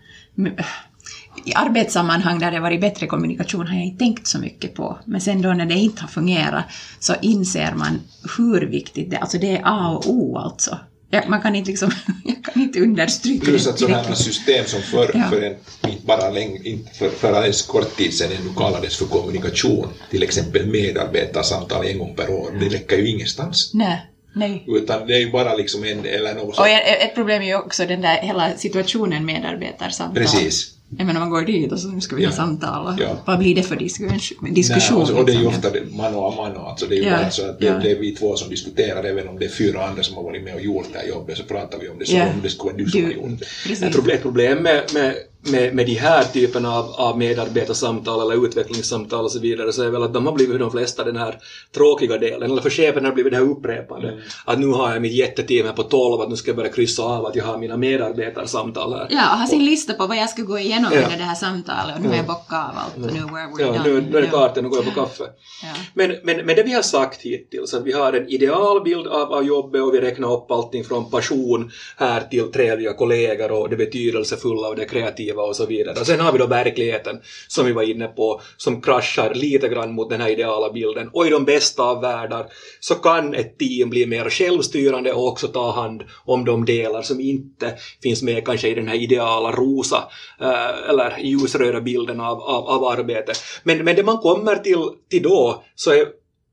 i 1.45 1.55
arbetssammanhang 1.55 2.39
där 2.39 2.51
det 2.51 2.61
varit 2.61 2.81
bättre 2.81 3.07
kommunikation 3.07 3.67
har 3.67 3.75
jag 3.75 3.85
inte 3.85 3.99
tänkt 3.99 4.27
så 4.27 4.39
mycket 4.39 4.75
på. 4.75 4.99
Men 5.05 5.21
sen 5.21 5.43
då 5.43 5.53
när 5.53 5.67
det 5.67 5.75
inte 5.75 6.03
har 6.03 6.09
fungerat 6.09 6.65
så 6.99 7.15
inser 7.23 7.75
man 7.75 8.01
hur 8.39 8.67
viktigt 8.67 9.11
det 9.11 9.17
är. 9.17 9.21
Alltså 9.21 9.39
det 9.39 9.57
är 9.57 9.63
A 9.65 9.89
och 9.89 10.11
O 10.11 10.39
alltså. 10.39 10.79
Jag, 11.11 11.29
man 11.29 11.43
kan 11.43 11.55
inte 11.55 11.71
liksom, 11.71 11.91
jag 12.25 12.45
kan 12.45 12.63
inte 12.63 12.81
understryka 12.81 13.45
Plus 13.45 13.65
det 13.65 13.71
att 13.71 13.79
sådana 13.79 14.15
system 14.15 14.65
som 14.67 14.83
för, 14.83 15.11
Ja. 15.15 15.31
för 15.31 15.43
en, 15.43 15.57
inte 15.91 16.07
bara 16.07 16.31
läng, 16.31 16.65
inte 16.65 16.95
för, 16.95 17.11
för 17.11 17.33
alldeles 17.33 17.63
kort 17.63 17.97
tid 17.97 18.15
sedan 18.15 18.31
ännu 18.41 18.55
kallades 18.57 18.97
för 18.97 19.07
kommunikation, 19.07 19.89
till 20.11 20.23
exempel 20.23 20.67
medarbetarsamtal 20.67 21.87
en 21.87 21.99
gång 21.99 22.15
per 22.17 22.31
år, 22.31 22.51
det 22.61 22.69
räcker 22.69 22.99
ju 22.99 23.09
ingenstans. 23.11 23.71
Nej, 23.75 24.07
nej. 24.35 24.65
Utan 24.69 25.07
det 25.07 25.15
är 25.15 25.19
ju 25.19 25.31
bara 25.31 25.55
liksom 25.55 25.85
en, 25.85 26.05
eller 26.05 26.35
något 26.35 26.59
Och 26.59 26.69
ett 26.69 27.15
problem 27.15 27.43
är 27.43 27.47
ju 27.47 27.57
också 27.57 27.87
den 27.87 28.01
där 28.01 28.17
hela 28.17 28.57
situationen 28.57 29.25
medarbetarsamtal. 29.25 30.23
Precis. 30.23 30.76
Jag 30.99 31.07
menar 31.07 31.21
man 31.21 31.31
går 31.31 31.43
dit 31.43 31.73
och 31.73 31.81
så 31.81 32.01
ska 32.01 32.17
vi 32.17 32.23
Ja. 32.23 32.31
samtal 32.33 32.87
och 32.87 33.01
Ja. 33.03 33.17
vad 33.27 33.39
blir 33.39 33.55
det 33.55 33.63
för 33.63 33.77
diskussion? 33.77 34.55
diskussion 34.55 35.03
Nej, 35.03 35.13
och, 35.13 35.19
och 35.21 35.27
det 35.27 35.33
är 35.33 35.37
ju 35.37 35.45
liksom? 35.51 35.65
ofta 35.67 35.97
mano 35.97 36.19
a 36.19 36.35
mano, 36.37 36.59
alltså 36.67 36.87
det 36.87 36.95
är 36.95 36.99
ju 36.99 37.05
Ja, 37.05 37.17
bara 37.17 37.31
så 37.31 37.47
att 37.51 37.59
det, 37.61 37.67
ja. 37.67 37.79
det 37.83 37.91
är 37.91 37.99
vi 37.99 38.15
två 38.15 38.37
som 38.37 38.51
diskuterar, 38.51 39.05
även 39.05 39.29
om 39.29 39.39
det 39.39 39.45
är 39.45 39.49
fyra 39.49 39.85
andra 39.87 40.03
som 40.03 40.17
har 40.17 40.23
varit 40.23 40.45
med 40.45 40.55
och 40.55 40.61
gjort 40.61 40.87
det 40.93 40.99
här 40.99 41.07
jobbet, 41.09 41.37
så 41.39 41.43
pratar 41.45 41.79
vi 41.79 41.89
om 41.89 41.99
det 41.99 42.07
som 42.07 42.21
om 42.21 42.41
det 42.43 42.51
skulle 42.51 42.73
vara 42.73 42.77
du 42.85 42.89
som 42.91 43.05
har 43.05 43.11
gjort 43.11 43.41
det. 43.69 43.87
Ett 43.87 43.95
problem, 43.95 44.19
problem 44.23 44.59
med, 44.63 44.83
med, 44.95 45.15
med, 45.53 45.75
med 45.75 45.87
de 45.87 45.95
här 45.95 46.25
typerna 46.25 46.75
av, 46.79 46.85
av 46.99 47.19
medarbetarsamtal 47.19 48.21
eller 48.31 48.45
utvecklingssamtal 48.47 49.25
och 49.25 49.33
så 49.33 49.39
vidare 49.39 49.73
så 49.73 49.83
är 49.83 49.91
väl 49.91 50.03
att 50.03 50.15
de 50.15 50.27
har 50.27 50.33
blivit 50.33 50.59
de 50.61 50.71
flesta 50.71 51.05
den 51.05 51.17
här 51.17 51.39
tråkiga 51.75 52.19
delen, 52.19 52.51
eller 52.51 52.63
för 52.63 52.71
chefen 52.71 53.05
har 53.05 53.13
blivit 53.13 53.33
det 53.33 53.37
här 53.39 53.45
upprepande. 53.45 54.19
Att 54.45 54.59
nu 54.59 54.67
har 54.67 54.93
jag 54.93 55.03
mitt 55.03 55.13
jätteteam 55.13 55.67
här 55.67 55.73
på 55.73 55.83
12, 55.83 56.21
att 56.21 56.29
nu 56.31 56.37
ska 56.37 56.49
jag 56.49 56.57
börja 56.57 56.73
kryssa 56.73 57.03
av 57.03 57.27
att 57.27 57.37
jag 57.37 57.45
har 57.45 57.59
mina 57.59 57.77
medarbetarsamtal 57.77 58.93
här. 58.93 59.07
Ja, 59.11 59.33
och 59.33 59.39
ha 59.39 59.47
sin 59.47 59.65
lista 59.65 59.95
på 59.95 60.07
vad 60.07 60.17
jag 60.17 60.31
ska 60.31 60.43
gå 60.43 60.59
igenom 60.59 60.91
Ja. 60.95 61.03
under 61.03 61.17
det 61.19 61.25
här 61.25 61.35
samtalet 61.35 61.97
och 61.97 62.03
nu 62.03 62.09
har 62.09 62.17
jag 62.17 62.27
bockat 62.27 62.53
av 62.53 62.75
allt 62.77 62.95
och 63.07 63.13
nu 63.15 63.21
where 63.21 63.47
we're 63.47 63.61
Ja, 63.61 63.67
done. 63.67 63.83
nu, 63.85 64.01
nu 64.11 64.19
är 64.19 64.23
det 64.23 64.29
klart, 64.29 64.57
nu 64.57 64.69
går 64.69 64.79
jag 64.85 64.95
på 64.95 65.01
kaffe. 65.01 65.25
Ja. 65.63 65.69
Men, 65.95 66.11
men, 66.25 66.37
men 66.47 66.57
det 66.57 66.63
vi 66.63 66.73
har 66.73 66.83
sagt 66.83 67.23
hittills, 67.23 67.75
att 67.75 67.85
vi 67.85 67.93
har 67.93 68.13
en 68.13 68.29
idealbild 68.29 69.07
av, 69.07 69.33
av 69.33 69.45
jobbet 69.47 69.83
och 69.83 69.95
vi 69.95 70.01
räknar 70.01 70.33
upp 70.33 70.51
allting 70.51 70.85
från 70.85 71.11
passion 71.11 71.71
här 71.97 72.21
till 72.21 72.53
trevliga 72.53 72.93
kollegor 72.93 73.53
och 73.53 73.69
det 73.71 73.77
betydelsefulla 73.77 74.69
och 74.69 74.77
det 74.77 74.85
kreativa 74.85 75.36
och 75.43 75.57
så 75.57 75.67
vidare. 75.67 76.01
Och 76.01 76.07
sen 76.07 76.21
har 76.21 76.33
vi 76.33 76.39
då 76.39 76.47
verkligheten, 76.47 77.21
som 77.49 77.67
vi 77.67 77.73
var 77.73 77.83
inne 77.83 78.07
på, 78.07 78.41
som 78.57 78.83
kraschar 78.83 79.35
lite 79.35 79.69
grann 79.69 79.93
mot 79.93 80.11
den 80.11 80.21
här 80.21 80.31
ideala 80.31 80.73
bilden. 80.73 81.11
Och 81.13 81.27
i 81.27 81.31
de 81.31 81.45
bästa 81.45 81.83
av 81.83 82.01
världar 82.01 82.47
så 82.81 82.95
kan 82.95 83.35
ett 83.35 83.59
team 83.59 83.91
bli 83.91 84.07
mer 84.07 84.31
självstyrande 84.31 85.13
och 85.13 85.29
också 85.29 85.49
ta 85.49 85.71
hand 85.71 86.03
om 86.25 86.45
de 86.45 86.65
delar 86.65 87.03
som 87.03 87.21
inte 87.21 87.75
finns 88.03 88.23
med 88.23 88.47
kanske 88.47 88.69
i 88.69 88.75
den 88.75 88.89
här 88.89 88.97
ideala 88.97 89.53
rosa 89.53 90.09
eh, 90.41 90.89
eller 90.89 91.19
ljusröda 91.19 91.81
bilden 91.81 92.21
av, 92.21 92.43
av, 92.43 92.69
av 92.69 92.85
arbete. 92.85 93.33
Men, 93.63 93.85
men 93.85 93.97
det 93.97 94.03
man 94.03 94.19
kommer 94.19 94.57
till, 94.57 94.89
till 95.11 95.23
då 95.23 95.63
så 95.75 95.91
är 95.91 96.07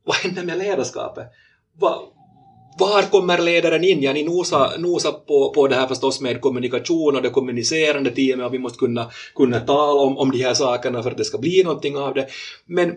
vad 0.05 0.15
händer 0.15 0.43
med 0.43 0.57
ledarskapet? 0.57 1.25
Vad, 1.79 1.99
var 2.77 3.01
kommer 3.01 3.37
ledaren 3.37 3.83
in? 3.83 4.01
Ja, 4.01 4.13
ni 4.13 4.23
nosar, 4.23 4.77
nosar 4.77 5.11
på, 5.11 5.53
på 5.53 5.67
det 5.67 5.75
här 5.75 5.87
förstås 5.87 6.21
med 6.21 6.41
kommunikation 6.41 7.15
och 7.15 7.21
det 7.21 7.29
kommunicerande 7.29 8.11
teamet 8.11 8.45
och 8.45 8.53
vi 8.53 8.59
måste 8.59 8.77
kunna, 8.77 9.11
kunna 9.35 9.59
tala 9.59 10.01
om, 10.01 10.17
om 10.17 10.31
de 10.31 10.43
här 10.43 10.53
sakerna 10.53 11.03
för 11.03 11.11
att 11.11 11.17
det 11.17 11.25
ska 11.25 11.37
bli 11.37 11.63
någonting 11.63 11.97
av 11.97 12.13
det. 12.13 12.27
Men, 12.65 12.87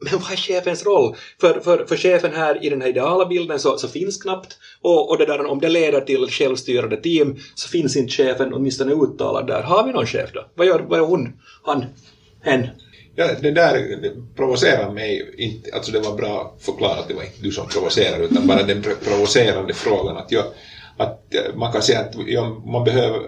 men 0.00 0.20
vad 0.20 0.32
är 0.32 0.36
chefens 0.36 0.84
roll? 0.86 1.16
För, 1.40 1.60
för, 1.60 1.84
för 1.84 1.96
chefen 1.96 2.32
här 2.32 2.64
i 2.64 2.68
den 2.68 2.82
här 2.82 2.88
ideala 2.88 3.26
bilden 3.26 3.58
så, 3.58 3.78
så 3.78 3.88
finns 3.88 4.22
knappt 4.22 4.58
och, 4.82 5.10
och 5.10 5.18
det 5.18 5.26
där, 5.26 5.46
om 5.46 5.60
det 5.60 5.68
leder 5.68 6.00
till 6.00 6.26
självstyrande 6.30 6.96
team 6.96 7.36
så 7.54 7.68
finns 7.68 7.96
inte 7.96 8.12
chefen 8.12 8.54
åtminstone 8.54 8.92
uttalad 8.92 9.46
där. 9.46 9.62
Har 9.62 9.86
vi 9.86 9.92
någon 9.92 10.06
chef 10.06 10.30
då? 10.34 10.46
Vad 10.54 10.66
gör, 10.66 10.80
vad 10.80 10.98
gör 10.98 11.06
hon? 11.06 11.32
Han? 11.62 11.84
Hen? 12.42 12.66
Ja, 13.18 13.28
det 13.40 13.50
där 13.50 13.74
det 14.02 14.12
provocerar 14.36 14.92
mig 14.92 15.34
inte, 15.38 15.74
alltså 15.74 15.92
det 15.92 15.98
var 15.98 16.16
bra 16.16 16.56
förklarat, 16.60 17.08
det 17.08 17.14
var 17.14 17.22
inte 17.22 17.42
du 17.42 17.50
som 17.50 17.68
provocerade, 17.68 18.24
utan 18.24 18.46
bara 18.46 18.62
den 18.62 18.82
pro- 18.82 18.94
provocerande 19.04 19.74
frågan 19.74 20.16
att, 20.16 20.32
jag, 20.32 20.44
att 20.96 21.34
man 21.54 21.72
kan 21.72 21.82
säga 21.82 22.00
att 22.00 22.14
ja, 22.26 22.62
man 22.66 22.84
behöver 22.84 23.18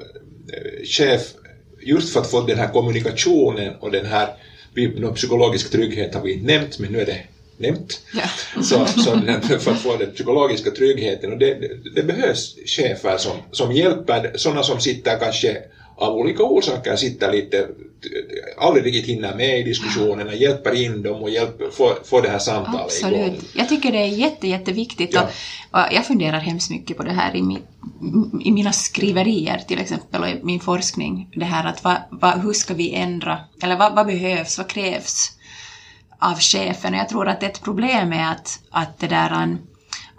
eh, 0.53 0.85
chef, 0.85 1.33
just 1.81 2.13
för 2.13 2.21
att 2.21 2.31
få 2.31 2.41
den 2.41 2.59
här 2.59 2.69
kommunikationen 2.69 3.75
och 3.81 3.91
den 3.91 4.07
här, 4.07 4.29
någon 4.97 5.15
psykologisk 5.15 5.71
trygghet 5.71 6.15
har 6.15 6.23
vi 6.23 6.33
inte 6.33 6.47
nämnt, 6.47 6.79
men 6.79 6.93
nu 6.93 7.01
är 7.01 7.07
det 7.07 7.21
nämnt. 7.57 8.01
Ja. 8.15 8.63
Så, 8.63 8.87
så 8.87 9.15
den, 9.15 9.43
för 9.43 9.71
att 9.71 9.79
få 9.79 9.97
den 9.97 10.13
psykologiska 10.13 10.71
tryggheten, 10.71 11.33
och 11.33 11.39
det, 11.39 11.55
det, 11.55 11.91
det 11.95 12.03
behövs 12.03 12.57
chefer 12.67 13.17
som, 13.17 13.37
som 13.53 13.73
hjälper, 13.73 14.33
sådana 14.35 14.63
som 14.63 14.81
sitter 14.81 15.19
kanske 15.19 15.63
av 15.97 16.17
olika 16.17 16.43
orsaker 16.43 16.97
sitter 16.97 17.33
lite, 17.33 17.69
aldrig 18.59 18.87
riktigt 18.87 19.07
hinner 19.07 19.35
med 19.35 19.59
i 19.59 19.63
diskussionerna, 19.63 20.35
hjälper 20.35 20.75
in 20.75 21.03
dem 21.03 21.23
och 21.23 21.31
hjälper, 21.31 21.71
får, 21.71 22.05
får 22.05 22.23
det 22.23 22.29
här 22.29 22.39
samtalet 22.39 23.01
igång. 23.01 23.21
Absolut. 23.21 23.55
Jag 23.55 23.69
tycker 23.69 23.93
det 23.93 23.99
är 23.99 24.07
jätte, 24.07 24.49
jätteviktigt. 24.49 25.15
Ja. 25.15 25.23
Och, 25.71 25.79
och 25.79 25.93
jag 25.93 26.07
funderar 26.07 26.39
hemskt 26.39 26.71
mycket 26.71 26.97
på 26.97 27.03
det 27.03 27.13
här 27.13 27.37
i, 27.37 27.43
min, 27.43 27.63
i 28.41 28.53
mina 28.53 28.73
skriverier 28.73 29.59
till 29.59 29.79
exempel 29.79 30.23
och 30.23 30.29
i 30.29 30.41
min 30.43 30.61
forskning. 30.61 31.31
Det 31.35 31.45
här 31.45 31.69
att 31.69 31.85
vad, 31.85 31.97
vad, 32.11 32.41
hur 32.41 32.53
ska 32.53 32.75
vi 32.75 32.95
ändra, 32.95 33.39
eller 33.63 33.77
vad, 33.77 33.95
vad 33.95 34.07
behövs, 34.07 34.59
vad 34.59 34.69
krävs 34.69 35.33
av 36.19 36.39
chefen? 36.41 36.95
Och 36.95 37.01
jag 37.01 37.09
tror 37.09 37.29
att 37.29 37.43
ett 37.43 37.63
problem 37.63 38.13
är 38.13 38.33
att, 38.33 38.61
att 38.71 38.99
det 38.99 39.07
där, 39.07 39.59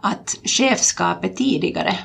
att 0.02 0.38
chefskapet 0.44 1.38
tidigare 1.38 1.98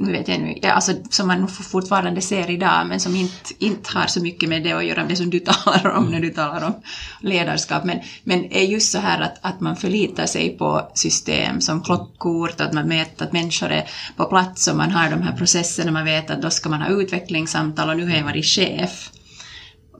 nu 0.00 0.12
vet 0.12 0.28
jag 0.28 0.40
nu, 0.40 0.58
ja, 0.62 0.72
alltså, 0.72 0.92
som 1.10 1.26
man 1.26 1.48
fortfarande 1.48 2.20
ser 2.20 2.50
idag, 2.50 2.86
men 2.86 3.00
som 3.00 3.16
inte, 3.16 3.54
inte 3.58 3.98
har 3.98 4.06
så 4.06 4.22
mycket 4.22 4.48
med 4.48 4.62
det 4.62 4.72
att 4.72 4.84
göra, 4.84 5.04
det 5.04 5.16
som 5.16 5.30
du 5.30 5.40
talar 5.64 5.90
om 5.90 6.10
när 6.10 6.20
du 6.20 6.30
talar 6.30 6.66
om 6.66 6.74
ledarskap, 7.20 7.84
men, 7.84 8.00
men 8.24 8.52
är 8.52 8.62
just 8.62 8.92
så 8.92 8.98
här 8.98 9.20
att, 9.20 9.38
att 9.40 9.60
man 9.60 9.76
förlitar 9.76 10.26
sig 10.26 10.58
på 10.58 10.90
system 10.94 11.60
som 11.60 11.82
klockkort, 11.82 12.60
att 12.60 12.72
man 12.72 12.88
vet 12.88 13.22
att 13.22 13.32
människor 13.32 13.70
är 13.70 13.90
på 14.16 14.24
plats 14.24 14.68
och 14.68 14.76
man 14.76 14.90
har 14.90 15.10
de 15.10 15.22
här 15.22 15.36
processerna, 15.36 15.92
man 15.92 16.04
vet 16.04 16.30
att 16.30 16.42
då 16.42 16.50
ska 16.50 16.68
man 16.68 16.82
ha 16.82 16.88
utvecklingssamtal 16.88 17.88
och 17.88 17.96
nu 17.96 18.08
har 18.10 18.16
jag 18.16 18.24
varit 18.24 18.46
chef. 18.46 19.10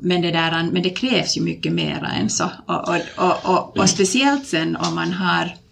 Men 0.00 0.22
det, 0.22 0.31
där, 0.31 0.70
men 0.72 0.83
det 0.83 0.90
krävs 0.90 1.37
ju 1.37 1.40
mycket 1.40 1.72
mera 1.72 2.09
än 2.09 2.31
så. 2.31 2.50
Och, 2.66 2.88
och, 2.88 2.96
och, 3.16 3.55
och, 3.55 3.79
och 3.79 3.90
speciellt 3.90 4.46
sen 4.46 4.77
om 4.77 4.94
man 4.94 5.12
har 5.12 5.63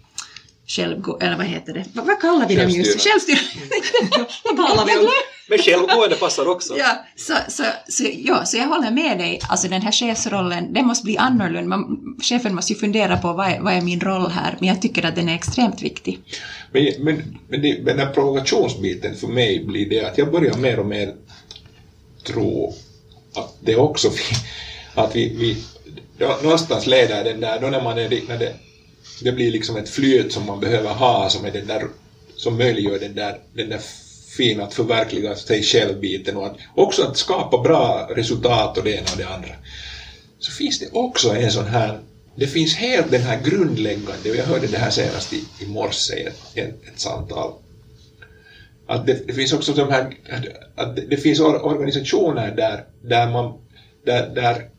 självgå... 0.75 1.17
Eller 1.19 1.37
vad 1.37 1.45
heter 1.45 1.73
det? 1.73 1.85
Vad, 1.93 2.05
vad 2.05 2.21
kallar 2.21 2.47
vi 2.47 2.55
dem 2.55 2.69
just? 2.69 3.01
Självstyrande. 3.01 3.49
vad 4.43 4.57
kallar 4.57 4.85
vi 4.85 4.93
dem? 4.93 5.09
Men 5.47 5.57
självgående 5.57 6.15
passar 6.15 6.47
också. 6.47 6.77
Ja, 6.77 7.05
så, 7.15 7.33
så, 7.47 7.63
så, 7.87 8.03
ja, 8.13 8.45
så 8.45 8.57
jag 8.57 8.67
håller 8.67 8.91
med 8.91 9.17
dig. 9.17 9.39
Alltså 9.49 9.67
den 9.67 9.81
här 9.81 9.91
chefsrollen, 9.91 10.73
den 10.73 10.85
måste 10.85 11.05
bli 11.05 11.17
annorlunda. 11.17 11.77
Man, 11.77 12.15
chefen 12.21 12.55
måste 12.55 12.73
ju 12.73 12.79
fundera 12.79 13.17
på 13.17 13.33
vad 13.33 13.47
är, 13.47 13.59
vad 13.59 13.73
är 13.73 13.81
min 13.81 13.99
roll 13.99 14.31
här, 14.31 14.55
men 14.59 14.69
jag 14.69 14.81
tycker 14.81 15.05
att 15.05 15.15
den 15.15 15.29
är 15.29 15.35
extremt 15.35 15.81
viktig. 15.81 16.19
Men, 16.71 16.93
men, 16.99 17.37
men 17.47 17.61
det, 17.61 17.73
den 17.73 17.99
här 17.99 18.13
provokationsbiten 18.13 19.15
för 19.15 19.27
mig 19.27 19.65
blir 19.65 19.89
det 19.89 20.05
att 20.05 20.17
jag 20.17 20.31
börjar 20.31 20.57
mer 20.57 20.79
och 20.79 20.85
mer 20.85 21.13
tro 22.23 22.73
att 23.35 23.57
det 23.59 23.75
också 23.75 24.11
att 24.93 25.15
vi, 25.15 25.35
vi 25.37 25.57
någonstans 26.43 26.87
leder 26.87 27.23
den 27.23 27.39
där, 27.39 27.59
då 27.61 27.67
när 27.67 27.83
man 27.83 27.97
är, 27.97 28.27
när 28.27 28.37
det 28.37 28.53
det 29.23 29.31
blir 29.31 29.51
liksom 29.51 29.77
ett 29.77 29.89
flyt 29.89 30.33
som 30.33 30.45
man 30.45 30.59
behöver 30.59 30.89
ha 30.89 31.29
som, 31.29 31.45
är 31.45 31.51
den 31.51 31.67
där, 31.67 31.83
som 32.35 32.57
möjliggör 32.57 32.99
den 32.99 33.15
där, 33.15 33.39
den 33.53 33.69
där 33.69 33.81
fina 34.37 34.63
att 34.63 34.73
förverkliga 34.73 35.35
sig 35.35 35.63
själv-biten 35.63 36.37
och 36.37 36.45
att, 36.45 36.57
också 36.75 37.03
att 37.03 37.17
skapa 37.17 37.61
bra 37.61 38.09
resultat 38.15 38.77
och 38.77 38.83
det 38.83 38.91
ena 38.91 39.11
och 39.11 39.17
det 39.17 39.27
andra. 39.27 39.55
Så 40.39 40.51
finns 40.51 40.79
det 40.79 40.87
också 40.91 41.29
en 41.29 41.51
sån 41.51 41.65
här, 41.65 41.99
det 42.35 42.47
finns 42.47 42.75
helt 42.75 43.11
den 43.11 43.21
här 43.21 43.41
grundläggande, 43.43 44.29
och 44.29 44.35
jag 44.35 44.45
hörde 44.45 44.67
det 44.67 44.77
här 44.77 44.89
senast 44.89 45.33
i, 45.33 45.43
i 45.59 45.65
morse 45.65 46.15
i 46.15 46.23
ett, 46.23 46.39
ett, 46.53 46.87
ett 46.87 46.99
samtal, 46.99 47.53
att 48.87 49.05
det, 49.07 49.27
det, 49.27 49.33
finns 49.33 49.53
också 49.53 49.73
de 49.73 49.89
här, 49.89 50.13
att 50.75 50.95
det, 50.95 51.01
det 51.01 51.17
finns 51.17 51.39
organisationer 51.39 52.51
där, 52.51 52.83
där 53.01 53.27
man, 53.27 53.53
där, 54.05 54.29
där 54.35 54.69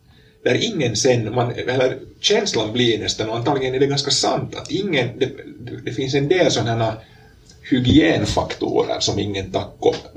där 0.45 0.75
ingen 0.75 0.97
sen, 0.97 1.35
man, 1.35 1.53
eller 1.53 1.99
känslan 2.21 2.73
blir 2.73 2.99
nästan, 2.99 3.29
och 3.29 3.37
antagligen 3.37 3.75
är 3.75 3.81
det 3.81 3.87
ganska 3.87 4.11
sant, 4.11 4.55
att 4.55 4.71
ingen, 4.71 5.19
det, 5.19 5.31
det 5.85 5.93
finns 5.93 6.15
en 6.15 6.29
del 6.29 6.51
sådana 6.51 6.97
hygienfaktorer 7.71 9.01
som 9.01 9.19
ingen 9.19 9.53
tar, 9.53 9.65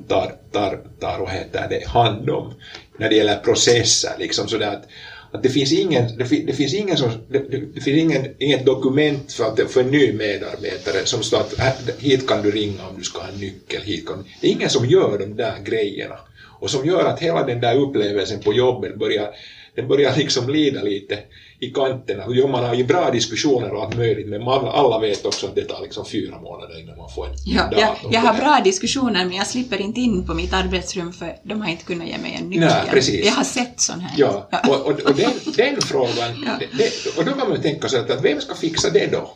tar, 0.08 0.36
tar, 0.52 0.80
tar 1.00 1.28
heter 1.28 1.68
det, 1.70 1.88
hand 1.88 2.30
om 2.30 2.54
när 2.98 3.10
det 3.10 3.16
gäller 3.16 3.36
processer. 3.36 4.16
Liksom 4.20 4.48
sådär 4.48 4.72
att, 4.72 4.84
att 5.32 5.44
det 5.44 5.50
finns 5.50 5.72
ingen, 5.72 6.18
det, 6.18 6.24
det 6.48 6.54
finns 6.54 6.74
ingen, 6.74 6.98
som, 6.98 7.12
det, 7.28 7.40
det, 7.74 7.82
finns 7.82 7.98
ingen, 7.98 8.28
inget 8.40 8.66
dokument 8.66 9.32
för, 9.32 9.44
att, 9.44 9.72
för 9.72 9.82
en 9.82 9.92
ny 9.92 10.14
medarbetare 10.14 11.06
som 11.06 11.24
står 11.24 11.40
att 11.40 11.90
hit 12.00 12.28
kan 12.28 12.42
du 12.42 12.52
ringa 12.52 12.88
om 12.88 12.98
du 12.98 13.04
ska 13.04 13.22
ha 13.22 13.28
en 13.28 13.40
nyckel. 13.40 13.82
Hit 13.82 14.06
kan, 14.06 14.26
det 14.42 14.48
är 14.48 14.52
ingen 14.52 14.70
som 14.70 14.86
gör 14.86 15.18
de 15.18 15.36
där 15.36 15.60
grejerna 15.60 16.20
och 16.60 16.70
som 16.70 16.86
gör 16.86 17.06
att 17.06 17.20
hela 17.20 17.44
den 17.44 17.62
där 17.62 17.76
upplevelsen 17.76 18.40
på 18.40 18.54
jobbet 18.54 18.96
börjar 18.96 19.30
den 19.78 19.88
börjar 19.88 20.16
liksom 20.16 20.50
lida 20.50 20.82
lite 20.84 21.20
i 21.60 21.70
kanterna. 21.70 22.24
Jo, 22.30 22.48
man 22.48 22.64
har 22.64 22.76
ju 22.76 22.84
bra 22.84 23.12
diskussioner 23.12 23.74
och 23.74 23.84
allt 23.84 23.98
möjligt, 23.98 24.28
men 24.28 24.44
man, 24.44 24.68
alla 24.68 25.00
vet 25.00 25.26
också 25.26 25.48
att 25.48 25.56
det 25.56 25.64
tar 25.64 25.82
liksom 25.82 26.06
fyra 26.06 26.42
månader 26.42 26.80
innan 26.80 26.98
man 26.98 27.10
får 27.10 27.26
en 27.26 27.34
ja, 27.46 27.64
dator. 27.64 27.80
Jag, 27.80 28.14
jag 28.14 28.20
har 28.20 28.34
bra 28.34 28.62
diskussioner, 28.64 29.26
men 29.26 29.38
jag 29.38 29.48
slipper 29.48 29.82
inte 29.82 30.00
in 30.00 30.28
på 30.28 30.34
mitt 30.34 30.54
arbetsrum 30.54 31.14
för 31.14 31.36
de 31.44 31.62
har 31.62 31.70
inte 31.70 31.84
kunnat 31.84 32.08
ge 32.08 32.18
mig 32.18 32.38
en 32.40 32.50
nyckel. 32.50 32.66
Nej, 32.66 32.90
precis. 32.92 33.26
Jag 33.26 33.34
har 33.34 33.44
sett 33.44 33.82
sån 33.82 34.00
här. 34.00 34.12
Ja, 34.18 34.50
och, 34.68 34.76
och, 34.76 35.00
och 35.00 35.16
den, 35.16 35.32
den 35.58 35.82
frågan, 35.82 36.44
ja. 36.46 36.68
det, 36.78 37.18
och 37.18 37.26
då 37.26 37.32
kan 37.32 37.50
man 37.50 37.62
tänka 37.62 37.90
sig 37.90 38.00
att 38.00 38.24
vem 38.24 38.42
ska 38.42 38.56
fixa 38.56 38.90
det 38.90 39.12
då? 39.12 39.32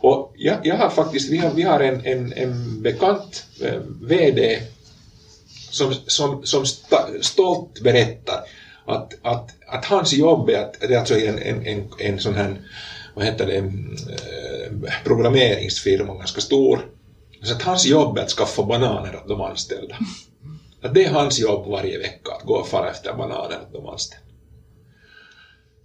Och 0.00 0.34
jag, 0.36 0.58
jag 0.62 0.76
har 0.76 0.90
faktiskt, 0.90 1.30
vi 1.30 1.38
har, 1.38 1.50
vi 1.50 1.62
har 1.62 1.80
en, 1.80 2.06
en, 2.06 2.32
en 2.32 2.82
bekant 2.82 3.44
eh, 3.62 3.80
VD 4.02 4.58
som, 5.70 5.94
som, 6.06 6.46
som 6.46 6.66
stolt 7.20 7.80
berättar 7.80 8.40
att, 8.88 9.14
att, 9.22 9.54
att 9.66 9.84
hans 9.84 10.12
jobb 10.12 10.50
är 10.50 10.58
att, 10.58 10.80
det 10.80 10.94
är 10.94 10.98
alltså 10.98 11.18
en, 11.18 11.38
en, 11.38 11.66
en, 11.66 11.88
en 11.98 12.20
sån 12.20 12.34
här, 12.34 12.56
vad 13.14 13.24
heter 13.24 13.46
det, 13.46 13.56
eh, 13.56 14.92
programmeringsfirma, 15.04 16.14
ganska 16.14 16.40
stor, 16.40 16.90
så 17.42 17.54
att 17.54 17.62
hans 17.62 17.86
jobb 17.86 18.18
är 18.18 18.22
att 18.22 18.30
skaffa 18.30 18.62
bananer 18.62 19.16
åt 19.16 19.28
de 19.28 19.40
anställda. 19.40 19.96
Att 20.82 20.94
det 20.94 21.04
är 21.04 21.10
hans 21.10 21.38
jobb 21.38 21.68
varje 21.68 21.98
vecka, 21.98 22.32
att 22.32 22.46
gå 22.46 22.54
och 22.54 22.68
fara 22.68 22.90
efter 22.90 23.14
bananer 23.14 23.60
åt 23.62 23.72
de 23.72 23.86
anställda. 23.86 24.26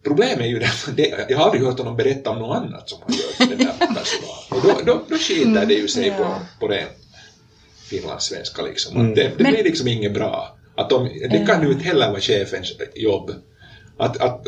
Problemet 0.03 0.39
är 0.39 0.45
ju 0.45 0.59
det, 0.95 1.25
jag 1.29 1.37
har 1.37 1.45
aldrig 1.45 1.63
hört 1.63 1.77
honom 1.77 1.95
berätta 1.95 2.29
om 2.29 2.39
något 2.39 2.57
annat 2.57 2.89
som 2.89 2.99
han 3.01 3.15
gör 3.15 3.47
för 3.47 3.55
den 3.55 3.57
där 3.57 3.73
personalen. 3.77 4.49
Och 4.49 4.85
då, 4.85 4.93
då, 4.93 5.03
då 5.09 5.17
skiter 5.17 5.65
det 5.65 5.73
ju 5.73 5.87
sig 5.87 6.11
på, 6.11 6.35
på 6.59 6.67
ren 6.67 6.87
finlandssvenska 7.89 8.61
liksom. 8.61 9.09
Att 9.09 9.15
det, 9.15 9.31
det 9.37 9.43
blir 9.43 9.63
liksom 9.63 9.87
inget 9.87 10.13
bra. 10.13 10.57
Att 10.75 10.89
de, 10.89 11.09
det 11.29 11.45
kan 11.47 11.61
ju 11.63 11.71
inte 11.71 11.83
heller 11.83 12.09
vara 12.09 12.21
chefens 12.21 12.73
jobb. 12.95 13.31
Att, 13.97 14.21
att 14.21 14.47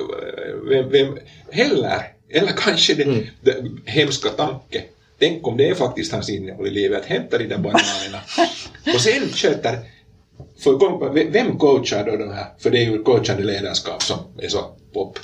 vem, 0.69 0.89
vem 0.89 1.17
heller, 1.51 2.01
eller 2.29 2.51
kanske 2.51 2.93
det, 2.93 3.03
mm. 3.03 3.25
det 3.41 3.55
hemska 3.85 4.29
tanke, 4.29 4.83
tänk 5.19 5.47
om 5.47 5.57
det 5.57 5.69
är 5.69 5.75
faktiskt 5.75 6.11
hans 6.11 6.29
innehåll 6.29 6.67
i 6.67 6.71
livet, 6.71 7.01
att 7.01 7.05
hämta 7.05 7.37
de 7.37 7.47
där 7.47 7.57
bananerna 7.57 8.19
och 8.93 9.01
sen 9.01 9.29
sköter 9.29 9.79
för 10.59 11.31
vem 11.31 11.57
coachar 11.57 12.05
då 12.05 12.17
de 12.17 12.33
här, 12.33 12.45
för 12.59 12.69
det 12.69 12.77
är 12.77 12.91
ju 12.91 13.03
coachande 13.03 13.43
ledarskap 13.43 14.03
som 14.03 14.17
är 14.41 14.47
så 14.47 14.75
pop 14.93 15.19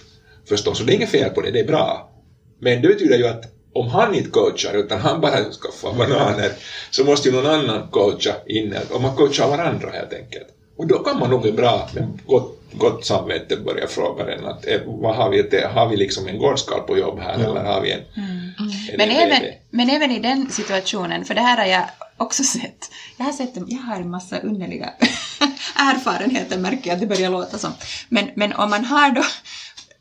förstås, 0.50 0.80
och 0.80 0.86
det 0.86 0.94
är 0.94 0.96
inget 0.96 1.10
fel 1.10 1.30
på 1.30 1.42
det, 1.42 1.52
det 1.52 1.60
är 1.60 1.68
bra. 1.68 2.12
Men 2.60 2.82
det 2.82 2.88
betyder 2.88 3.18
ju 3.18 3.28
att 3.28 3.46
om 3.74 3.88
han 3.88 4.16
inte 4.16 4.30
coachar 4.30 4.74
utan 4.74 5.00
han 5.00 5.22
bara 5.22 5.52
skaffar 5.52 5.94
bananer 5.94 6.52
så 6.92 7.04
måste 7.04 7.30
ju 7.30 7.36
någon 7.36 7.46
annan 7.46 7.88
coacha 7.88 8.36
inne, 8.48 8.80
och 8.90 9.02
man 9.02 9.16
coachar 9.16 9.48
varandra 9.48 9.90
helt 9.90 10.14
enkelt. 10.14 10.48
Och 10.82 10.88
då 10.88 11.00
kan 11.00 11.20
man 11.20 11.30
nog 11.30 11.56
bra 11.56 11.90
med 11.94 12.20
gott, 12.26 12.60
gott 12.74 13.06
samvete 13.06 13.58
börja 13.58 13.88
fråga 13.88 14.24
den 14.24 14.46
att 14.46 14.68
eh, 14.68 14.80
vad 14.86 15.16
har 15.16 15.30
vi, 15.30 15.42
det, 15.42 15.68
har 15.68 15.90
vi 15.90 15.98
liksom 15.98 16.28
en 16.28 16.38
gårdskarl 16.38 16.80
på 16.80 16.98
jobb 16.98 17.20
här 17.20 17.36
mm. 17.36 17.48
eller 17.48 17.64
har 17.64 17.82
vi 17.82 17.92
en... 17.92 18.00
Mm. 18.00 18.52
en 18.92 18.98
men, 18.98 19.10
även, 19.10 19.42
men 19.70 19.90
även 19.90 20.12
i 20.12 20.20
den 20.20 20.50
situationen, 20.50 21.26
för 21.26 21.36
det 21.36 21.42
här 21.42 21.58
har 21.58 21.66
jag 21.66 21.84
också 22.18 22.44
sett, 22.44 22.90
jag 23.18 23.26
har 23.26 23.32
sett, 23.32 23.54
jag 23.68 23.78
har 23.78 23.96
en 23.96 24.10
massa 24.10 24.40
underliga 24.40 24.86
erfarenheter 25.76 26.58
märker 26.58 26.90
jag 26.90 26.94
att 26.94 27.02
det 27.02 27.08
börjar 27.08 27.30
låta 27.30 27.58
som, 27.58 27.72
men, 28.10 28.30
men 28.36 28.54
om 28.54 28.70
man 28.70 28.86
har 28.86 29.12
då 29.12 29.24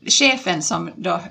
chefen 0.09 0.61
som 0.61 0.91
då 0.95 1.21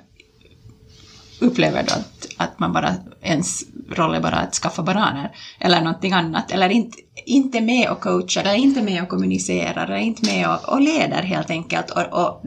upplever 1.41 1.83
du 1.83 1.91
att, 1.91 2.27
att 2.37 2.59
man 2.59 2.73
bara, 2.73 2.95
ens 3.21 3.63
roll 3.89 4.15
är 4.15 4.19
bara 4.19 4.35
att 4.35 4.55
skaffa 4.55 4.83
bananer 4.83 5.31
eller 5.59 5.81
någonting 5.81 6.13
annat, 6.13 6.51
eller 6.51 6.69
inte, 6.69 6.97
inte 7.25 7.61
med 7.61 7.89
och 7.89 8.01
coachar, 8.01 8.41
eller 8.41 8.55
inte 8.55 8.81
med 8.81 9.03
och 9.03 9.09
kommunicerar, 9.09 9.85
eller 9.85 9.97
inte 9.97 10.25
med 10.25 10.49
och, 10.49 10.73
och 10.73 10.81
leder 10.81 11.21
helt 11.21 11.49
enkelt. 11.49 11.89
Och, 11.89 12.25
och 12.25 12.43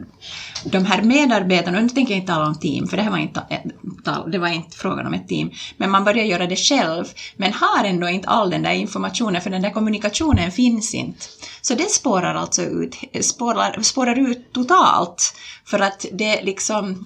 de 0.65 0.85
här 0.85 1.01
medarbetarna, 1.01 1.77
och 1.77 1.83
nu 1.83 1.89
tänker 1.89 2.13
jag 2.13 2.21
inte 2.21 2.33
tala 2.33 2.47
om 2.47 2.55
team, 2.55 2.87
för 2.87 2.97
det 2.97 3.03
här 3.03 3.11
var 3.11 3.17
inte, 3.17 3.43
eh, 3.49 4.25
det 4.27 4.37
var 4.37 4.47
inte 4.47 4.77
frågan 4.77 5.07
om 5.07 5.13
ett 5.13 5.27
team, 5.27 5.51
men 5.77 5.91
man 5.91 6.03
börjar 6.03 6.25
göra 6.25 6.47
det 6.47 6.55
själv, 6.55 7.05
men 7.37 7.53
har 7.53 7.85
ändå 7.85 8.09
inte 8.09 8.27
all 8.27 8.49
den 8.49 8.63
där 8.63 8.73
informationen, 8.73 9.41
för 9.41 9.49
den 9.49 9.61
där 9.61 9.69
kommunikationen 9.69 10.51
finns 10.51 10.93
inte. 10.93 11.25
Så 11.61 11.75
det 11.75 11.91
spårar 11.91 12.35
alltså 12.35 12.61
ut, 12.61 12.95
spårar, 13.21 13.81
spårar 13.81 14.29
ut 14.29 14.53
totalt, 14.53 15.33
för 15.65 15.79
att 15.79 16.05
det 16.13 16.41
liksom 16.41 17.03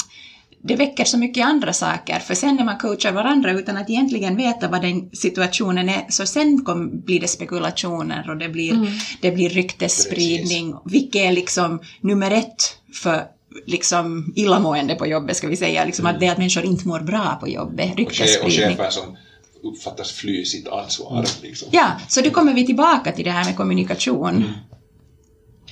det 0.62 0.76
väcker 0.76 1.06
så 1.06 1.17
mycket 1.17 1.45
andra 1.45 1.74
saker, 1.74 2.19
för 2.19 2.36
sen 2.36 2.56
när 2.56 2.63
man 2.63 2.78
coachar 2.78 3.12
varandra 3.12 3.52
utan 3.52 3.78
att 3.78 3.89
egentligen 3.89 4.36
veta 4.36 4.67
vad 4.67 4.82
den 4.82 5.10
situationen 5.13 5.89
är, 5.89 6.06
så 6.10 6.26
sen 6.26 6.65
kom, 6.65 7.02
blir 7.02 7.19
det 7.19 7.28
spekulationer 7.28 8.30
och 8.30 8.38
det 8.38 8.50
blir, 8.50 8.74
mm. 8.74 8.88
det 9.22 9.32
blir 9.32 9.50
ryktesspridning, 9.50 10.76
vilket 10.86 11.22
är 11.22 11.32
liksom 11.32 11.80
nummer 12.02 12.32
ett 12.32 12.78
för 12.93 13.24
liksom 13.65 14.34
illamående 14.36 14.95
på 14.95 15.08
jobbet, 15.08 15.38
ska 15.38 15.48
vi 15.48 15.58
säga, 15.58 15.86
liksom 15.86 16.06
mm. 16.06 16.15
att 16.15 16.19
det 16.19 16.28
är 16.28 16.32
att 16.32 16.38
människor 16.38 16.63
inte 16.63 16.88
mår 16.88 17.00
bra 17.00 17.38
på 17.39 17.48
jobbet, 17.48 17.95
ryktesspridning. 17.98 18.65
Och 18.65 18.78
chefer 18.78 18.89
som 18.89 19.17
uppfattas 19.63 20.12
fly 20.12 20.45
sitt 20.45 20.67
ansvar. 20.67 21.12
Mm. 21.12 21.26
Liksom. 21.41 21.67
Ja, 21.72 21.91
så 22.08 22.22
då 22.22 22.30
kommer 22.30 22.54
vi 22.54 22.65
tillbaka 22.65 23.12
till 23.12 23.26
det 23.26 23.32
här 23.32 23.45
med 23.45 23.58
kommunikation. 23.58 24.36
Mm. 24.36 24.50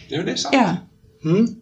Ja, 0.07 0.23
det 0.23 0.31
är 0.31 0.35
sant. 0.35 0.55
Ja. 0.55 0.75
Mm. 1.29 1.61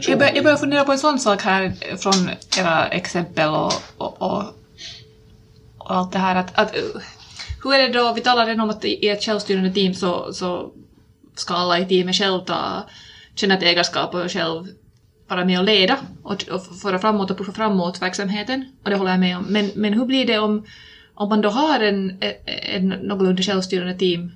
Jag, 0.00 0.18
bör, 0.18 0.34
jag 0.34 0.44
börjar 0.44 0.56
fundera 0.56 0.84
på 0.84 0.92
en 0.92 0.98
sån 0.98 1.18
sak 1.18 1.42
här 1.42 1.72
från 1.96 2.30
era 2.58 2.88
exempel 2.88 3.48
och, 3.48 3.72
och, 3.96 4.22
och, 4.22 4.42
och 5.78 5.96
allt 5.96 6.12
det 6.12 6.18
här 6.18 6.36
att, 6.36 6.58
att, 6.58 6.74
hur 7.64 7.74
är 7.74 7.88
det 7.88 7.98
då, 7.98 8.12
vi 8.12 8.20
talade 8.20 8.50
redan 8.50 8.60
om 8.60 8.70
att 8.70 8.84
i 8.84 9.08
ett 9.08 9.24
självstyrande 9.24 9.72
team 9.72 9.94
så, 9.94 10.32
så 10.32 10.72
ska 11.34 11.54
alla 11.54 11.78
i 11.78 11.86
teamet 11.86 12.16
själv 12.16 12.40
ta, 12.40 12.88
känna 13.34 13.54
ett 13.54 13.62
ägarskap 13.62 14.14
och 14.14 14.30
själv 14.30 14.66
vara 15.28 15.44
med 15.44 15.58
och 15.58 15.64
leda 15.64 15.98
och, 16.22 16.44
och 16.48 16.78
föra 16.82 16.98
framåt 16.98 17.30
och 17.30 17.38
pusha 17.38 17.52
framåt 17.52 18.02
verksamheten. 18.02 18.64
Och 18.84 18.90
det 18.90 18.96
håller 18.96 19.10
jag 19.10 19.20
med 19.20 19.36
om. 19.36 19.44
Men, 19.48 19.70
men 19.74 19.92
hur 19.92 20.04
blir 20.04 20.26
det 20.26 20.38
om, 20.38 20.66
om 21.14 21.28
man 21.28 21.40
då 21.40 21.48
har 21.48 21.80
en, 21.80 22.22
en 22.46 22.88
någorlunda 22.88 23.42
självstyrande 23.42 23.94
team 23.94 24.32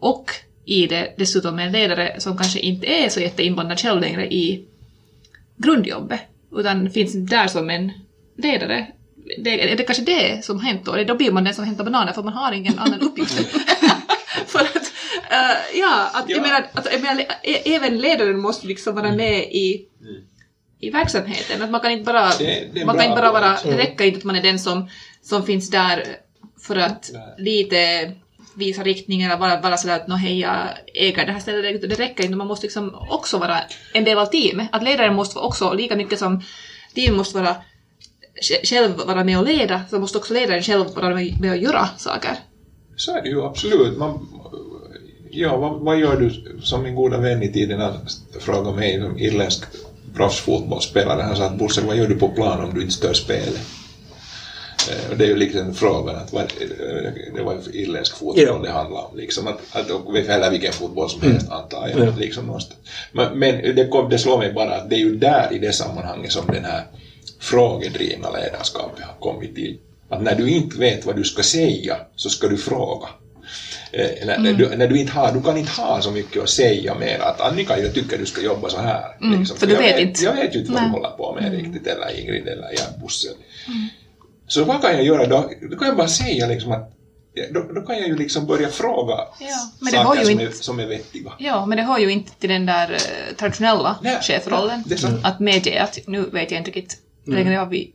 och 0.00 0.30
i 0.66 0.86
det 0.86 1.14
dessutom 1.18 1.58
en 1.58 1.72
ledare 1.72 2.20
som 2.20 2.36
kanske 2.38 2.58
inte 2.58 2.86
är 2.86 3.08
så 3.08 3.20
jätteinblandad 3.20 3.80
själv 3.80 4.00
längre 4.00 4.26
i 4.26 4.64
grundjobbet, 5.56 6.20
utan 6.56 6.90
finns 6.90 7.12
där 7.30 7.46
som 7.46 7.70
en 7.70 7.92
ledare. 8.38 8.86
Det, 9.44 9.72
är 9.72 9.76
det 9.76 9.82
kanske 9.82 10.04
det 10.04 10.44
som 10.44 10.60
hänt 10.60 10.84
då? 10.84 11.04
Då 11.04 11.14
blir 11.14 11.30
man 11.32 11.44
den 11.44 11.54
som 11.54 11.64
hämtar 11.64 11.84
bananer 11.84 12.12
för 12.12 12.22
man 12.22 12.32
har 12.32 12.52
ingen 12.52 12.78
annan 12.78 13.00
uppgift. 13.00 13.32
för 14.46 14.58
att, 14.60 14.76
uh, 14.76 15.78
ja, 15.80 16.10
att, 16.14 16.24
Ja. 16.28 16.34
Jag 16.36 16.42
menar, 16.42 16.66
att, 16.72 16.88
jag 16.92 17.02
menar, 17.02 17.20
ä- 17.42 17.62
även 17.64 17.98
ledaren 17.98 18.40
måste 18.40 18.66
liksom 18.66 18.94
vara 18.94 19.12
med 19.12 19.38
i, 19.42 19.88
i 20.80 20.90
verksamheten. 20.90 21.62
Att 21.62 21.70
man 21.70 21.80
kan 21.80 21.90
inte 21.90 22.04
bara, 22.04 22.28
Det- 22.38 22.68
det 22.74 22.84
man 22.84 22.96
kan 22.96 23.04
inte 23.04 23.20
bara 23.22 23.32
vara, 23.32 23.58
det 23.64 23.76
räcker 23.78 24.04
inte 24.04 24.18
att 24.18 24.24
man 24.24 24.36
är 24.36 24.42
den 24.42 24.58
som, 24.58 24.88
som 25.22 25.46
finns 25.46 25.70
där 25.70 26.04
för 26.66 26.76
att 26.76 27.10
lite 27.38 28.12
visa 28.56 28.82
riktningen 28.82 29.30
eller 29.30 29.40
bara, 29.40 29.60
bara 29.60 29.76
sådär 29.76 29.96
att 29.96 30.08
nå 30.08 30.14
hej, 30.14 30.40
jag 30.40 30.68
äger 30.94 31.26
det 31.26 31.32
här 31.32 31.40
stället. 31.40 31.80
Det 31.80 31.98
räcker 31.98 32.24
inte, 32.24 32.36
man 32.36 32.46
måste 32.46 32.66
liksom 32.66 32.94
också 33.10 33.38
vara 33.38 33.60
en 33.92 34.04
del 34.04 34.18
av 34.18 34.26
teamet. 34.26 34.68
Att 34.72 34.82
ledaren 34.82 35.14
måste 35.14 35.38
också, 35.38 35.72
lika 35.72 35.96
mycket 35.96 36.18
som 36.18 36.42
teamet 36.94 37.16
måste 37.16 37.38
vara 37.38 37.56
själv 38.64 38.96
vara 38.96 39.24
med 39.24 39.38
och 39.38 39.44
leda, 39.44 39.82
så 39.90 39.98
måste 39.98 40.18
också 40.18 40.34
ledaren 40.34 40.62
själv 40.62 40.86
vara 40.94 41.14
med 41.14 41.40
med 41.40 41.50
och 41.50 41.56
göra 41.56 41.88
saker. 41.96 42.36
Så 42.96 43.16
är 43.16 43.22
det 43.22 43.28
ju 43.28 43.42
absolut. 43.42 43.98
Man, 43.98 44.28
ja, 45.30 45.56
vad, 45.56 45.80
vad 45.80 45.98
gör 45.98 46.20
du 46.20 46.58
som 46.62 46.82
min 46.82 46.94
goda 46.94 47.18
vän 47.18 47.42
i 47.42 47.52
tiden 47.52 47.92
frågade 48.40 48.76
mig 48.76 49.00
som 49.00 49.18
irländsk 49.18 49.64
proffsfotbollsspelare. 50.14 51.22
Han 51.22 51.36
sa 51.36 51.44
att 51.44 51.58
Bosse, 51.58 51.86
vad 51.86 51.96
gör 51.96 52.08
du 52.08 52.18
på 52.18 52.28
plan 52.28 52.64
om 52.64 52.74
du 52.74 52.80
inte 52.80 52.94
stör 52.94 53.12
spelet? 53.12 53.60
Eh, 54.88 55.16
det 55.16 55.24
är 55.24 55.28
ju 55.28 55.36
liksom 55.36 55.74
frågan 55.74 56.16
att 56.16 56.34
eh, 56.34 56.40
det 57.34 57.42
var 57.42 57.54
ju 57.54 57.80
irländsk 57.80 58.16
fotboll 58.16 58.44
Ja. 58.46 58.58
det 58.62 58.70
handlade 58.70 59.06
om. 59.06 59.16
Liksom 59.16 59.46
att, 59.46 59.60
att, 59.72 59.90
eller 60.16 60.50
vilken 60.50 60.72
fotboll 60.72 61.10
som 61.10 61.22
helst 61.22 61.50
antar 61.50 61.88
jag. 61.88 62.08
Ja. 62.08 62.12
Liksom 62.18 62.46
någonstans. 62.46 62.80
men 63.12 63.38
men 63.38 63.76
det, 63.76 63.88
kom, 63.88 64.10
det 64.10 64.18
slår 64.18 64.38
mig 64.38 64.52
bara 64.52 64.74
att 64.74 64.90
det 64.90 64.96
är 64.96 65.00
ju 65.00 65.16
där 65.16 65.48
i 65.52 65.58
det 65.58 65.72
sammanhanget 65.72 66.32
som 66.32 66.46
den 66.46 66.64
här 66.64 66.82
frågedrivna 67.40 68.30
ledarskapet 68.30 69.04
har 69.04 69.32
kommit 69.32 69.54
till. 69.54 69.78
Att 70.08 70.22
när 70.22 70.34
du 70.34 70.50
inte 70.50 70.78
vet 70.78 71.06
vad 71.06 71.16
du 71.16 71.24
ska 71.24 71.42
säga 71.42 71.96
så 72.16 72.30
ska 72.30 72.48
du 72.48 72.56
fråga. 72.56 73.08
Eh, 73.92 74.26
när, 74.26 74.38
när, 74.38 74.52
du, 74.52 74.76
när 74.76 74.88
du 74.88 75.00
inte 75.00 75.12
har, 75.12 75.32
du 75.32 75.42
kan 75.42 75.56
inte 75.56 75.70
ha 75.72 76.00
så 76.00 76.10
mycket 76.10 76.42
att 76.42 76.48
säga 76.48 76.94
mer 76.94 77.18
att 77.18 77.40
Annika, 77.40 77.78
jag 77.78 77.94
tycker 77.94 78.18
du 78.18 78.26
ska 78.26 78.42
jobba 78.42 78.68
så 78.68 78.78
här. 78.78 79.16
Mm, 79.20 79.38
liksom. 79.38 79.56
för 79.56 79.66
du 79.66 79.72
jag 79.72 79.80
vet 79.80 80.00
inte. 80.00 80.24
Jag 80.24 80.32
vet 80.32 80.54
ju 80.54 80.58
inte 80.58 80.72
vad 80.72 80.82
du 80.82 80.88
håller 80.88 81.10
på 81.10 81.38
med 81.40 81.52
riktigt, 81.52 81.86
eller 81.86 82.20
Ingrid 82.20 82.48
eller 82.48 82.68
jag, 82.76 83.00
Bosse. 83.00 83.28
Så 84.48 84.64
vad 84.64 84.82
kan 84.82 84.92
jag 84.92 85.04
göra 85.04 85.26
då? 85.26 85.50
Då 85.70 85.76
kan 85.76 85.88
jag 85.88 85.96
bara 85.96 86.08
säga 86.08 86.46
liksom 86.46 86.72
att 86.72 86.92
då, 87.54 87.60
då 87.74 87.80
kan 87.80 87.98
jag 87.98 88.08
ju 88.08 88.16
liksom 88.16 88.46
börja 88.46 88.68
fråga 88.68 89.12
Ja, 89.40 89.70
men 89.80 89.92
det 89.92 89.98
har 89.98 90.04
saker 90.04 90.18
ju 90.20 90.24
som, 90.24 90.32
inte- 90.40 90.44
är, 90.44 90.50
som 90.50 90.78
är 90.80 90.86
vettiga. 90.86 91.32
Ja, 91.38 91.66
men 91.66 91.78
det 91.78 91.84
hör 91.84 91.98
ju 91.98 92.10
inte 92.10 92.32
till 92.40 92.48
den 92.50 92.66
där 92.66 92.92
eh, 92.92 93.34
traditionella 93.36 93.96
Nej, 94.02 94.18
chefrollen. 94.22 94.84
sant. 94.98 95.20
Att 95.24 95.40
medge 95.40 95.82
att 95.82 95.98
nu 96.06 96.22
vet 96.22 96.50
jag 96.50 96.60
inte 96.60 96.70
riktigt 96.70 96.98
Mm. 97.26 97.38
längre 97.38 97.58
vad 97.58 97.68
vi 97.68 97.92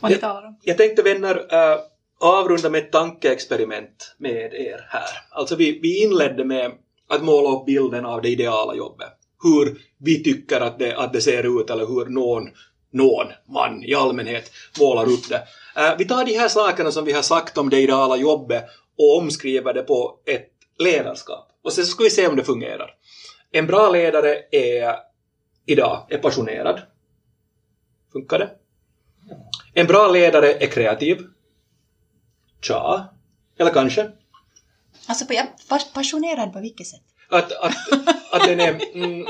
vad 0.00 0.10
ni 0.10 0.16
talar 0.18 0.46
om. 0.46 0.58
Jag 0.62 0.78
tänkte 0.78 1.02
vänner 1.02 1.36
äh, 1.36 1.78
avrunda 2.20 2.70
med 2.70 2.78
ett 2.82 2.92
tankeexperiment 2.92 4.14
med 4.18 4.54
er 4.54 4.86
här. 4.90 5.08
Alltså 5.30 5.56
vi, 5.56 5.78
vi 5.82 6.02
inledde 6.04 6.44
med 6.44 6.72
att 7.14 7.22
måla 7.24 7.48
upp 7.48 7.66
bilden 7.66 8.06
av 8.06 8.22
det 8.22 8.28
ideala 8.28 8.74
jobbet. 8.74 9.08
Hur 9.42 9.78
vi 10.00 10.22
tycker 10.24 10.60
att 10.60 10.78
det, 10.78 10.96
att 10.96 11.12
det 11.12 11.20
ser 11.20 11.60
ut 11.60 11.70
eller 11.70 11.86
hur 11.86 12.06
någon, 12.06 12.42
någon 12.92 13.26
man 13.48 13.84
i 13.84 13.94
allmänhet 13.94 14.50
målar 14.80 15.06
upp 15.06 15.28
det. 15.28 15.46
Äh, 15.76 15.96
vi 15.98 16.04
tar 16.04 16.24
de 16.24 16.38
här 16.38 16.48
sakerna 16.48 16.92
som 16.92 17.04
vi 17.04 17.12
har 17.12 17.22
sagt 17.22 17.58
om 17.58 17.70
det 17.70 17.80
ideala 17.80 18.16
jobbet 18.16 18.64
och 18.98 19.18
omskriver 19.18 19.74
det 19.74 19.82
på 19.82 20.18
ett 20.26 20.50
ledarskap. 20.78 21.48
Och 21.64 21.72
sen 21.72 21.84
så 21.84 21.90
ska 21.90 22.04
vi 22.04 22.10
se 22.10 22.26
om 22.26 22.36
det 22.36 22.44
fungerar. 22.44 22.90
En 23.52 23.66
bra 23.66 23.90
ledare 23.90 24.42
är 24.50 24.96
idag 25.66 26.06
är 26.08 26.18
passionerad. 26.18 26.82
Funkar 28.12 28.38
det? 28.38 28.50
En 29.74 29.86
bra 29.86 30.08
ledare 30.08 30.52
är 30.52 30.66
kreativ. 30.66 31.18
Tja. 32.62 33.08
Eller 33.58 33.70
kanske. 33.70 34.10
Alltså, 35.06 35.24
passionerad 35.94 36.52
på 36.52 36.60
vilket 36.60 36.86
sätt? 36.86 37.02
Att, 37.28 37.52
att, 37.52 37.74
att, 38.30 38.44
den 38.44 38.60
är, 38.60 38.94
mm, 38.94 39.26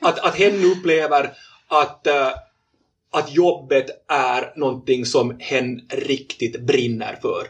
att, 0.00 0.18
att 0.18 0.34
hen 0.34 0.64
upplever 0.64 1.32
att, 1.68 2.06
eh, 2.06 2.30
att 3.16 3.34
jobbet 3.34 3.86
är 4.08 4.52
någonting 4.56 5.06
som 5.06 5.36
hen 5.38 5.80
riktigt 5.88 6.60
brinner 6.60 7.18
för. 7.22 7.46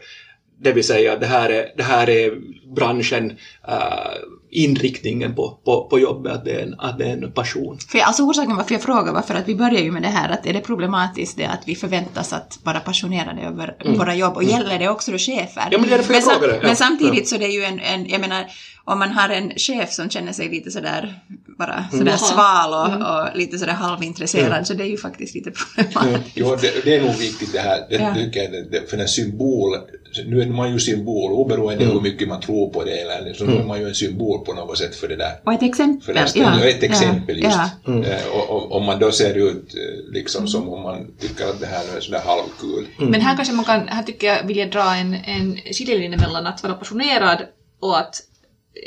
Det 0.59 0.71
vill 0.71 0.83
säga, 0.83 1.15
det 1.15 1.25
här 1.25 1.49
är, 1.49 1.73
det 1.77 1.83
här 1.83 2.09
är 2.09 2.37
branschen, 2.75 3.31
uh, 3.67 4.13
inriktningen 4.49 5.35
på, 5.35 5.59
på, 5.65 5.87
på 5.89 5.99
jobbet, 5.99 6.31
att 6.33 6.45
det, 6.45 6.51
är 6.51 6.63
en, 6.63 6.75
att 6.79 6.97
det 6.97 7.05
är 7.05 7.13
en 7.23 7.31
passion. 7.31 7.77
För 7.91 7.99
alltså 7.99 8.23
orsaken 8.23 8.55
varför 8.55 8.73
jag 8.73 8.81
frågar 8.81 9.13
var 9.13 9.21
för 9.21 9.35
att 9.35 9.47
vi 9.47 9.55
börjar 9.55 9.81
ju 9.81 9.91
med 9.91 10.01
det 10.01 10.07
här 10.07 10.29
att 10.29 10.45
är 10.45 10.53
det 10.53 10.59
problematiskt 10.61 11.37
det 11.37 11.45
att 11.45 11.61
vi 11.65 11.75
förväntas 11.75 12.33
att 12.33 12.59
vara 12.63 12.79
passionerade 12.79 13.41
över 13.41 13.75
våra 13.97 14.15
jobb 14.15 14.35
och 14.35 14.43
gäller 14.43 14.79
det 14.79 14.89
också 14.89 15.11
då 15.11 15.17
chefer? 15.17 15.61
Mm. 15.61 15.71
Ja, 15.71 15.77
men 15.79 15.89
det 15.89 15.95
är 15.95 15.97
därför 15.97 16.13
jag 16.13 16.23
sam- 16.23 16.41
det. 16.41 16.47
Ja. 16.55 16.59
men 16.63 16.75
samtidigt 16.75 17.27
så 17.27 17.37
det 17.37 17.45
är 17.45 17.51
ju 17.51 17.63
en, 17.63 17.79
en, 17.79 18.09
jag 18.09 18.21
menar, 18.21 18.45
om 18.83 18.99
man 18.99 19.09
har 19.11 19.29
en 19.29 19.51
chef 19.57 19.91
som 19.93 20.09
känner 20.09 20.31
sig 20.33 20.49
lite 20.49 20.71
sådär 20.71 21.19
bara 21.57 21.85
sådär 21.91 22.01
Mm. 22.01 22.17
sval 22.17 22.73
och, 22.73 23.09
och 23.31 23.37
lite 23.37 23.57
sådär 23.59 23.73
halvintresserad 23.73 24.67
så 24.67 24.73
det 24.73 24.83
är 24.83 24.87
ju 24.87 24.97
faktiskt 24.97 25.35
lite 25.35 25.51
problematiskt. 25.51 26.31
Jo, 26.35 26.55
det, 26.61 26.83
det 26.83 26.95
är 26.95 27.01
nog 27.01 27.15
viktigt 27.15 27.53
det 27.53 27.59
här, 27.59 27.79
det 27.89 27.95
Ja. 27.95 28.13
tycker 28.15 28.39
jag, 28.43 28.51
det, 28.51 28.63
det, 28.71 28.89
för 28.89 28.97
en 28.97 29.07
symbol, 29.07 29.77
nu 30.25 30.41
är 30.41 30.45
man 30.47 30.71
ju 30.73 30.79
symbol, 30.79 31.31
oberoende 31.31 31.83
Mm. 31.83 31.93
hur 31.95 32.01
mycket 32.01 32.27
man 32.27 32.41
tror 32.41 32.69
på 32.69 32.83
det 32.83 32.91
eller 32.91 33.33
så 33.33 33.45
nu 33.45 33.55
är 33.57 33.63
man 33.63 33.79
ju 33.79 33.87
en 33.87 33.95
symbol 33.95 34.45
på 34.47 34.53
något 34.53 34.77
sätt 34.77 34.95
för 34.95 35.07
det 35.07 35.15
där. 35.15 35.33
Och 35.43 35.53
ett 35.53 35.63
exempel. 35.63 36.05
För 36.05 36.39
ja, 36.39 36.65
ett 36.65 36.83
exempel 36.83 37.43
just. 37.43 37.57
Ja, 37.57 37.69
Eh, 37.87 38.27
och, 38.27 38.49
och, 38.49 38.71
om 38.71 38.85
man 38.85 38.99
då 38.99 39.11
ser 39.11 39.37
ut 39.37 39.75
eh, 39.75 40.13
liksom 40.13 40.47
som 40.47 40.69
om 40.69 40.81
man 40.83 41.17
tycker 41.19 41.45
att 41.45 41.59
det 41.59 41.65
här 41.65 41.83
nu 41.91 41.97
är 41.97 42.01
sådär 42.01 42.21
halvkul. 42.25 42.87
Men 42.97 43.21
här 43.21 43.35
kanske 43.35 43.53
man 43.53 43.65
kan, 43.65 43.87
här 43.87 44.03
tycker 44.03 44.27
jag 44.27 44.43
vill 44.43 44.57
jag 44.57 44.71
dra 44.71 44.95
en, 44.95 45.13
en 45.13 45.57
skiljelinje 45.73 46.17
mellan 46.17 46.47
att 46.47 46.63
vara 46.63 46.73
passionerad 46.73 47.39
och 47.79 47.99
att 47.99 48.21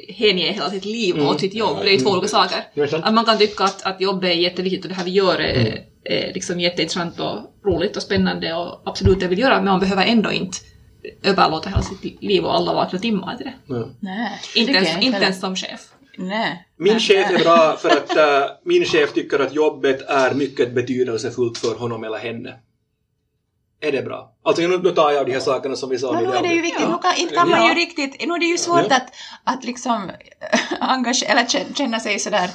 hänge 0.09 0.53
hela 0.53 0.71
sitt 0.71 0.85
liv 0.85 1.29
åt 1.29 1.41
sitt 1.41 1.55
jobb. 1.55 1.79
Det 1.83 1.91
är 1.91 1.93
ju 1.93 1.99
två 1.99 2.11
olika 2.11 2.29
saker. 2.29 2.59
Att 3.03 3.15
man 3.15 3.25
kan 3.25 3.39
tycka 3.39 3.65
att, 3.65 3.83
att 3.83 4.01
jobbet 4.01 4.31
är 4.31 4.35
jätteviktigt 4.35 4.85
och 4.85 4.89
det 4.89 4.95
här 4.95 5.05
vi 5.05 5.11
gör 5.11 5.41
är, 5.41 5.85
är 6.05 6.33
liksom 6.35 6.61
jätteintressant 6.61 7.21
och 7.21 7.39
roligt 7.65 7.97
och 7.97 8.03
spännande 8.03 8.55
och 8.55 8.83
absolut 8.85 9.21
det 9.21 9.27
vill 9.27 9.39
göra, 9.39 9.57
men 9.57 9.65
man 9.65 9.81
behöver 9.81 10.07
ändå 10.07 10.33
inte 10.33 10.59
överlåta 11.23 11.69
hela 11.69 11.83
sitt 11.83 12.23
liv 12.23 12.45
och 12.45 12.55
alla 12.55 12.75
vakna 12.75 12.99
timmar 12.99 13.37
till 13.37 13.47
det. 13.47 13.75
Ja. 13.75 13.89
Nej, 14.01 14.41
Inte 14.55 14.73
ens, 14.73 15.03
inte 15.05 15.33
som 15.33 15.57
chef. 15.57 15.81
Nej. 16.19 16.67
Min 16.77 16.93
Nej, 16.93 17.01
chef 17.03 17.27
nej. 17.31 17.41
är 17.41 17.45
bra 17.45 17.77
för 17.77 17.89
att 17.89 18.17
äh, 18.17 18.51
min 18.65 18.85
chef 18.85 19.13
tycker 19.13 19.39
att 19.39 19.55
jobbet 19.55 20.01
är 20.09 20.35
mycket 20.35 20.75
betydelsefullt 20.75 21.59
för 21.59 21.75
honom 21.75 22.05
eller 22.05 22.19
henne. 22.19 22.55
Är 23.83 23.93
det 23.93 24.03
bra? 24.03 24.33
Alltså 24.43 24.63
nu, 24.63 24.79
nu 24.79 24.91
tar 24.91 25.11
jag 25.11 25.21
av 25.21 25.27
de 25.27 25.33
här 25.33 25.41
sakerna 25.41 25.77
som 25.77 25.91
vi 25.91 25.99
sa. 25.99 26.13
No, 26.13 26.27
nu 26.31 26.37
är 26.37 26.43
det 26.43 26.49
ju 26.55 26.63
viktigt, 26.63 26.89
nu 26.89 26.95
kan, 27.03 27.17
inte 27.17 27.35
kan 27.35 27.49
man 27.51 27.61
Ja. 27.61 27.69
ju 27.69 27.75
riktigt, 27.75 28.27
nu 28.29 28.35
är 28.35 28.39
det 28.39 28.47
ju 28.47 28.59
svårt 28.59 28.87
Ja. 28.91 28.97
att, 28.97 29.09
att 29.45 29.65
liksom 29.65 30.11
engagera, 30.81 31.31
eller 31.31 31.43
kä- 31.45 31.75
känna 31.77 32.01
sig 32.01 32.19
sådär, 32.19 32.51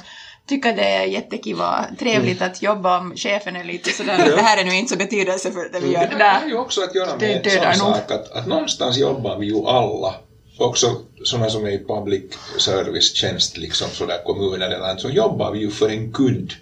tycka 0.46 0.72
det 0.72 0.84
är 0.84 1.04
jättekiva, 1.04 1.86
trevligt 1.98 2.42
att 2.42 2.62
jobba 2.62 2.98
om 2.98 3.16
chefen 3.16 3.56
är 3.56 3.64
lite 3.64 3.90
sådär, 3.90 4.18
det 4.36 4.42
här 4.42 4.60
är 4.60 4.64
nu 4.64 4.74
inte 4.74 4.90
så 4.92 4.96
betydelsefullt 4.98 5.72
det 5.72 5.80
vi 5.80 5.86
Det 5.86 5.92
gör. 5.92 6.00
där 6.10 6.18
Där. 6.18 6.40
har 6.40 6.48
ju 6.48 6.56
också 6.58 6.80
att 6.80 6.94
göra 6.94 7.16
Det 7.16 7.26
med 7.26 7.46
en 7.46 7.74
sån 7.76 7.94
sak 7.94 8.10
att, 8.10 8.32
att 8.32 8.46
någonstans 8.46 8.96
jobbar 8.96 9.36
vi 9.36 9.46
ju 9.46 9.66
alla, 9.66 10.14
också 10.58 10.86
sådana 11.24 11.50
som 11.50 11.64
är 11.64 11.70
i 11.70 11.84
public 11.84 12.22
service-tjänst, 12.58 13.56
liksom 13.56 13.88
sådär 13.90 14.18
kommuner 14.24 14.66
eller 14.66 14.76
annat, 14.76 15.00
så 15.00 15.10
jobbar 15.10 15.50
vi 15.50 15.58
ju 15.58 15.70
för 15.70 15.88
en 15.88 16.12
kund. 16.12 16.52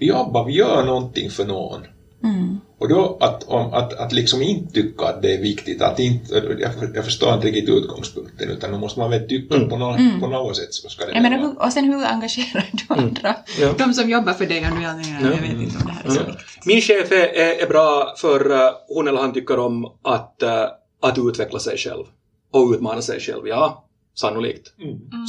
Vi 0.00 0.06
jobbar, 0.06 0.44
vi 0.44 0.52
gör 0.52 0.82
någonting 0.82 1.30
för 1.30 1.44
någon. 1.44 1.86
Mm. 2.24 2.60
Och 2.78 2.88
då 2.88 3.18
att, 3.20 3.44
om, 3.44 3.72
att, 3.72 3.92
att 3.92 4.12
liksom 4.12 4.42
inte 4.42 4.72
tycka 4.72 5.04
att 5.04 5.22
det 5.22 5.34
är 5.34 5.42
viktigt, 5.42 5.82
att 5.82 5.98
inte, 5.98 6.34
jag, 6.34 6.72
jag 6.94 7.04
förstår 7.04 7.34
inte 7.34 7.46
riktigt 7.46 7.68
utgångspunkten, 7.68 8.50
utan 8.50 8.72
då 8.72 8.78
måste 8.78 9.00
man 9.00 9.10
väl 9.10 9.28
tycka 9.28 9.60
på, 9.68 9.76
något, 9.76 10.20
på 10.20 10.26
något 10.26 10.56
sätt. 10.56 10.74
Så 10.74 10.88
ska 10.88 11.06
det 11.06 11.12
Jag 11.12 11.22
menar, 11.22 11.64
och 11.64 11.72
sen 11.72 11.84
hur 11.84 12.04
engagerar 12.04 12.70
du 12.72 12.94
andra? 12.94 13.36
Ja. 13.60 13.74
De 13.78 13.94
som 13.94 14.10
jobbar 14.10 14.32
för 14.32 14.46
dig 14.46 14.66
och 14.70 14.76
nu, 14.76 14.82
jag, 14.82 15.00
jag 15.22 15.40
vet 15.40 15.50
inte 15.50 15.76
om 15.78 15.86
det 15.86 15.92
här 15.92 16.04
är 16.04 16.10
så 16.10 16.24
viktigt. 16.24 16.66
Min 16.66 16.80
chef 16.80 17.12
är, 17.12 17.16
är, 17.16 17.62
är 17.62 17.66
bra 17.68 18.14
för 18.16 18.50
äh, 18.50 18.70
hon 18.88 19.08
eller 19.08 19.20
han 19.20 19.32
tycker 19.32 19.58
om 19.58 19.84
att, 20.04 20.42
äh, 20.42 20.64
att 21.02 21.18
utveckla 21.18 21.58
sig 21.58 21.78
själv. 21.78 22.04
Och 22.52 22.72
utmana 22.74 23.02
sig 23.02 23.20
själv, 23.20 23.48
ja. 23.48 23.84
Sannolikt. 24.14 24.72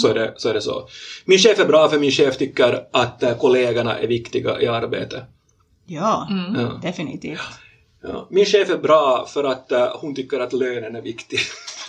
Så, 0.02 0.08
är 0.08 0.14
det, 0.14 0.34
så 0.38 0.50
är 0.50 0.54
det 0.54 0.62
så. 0.62 0.88
Min 1.26 1.40
chef 1.40 1.60
är 1.60 1.66
bra 1.66 1.90
för 1.90 2.00
min 2.00 2.12
chef 2.12 2.38
tycker 2.38 2.88
att 2.92 3.24
äh, 3.24 3.38
kollegorna 3.38 3.98
är 3.98 4.08
viktiga 4.08 4.62
i 4.62 4.68
arbetet. 4.68 5.24
Ja, 5.90 6.28
Ja. 6.56 6.80
definitivt. 6.82 7.40
Ja. 8.04 8.28
Min 8.30 8.46
chef 8.46 8.70
är 8.70 8.78
bra 8.78 9.26
för 9.30 9.44
att 9.44 9.72
eh, 9.72 9.88
hon 9.96 10.16
tycker 10.16 10.40
att 10.40 10.54
lönen 10.54 10.96
är 10.96 11.02
viktig. 11.02 11.40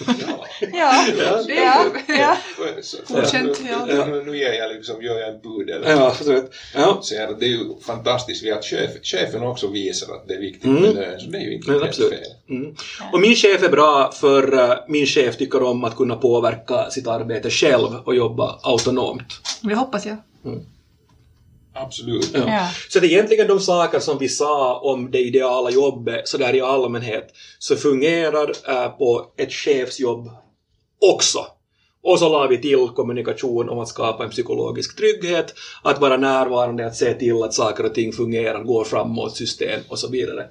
Ja. 0.06 0.46
Ja, 0.72 1.04
Ja, 1.12 1.42
ja, 1.48 1.84
ja. 2.08 2.36
Så- 2.82 2.96
för- 3.06 3.14
Godkänt, 3.14 3.60
ja. 3.70 4.06
Nu, 4.06 4.22
nu, 4.26 4.36
ger 4.38 4.52
jag 4.52 4.70
liksom, 4.72 5.02
gör 5.02 5.18
jag 5.20 5.28
en 5.34 5.40
pudel. 5.40 5.82
ja, 5.86 6.14
så 6.14 6.42
ja. 6.74 6.98
Så 7.02 7.14
här, 7.14 7.36
det 7.40 7.46
är 7.46 7.48
ju 7.48 7.80
fantastiskt 7.86 8.52
att 8.52 8.64
chef, 8.64 8.90
chefen 9.02 9.42
också 9.42 9.66
visar 9.66 10.14
att 10.14 10.28
det 10.28 10.34
är 10.34 10.38
viktigt 10.40 10.64
Mm. 10.64 10.82
med 10.82 10.94
lön, 10.94 11.20
så 11.20 11.26
det 11.30 11.38
är 11.38 11.42
ju 11.42 11.54
inte 11.54 11.72
helt 11.72 11.84
absolut. 11.84 12.10
fel. 12.10 12.20
Mm. 12.50 12.74
Och 13.12 13.20
min 13.20 13.34
chef 13.34 13.62
är 13.62 13.68
bra 13.68 14.12
för 14.12 14.58
eh, 14.70 14.76
min 14.88 15.06
chef 15.06 15.36
tycker 15.36 15.62
om 15.62 15.84
att 15.84 15.96
kunna 15.96 16.16
påverka 16.16 16.90
sitt 16.90 17.06
arbete 17.06 17.50
själv 17.50 17.94
och 18.04 18.14
jobba 18.14 18.58
autonomt. 18.62 19.40
Vi 19.62 19.74
hoppas 19.74 20.06
jag. 20.06 20.16
Absolut. 21.74 22.30
Ja. 22.34 22.44
Ja. 22.46 22.68
Så 22.88 23.00
det 23.00 23.06
är 23.06 23.10
egentligen 23.10 23.48
de 23.48 23.60
saker 23.60 24.00
som 24.00 24.18
vi 24.18 24.28
sa 24.28 24.80
om 24.80 25.10
det 25.10 25.18
ideala 25.18 25.70
jobbet, 25.70 26.28
så 26.28 26.38
där 26.38 26.54
i 26.54 26.60
allmänhet, 26.60 27.28
så 27.58 27.76
fungerar 27.76 28.52
äh, 28.68 28.88
på 28.88 29.32
ett 29.36 29.52
chefsjobb 29.52 30.30
också. 31.14 31.46
Och 32.02 32.18
så 32.18 32.28
la 32.28 32.46
vi 32.46 32.58
till 32.58 32.88
kommunikation 32.96 33.68
om 33.68 33.78
att 33.78 33.88
skapa 33.88 34.24
en 34.24 34.30
psykologisk 34.30 34.96
trygghet, 34.96 35.54
att 35.82 36.00
vara 36.00 36.16
närvarande, 36.16 36.86
att 36.86 36.96
se 36.96 37.14
till 37.14 37.42
att 37.42 37.54
saker 37.54 37.84
och 37.86 37.94
ting 37.94 38.12
fungerar, 38.12 38.62
går 38.62 38.84
framåt, 38.84 39.36
system 39.36 39.80
och 39.88 39.98
så 39.98 40.08
vidare. 40.08 40.48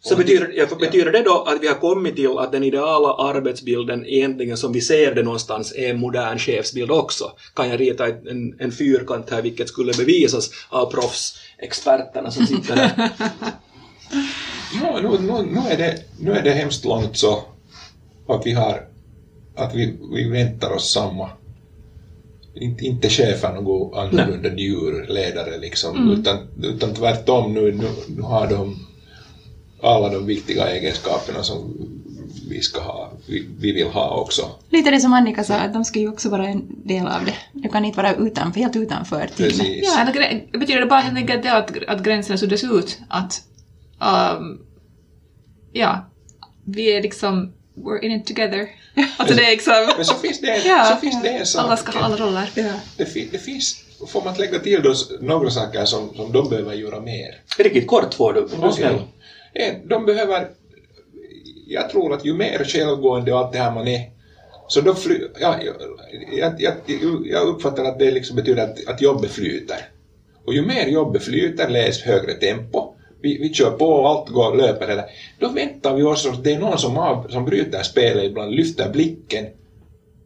Så 0.00 0.16
betyder, 0.16 0.52
ja, 0.56 0.66
betyder 0.80 1.12
det 1.12 1.22
då 1.22 1.42
att 1.42 1.62
vi 1.62 1.68
har 1.68 1.74
kommit 1.74 2.16
till 2.16 2.38
att 2.38 2.52
den 2.52 2.64
ideala 2.64 3.14
arbetsbilden 3.14 4.06
egentligen 4.06 4.56
som 4.56 4.72
vi 4.72 4.80
ser 4.80 5.14
det 5.14 5.22
någonstans 5.22 5.74
är 5.76 5.90
en 5.90 6.00
modern 6.00 6.38
chefsbild 6.38 6.90
också? 6.90 7.32
Kan 7.54 7.68
jag 7.68 7.80
rita 7.80 8.06
en, 8.06 8.60
en 8.60 8.72
fyrkant 8.72 9.30
här 9.30 9.42
vilket 9.42 9.68
skulle 9.68 9.92
bevisas 9.92 10.50
av 10.68 10.90
proffsexperterna 10.90 12.30
som 12.30 12.46
sitter 12.46 12.76
här? 12.76 13.10
No, 14.80 15.00
nu, 15.02 15.18
nu, 15.18 15.42
nu, 15.42 15.60
är 15.70 15.76
det, 15.76 16.02
nu 16.20 16.32
är 16.32 16.42
det 16.42 16.50
hemskt 16.50 16.84
långt 16.84 17.16
så 17.16 17.42
att 18.28 18.46
vi 18.46 18.52
har 18.52 18.88
att 19.56 19.74
vi, 19.74 19.98
vi 20.14 20.28
väntar 20.28 20.72
oss 20.72 20.92
samma 20.92 21.30
inte, 22.54 22.84
inte 22.84 23.08
chefen 23.08 23.54
något 23.54 23.96
annorlunda 23.96 24.54
djurledare 24.54 25.58
liksom 25.58 26.10
utan, 26.12 26.36
utan 26.62 26.94
tvärtom 26.94 27.54
nu, 27.54 27.72
nu, 27.72 27.88
nu 28.16 28.22
har 28.22 28.46
de 28.46 28.85
alla 29.82 30.08
de 30.08 30.26
viktiga 30.26 30.68
egenskaperna 30.70 31.42
som 31.42 31.74
vi 32.50 32.60
ska 32.60 32.80
ha, 32.80 33.12
vi, 33.26 33.48
vi 33.58 33.72
vill 33.72 33.86
ha 33.86 34.20
också. 34.20 34.50
Lite 34.70 34.90
det 34.90 35.00
som 35.00 35.12
Annika 35.12 35.44
sa, 35.44 35.54
att 35.54 35.72
de 35.72 35.84
ska 35.84 35.98
ju 35.98 36.08
också 36.08 36.28
vara 36.28 36.46
en 36.48 36.66
del 36.84 37.06
av 37.06 37.24
det. 37.24 37.34
Du 37.52 37.68
kan 37.68 37.84
inte 37.84 37.96
vara 37.96 38.14
utanför, 38.14 38.60
helt 38.60 38.76
utanför 38.76 39.16
teamet. 39.16 39.36
Precis. 39.36 39.84
Ja, 39.84 40.00
eller 40.00 40.58
betyder 40.58 40.80
det 40.80 40.86
bara 40.86 41.00
helt 41.00 41.16
enkelt 41.16 41.42
det 41.42 41.52
att, 41.52 41.70
att 41.88 42.02
gränserna 42.02 42.38
suddas 42.38 42.64
ut? 42.64 42.98
Att, 43.08 43.42
um, 44.38 44.58
ja, 45.72 46.06
vi 46.64 46.96
är 46.96 47.02
liksom, 47.02 47.52
we're 47.74 48.00
in 48.04 48.12
it 48.20 48.26
together. 48.26 48.68
Alltså 49.16 49.36
det 49.36 49.44
är 49.46 49.50
liksom, 49.50 49.74
Men 49.96 50.04
så 50.04 50.14
finns 50.14 50.40
det, 50.40 50.62
ja, 50.66 50.84
så 50.84 50.96
finns 51.00 51.22
det 51.22 51.28
en 51.28 51.46
sak. 51.46 51.64
alla 51.64 51.76
ska 51.76 51.98
ha 51.98 52.04
alla 52.04 52.16
roller. 52.16 52.50
Ja. 52.54 52.72
Det, 52.96 53.04
fi- 53.06 53.28
det 53.32 53.38
finns, 53.38 53.76
får 54.08 54.24
man 54.24 54.34
lägga 54.34 54.58
till 54.58 54.82
då 54.82 54.94
några 55.20 55.50
saker 55.50 55.84
som, 55.84 56.14
som 56.16 56.32
de 56.32 56.48
behöver 56.48 56.74
göra 56.74 57.00
mer. 57.00 57.40
Riktigt 57.58 57.86
kort 57.86 58.14
får 58.14 58.32
du. 58.32 58.40
Var 58.56 58.72
snäll. 58.72 58.98
Eh, 59.58 59.74
de 59.84 60.06
behöver, 60.06 60.48
jag 61.66 61.90
tror 61.90 62.14
att 62.14 62.24
ju 62.24 62.34
mer 62.34 62.64
självgående 62.64 63.32
och 63.32 63.38
allt 63.38 63.52
det 63.52 63.58
här 63.58 63.74
man 63.74 63.88
är, 63.88 64.10
så 64.68 64.80
då 64.80 64.94
fly, 64.94 65.20
ja, 65.40 65.56
jag, 66.38 66.54
jag, 66.58 66.74
jag, 67.24 67.48
uppfattar 67.48 67.84
att 67.84 67.98
det 67.98 68.10
liksom 68.10 68.36
betyder 68.36 68.64
att, 68.64 68.88
att 68.88 69.02
jobbet 69.02 69.30
flyter. 69.30 69.88
Och 70.44 70.54
ju 70.54 70.66
mer 70.66 70.86
jobbet 70.86 71.22
flyter, 71.22 71.68
läs 71.68 72.02
högre 72.02 72.34
tempo, 72.34 72.94
vi, 73.22 73.38
vi 73.38 73.54
kör 73.54 73.70
på 73.70 73.88
och 73.88 74.08
allt 74.08 74.28
går 74.28 74.56
löper 74.56 74.88
eller, 74.88 75.04
då 75.38 75.48
väntar 75.48 75.94
vi 75.94 76.02
oss 76.02 76.26
att 76.26 76.44
det 76.44 76.52
är 76.52 76.58
någon 76.58 76.78
som, 76.78 76.98
av, 76.98 77.28
som 77.28 77.44
bryter 77.44 77.82
spelet 77.82 78.24
ibland, 78.24 78.54
lyfter 78.54 78.90
blicken 78.90 79.46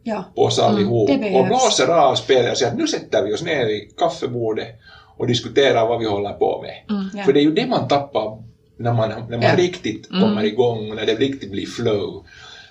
Ja. 0.03 0.23
på 0.35 0.41
oss 0.41 0.59
allihop 0.59 1.07
det 1.09 1.17
behövs. 1.17 1.35
och 1.35 1.45
blåser 1.45 1.87
av 1.87 2.15
spelet 2.15 2.51
och 2.51 2.57
säger 2.57 2.71
att 2.71 2.77
nu 2.77 2.87
sätter 2.87 3.23
vi 3.23 3.33
oss 3.33 3.43
ner 3.43 3.65
i 3.65 3.89
kaffebordet 3.97 4.67
och 5.17 5.27
diskuterar 5.27 5.87
vad 5.87 5.99
vi 5.99 6.05
håller 6.05 6.33
på 6.33 6.61
med. 6.61 7.05
ja. 7.13 7.23
För 7.23 7.33
det 7.33 7.39
är 7.39 7.43
ju 7.43 7.51
det 7.51 7.67
man 7.67 7.87
tappar 7.87 8.43
när 8.81 8.93
man, 8.93 9.09
när 9.09 9.37
man 9.37 9.41
Ja. 9.41 9.55
riktigt 9.55 10.09
kommer 10.09 10.43
igång 10.43 10.95
när 10.95 11.05
det 11.05 11.15
riktigt 11.15 11.51
blir 11.51 11.65
flow. 11.65 12.25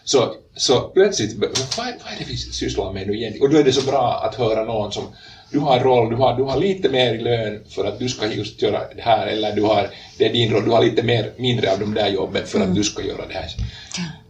Så, 0.04 0.34
så 0.56 0.80
plötsligt, 0.80 1.38
vad, 1.38 1.50
vad 1.76 1.86
är 1.86 2.18
det 2.18 2.24
vi 2.28 2.36
sysslar 2.36 2.92
med 2.92 3.06
nu 3.06 3.14
igen? 3.14 3.34
Och 3.40 3.50
då 3.50 3.58
är 3.58 3.64
det 3.64 3.72
så 3.72 3.90
bra 3.90 4.20
att 4.24 4.34
höra 4.34 4.64
någon 4.64 4.92
som 4.92 5.04
du 5.52 5.58
har 5.58 5.76
en 5.76 5.82
roll, 5.82 6.11
du 6.11 6.16
har, 6.16 6.36
du 6.36 6.42
har 6.42 6.58
lite 6.61 6.88
mer 6.88 7.14
i 7.14 7.18
lön 7.18 7.64
för 7.68 7.84
att 7.84 7.98
du 7.98 8.08
ska 8.08 8.26
just 8.32 8.62
göra 8.62 8.80
det 8.96 9.02
här, 9.02 9.26
eller 9.26 9.56
du 9.56 9.62
har, 9.62 9.88
det 10.18 10.26
är 10.26 10.32
din 10.32 10.52
roll, 10.52 10.64
du 10.64 10.70
har 10.70 10.84
lite 10.84 11.02
mer, 11.02 11.32
mindre 11.36 11.72
av 11.72 11.78
de 11.78 11.94
där 11.94 12.08
jobben 12.08 12.46
för 12.46 12.61
att 12.61 12.74
du 12.74 12.84
ska 12.84 13.02
göra 13.02 13.26
det 13.26 13.34
här, 13.34 13.50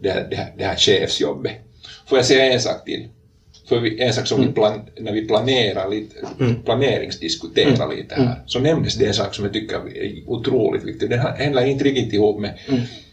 det 0.01 0.11
här, 0.11 0.27
det 0.31 0.37
här, 0.37 0.53
det 0.59 0.65
här 0.65 0.77
chefsjobbet. 0.77 1.53
Får 2.07 2.19
jag 2.19 2.25
säga 2.27 2.53
en 2.53 2.61
sak 2.61 2.85
till? 2.85 3.09
För 3.71 3.81
vi, 3.81 4.01
en 4.01 4.13
sak 4.13 4.27
som 4.27 4.41
vi 4.41 4.53
plan, 4.53 4.81
när 5.01 5.13
vi 5.13 5.27
planerar 5.27 5.91
lite, 5.91 6.15
planeringsdiskuterar 6.65 7.97
lite 7.97 8.15
här, 8.15 8.43
så 8.47 8.59
nämndes 8.61 8.95
det 8.95 9.07
en 9.07 9.15
sak 9.15 9.35
som 9.35 9.45
jag 9.45 9.53
tycker 9.53 9.97
är 9.97 10.29
otroligt 10.31 10.85
viktig. 10.85 11.11
Den 11.11 11.19
hänger 11.19 11.67
inte 11.67 11.85
riktigt 11.85 12.13
ihop 12.13 12.41
med, 12.41 12.59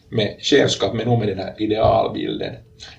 med 0.09 0.35
chefskap, 0.39 0.93
men 0.93 1.07
nog 1.07 1.19
med 1.19 1.27
den 1.27 1.37
här 1.37 1.55
idealbilden. 1.57 2.53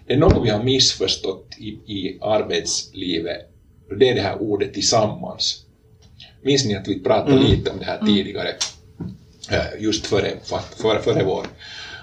Det 0.06 0.12
är 0.12 0.18
något 0.18 0.44
vi 0.44 0.50
har 0.50 0.62
missförstått 0.62 1.46
i, 1.58 1.68
i 1.68 2.18
arbetslivet, 2.20 3.50
och 3.90 3.98
det 3.98 4.08
är 4.08 4.14
det 4.14 4.20
här 4.20 4.42
ordet 4.42 4.74
tillsammans. 4.74 5.64
Minns 6.42 6.64
ni 6.64 6.76
att 6.76 6.88
vi 6.88 7.00
pratade 7.00 7.38
lite 7.38 7.70
om 7.70 7.78
det 7.78 7.84
här 7.84 8.06
tidigare, 8.06 8.48
eh, 9.50 9.82
just 9.82 10.06
före, 10.06 10.30
före, 10.76 10.98
före 10.98 11.24
vår, 11.24 11.46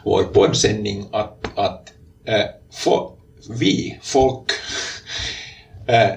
vår 0.05 0.23
poddsändning, 0.23 1.05
att, 1.11 1.45
att 1.55 1.93
eh, 2.25 2.45
få, 2.71 3.11
vi, 3.59 3.99
folk, 4.01 4.51
eh, 5.87 6.11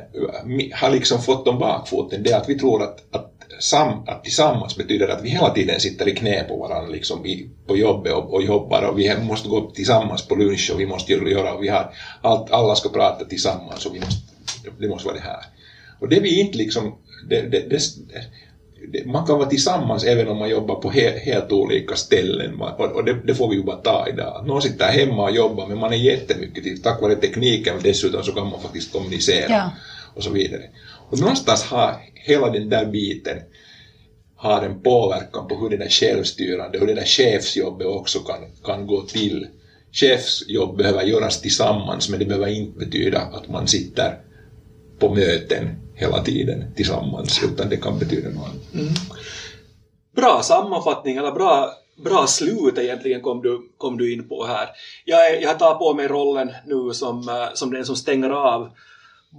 har 0.75 0.91
liksom 0.91 1.23
fått 1.23 1.49
om 1.49 1.59
bakfoten 1.59 2.23
det 2.23 2.33
att 2.33 2.49
vi 2.49 2.59
tror 2.59 2.83
att, 2.83 3.15
att, 3.15 3.33
sam, 3.61 4.03
att 4.07 4.25
tillsammans 4.25 4.77
betyder 4.77 5.09
att 5.09 5.23
vi 5.23 5.29
hela 5.29 5.51
tiden 5.51 5.81
sitter 5.81 6.09
i 6.09 6.15
knä 6.15 6.45
på 6.49 6.57
varandra 6.57 6.91
liksom 6.91 7.27
i, 7.27 7.51
på 7.67 7.77
jobbet 7.77 8.13
och, 8.13 8.35
och 8.35 8.43
jobbar 8.43 8.83
och 8.83 8.99
vi 8.99 9.17
måste 9.23 9.49
gå 9.49 9.71
tillsammans 9.71 10.29
på 10.29 10.35
lunch 10.35 10.71
och 10.75 10.81
vi 10.81 10.87
måste 10.87 11.13
göra 11.13 11.55
och 11.55 11.63
vi 11.63 11.69
har 11.69 11.95
allt, 12.23 12.51
alla 12.51 12.75
ska 12.75 12.89
prata 12.89 13.25
tillsammans 13.25 13.87
och 13.87 13.95
vi 13.95 14.01
måste, 14.01 14.23
det 14.79 14.89
måste 14.89 15.07
vara 15.07 15.17
det 15.17 15.23
här. 15.23 15.45
Och 16.01 16.09
det 16.09 16.21
vi 16.21 16.41
inte 16.41 16.59
liksom, 16.59 16.99
det, 17.29 17.41
det, 17.41 17.61
det, 17.71 17.81
det, 18.09 18.25
man 19.05 19.27
kan 19.27 19.39
vara 19.39 19.49
tillsammans 19.49 20.05
även 20.05 20.29
om 20.29 20.39
man 20.39 20.51
jobbar 20.51 20.75
på 20.75 20.91
he, 20.91 21.19
helt 21.19 21.53
olika 21.53 21.97
ställen 21.97 22.61
och, 22.61 22.81
och 22.81 23.05
det, 23.05 23.17
det 23.25 23.35
får 23.35 23.49
vi 23.49 23.57
ju 23.57 23.63
bara 23.63 23.77
ta 23.77 24.07
idag. 24.09 24.45
Någon 24.47 24.63
sitter 24.63 24.89
hemma 24.89 25.23
och 25.23 25.31
jobbar 25.31 25.67
men 25.67 25.79
man 25.79 25.93
är 25.93 25.97
jättemycket 25.97 26.65
till, 26.65 26.83
tack 26.83 27.01
vare 27.01 27.15
tekniken 27.15 27.75
dessutom 27.83 28.23
så 28.23 28.33
kan 28.33 28.49
man 28.51 28.61
faktiskt 28.61 28.93
kommunicera 28.93 29.47
Ja. 29.49 29.71
och 30.15 30.25
så 30.25 30.31
vidare. 30.31 30.63
Och 31.11 31.21
någonstans 31.21 31.63
har 31.63 31.97
hela 32.15 32.51
den 32.51 32.69
där 32.69 32.85
biten 32.85 33.39
har 34.37 34.63
en 34.63 34.83
påverkan 34.83 35.49
på 35.49 35.57
hur 35.57 35.71
det 35.71 35.77
där 35.77 35.89
självstyrande, 35.89 36.79
hur 36.79 36.87
det 36.87 36.95
där 36.95 37.05
chefsjobbet 37.05 37.87
också 37.87 38.19
kan, 38.19 38.37
kan 38.65 38.87
gå 38.87 39.03
till. 39.03 39.47
Chefsjobb 39.93 40.77
behöver 40.77 41.03
göras 41.03 41.41
tillsammans 41.41 42.09
men 42.09 42.19
det 42.19 42.25
behöver 42.25 42.49
inte 42.49 42.79
betyda 42.79 43.19
att 43.19 43.49
man 43.49 43.69
sitter 43.69 44.19
på 44.99 45.15
möten 45.15 45.69
hela 45.99 46.23
tiden 46.23 46.65
tillsammans 46.77 47.41
utan 47.45 47.69
det 47.69 47.77
kan 47.77 47.99
betyda 47.99 48.29
något 48.29 48.45
annat. 48.45 48.75
Mm. 48.75 48.95
Bra 50.17 50.43
sammanfattning, 50.43 51.17
eller 51.17 51.33
bra, 51.33 51.71
bra 52.05 52.27
slut 52.27 52.79
egentligen 52.79 53.21
kom 53.21 53.43
du, 53.43 53.61
kom 53.77 53.99
du 53.99 54.13
in 54.13 54.29
på 54.29 54.47
här. 54.47 54.69
Jag, 55.05 55.43
jag 55.43 55.59
tar 55.59 55.75
på 55.75 55.95
mig 55.95 56.09
rollen 56.09 56.51
nu 56.67 56.93
som, 56.93 57.29
eh, 57.29 57.55
som 57.55 57.71
den 57.71 57.85
som 57.85 57.97
stänger 57.97 58.31
av 58.31 58.71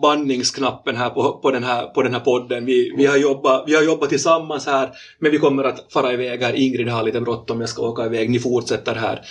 bandningsknappen 0.02 0.96
här 0.96 1.10
på, 1.10 1.40
på, 1.42 1.52
den, 1.52 1.64
här, 1.64 1.86
på 1.86 2.02
den 2.02 2.14
här 2.14 2.20
podden. 2.20 2.66
Vi, 2.66 2.94
vi, 2.98 3.06
har 3.06 3.18
jobbat, 3.18 3.64
vi 3.68 3.76
har 3.76 3.84
jobbat 3.84 4.10
tillsammans 4.10 4.66
här, 4.66 4.90
men 5.20 5.32
vi 5.32 5.38
kommer 5.38 5.64
att 5.64 5.86
fara 5.94 6.14
iväg 6.14 6.42
här. 6.42 6.54
Ingrid 6.54 6.90
har 6.90 7.04
lite 7.04 7.22
bråttom, 7.22 7.60
jag 7.60 7.70
ska 7.70 7.82
åka 7.82 8.06
iväg. 8.06 8.30
Ni 8.30 8.40
fortsätter 8.40 8.96
här. 8.96 9.22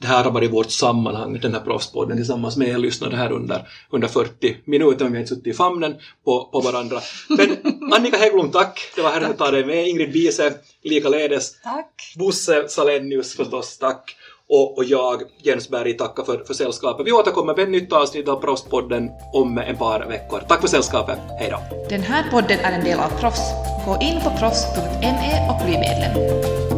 Det 0.00 0.06
här 0.06 0.24
har 0.24 0.30
varit 0.30 0.52
vårt 0.52 0.70
sammanhang, 0.70 1.38
den 1.40 1.54
här 1.54 1.60
proffspodden 1.60 2.16
tillsammans 2.16 2.56
med 2.56 2.68
er 2.68 2.78
lyssnare 2.78 3.16
här 3.16 3.32
under, 3.32 3.68
under 3.90 4.08
40 4.08 4.56
minuter. 4.64 5.04
Men 5.04 5.12
vi 5.12 5.18
har 5.18 5.20
inte 5.20 5.34
suttit 5.34 5.46
i 5.46 5.52
famnen 5.52 5.94
på, 6.24 6.44
på 6.52 6.60
varandra. 6.60 7.00
Men 7.28 7.56
Annika 7.92 8.16
Hägglund, 8.16 8.52
tack. 8.52 8.92
Det 8.96 9.02
var 9.02 9.10
härligt 9.10 9.30
att 9.30 9.38
ta 9.38 9.50
dig 9.50 9.66
med. 9.66 9.88
Ingrid 9.88 10.12
Bise, 10.12 10.54
likaledes. 10.82 11.62
Tack. 11.62 12.14
Bosse 12.16 12.68
Salenius 12.68 13.36
förstås, 13.36 13.78
tack. 13.78 14.16
Och, 14.48 14.78
och 14.78 14.84
jag, 14.84 15.22
Jens 15.42 15.68
Berg, 15.68 15.96
tackar 15.96 16.24
för, 16.24 16.44
för 16.44 16.54
sällskapet. 16.54 17.06
Vi 17.06 17.12
återkommer 17.12 17.54
med 17.54 17.62
ett 17.62 17.70
nytt 17.70 17.92
avsnitt 17.92 18.28
av 18.28 18.40
Proffspodden 18.40 19.10
om 19.32 19.58
ett 19.58 19.78
par 19.78 20.06
veckor. 20.06 20.42
Tack 20.48 20.60
för 20.60 20.68
sällskapet. 20.68 21.18
Hej 21.38 21.50
då. 21.50 21.86
Den 21.90 22.00
här 22.00 22.30
podden 22.30 22.58
är 22.58 22.72
en 22.72 22.84
del 22.84 22.98
av 22.98 23.20
Proffs. 23.20 23.40
Gå 23.86 23.98
in 24.00 24.20
på 24.20 24.30
proffs.me 24.38 25.48
och 25.50 25.66
bli 25.66 25.78
medlem. 25.78 26.77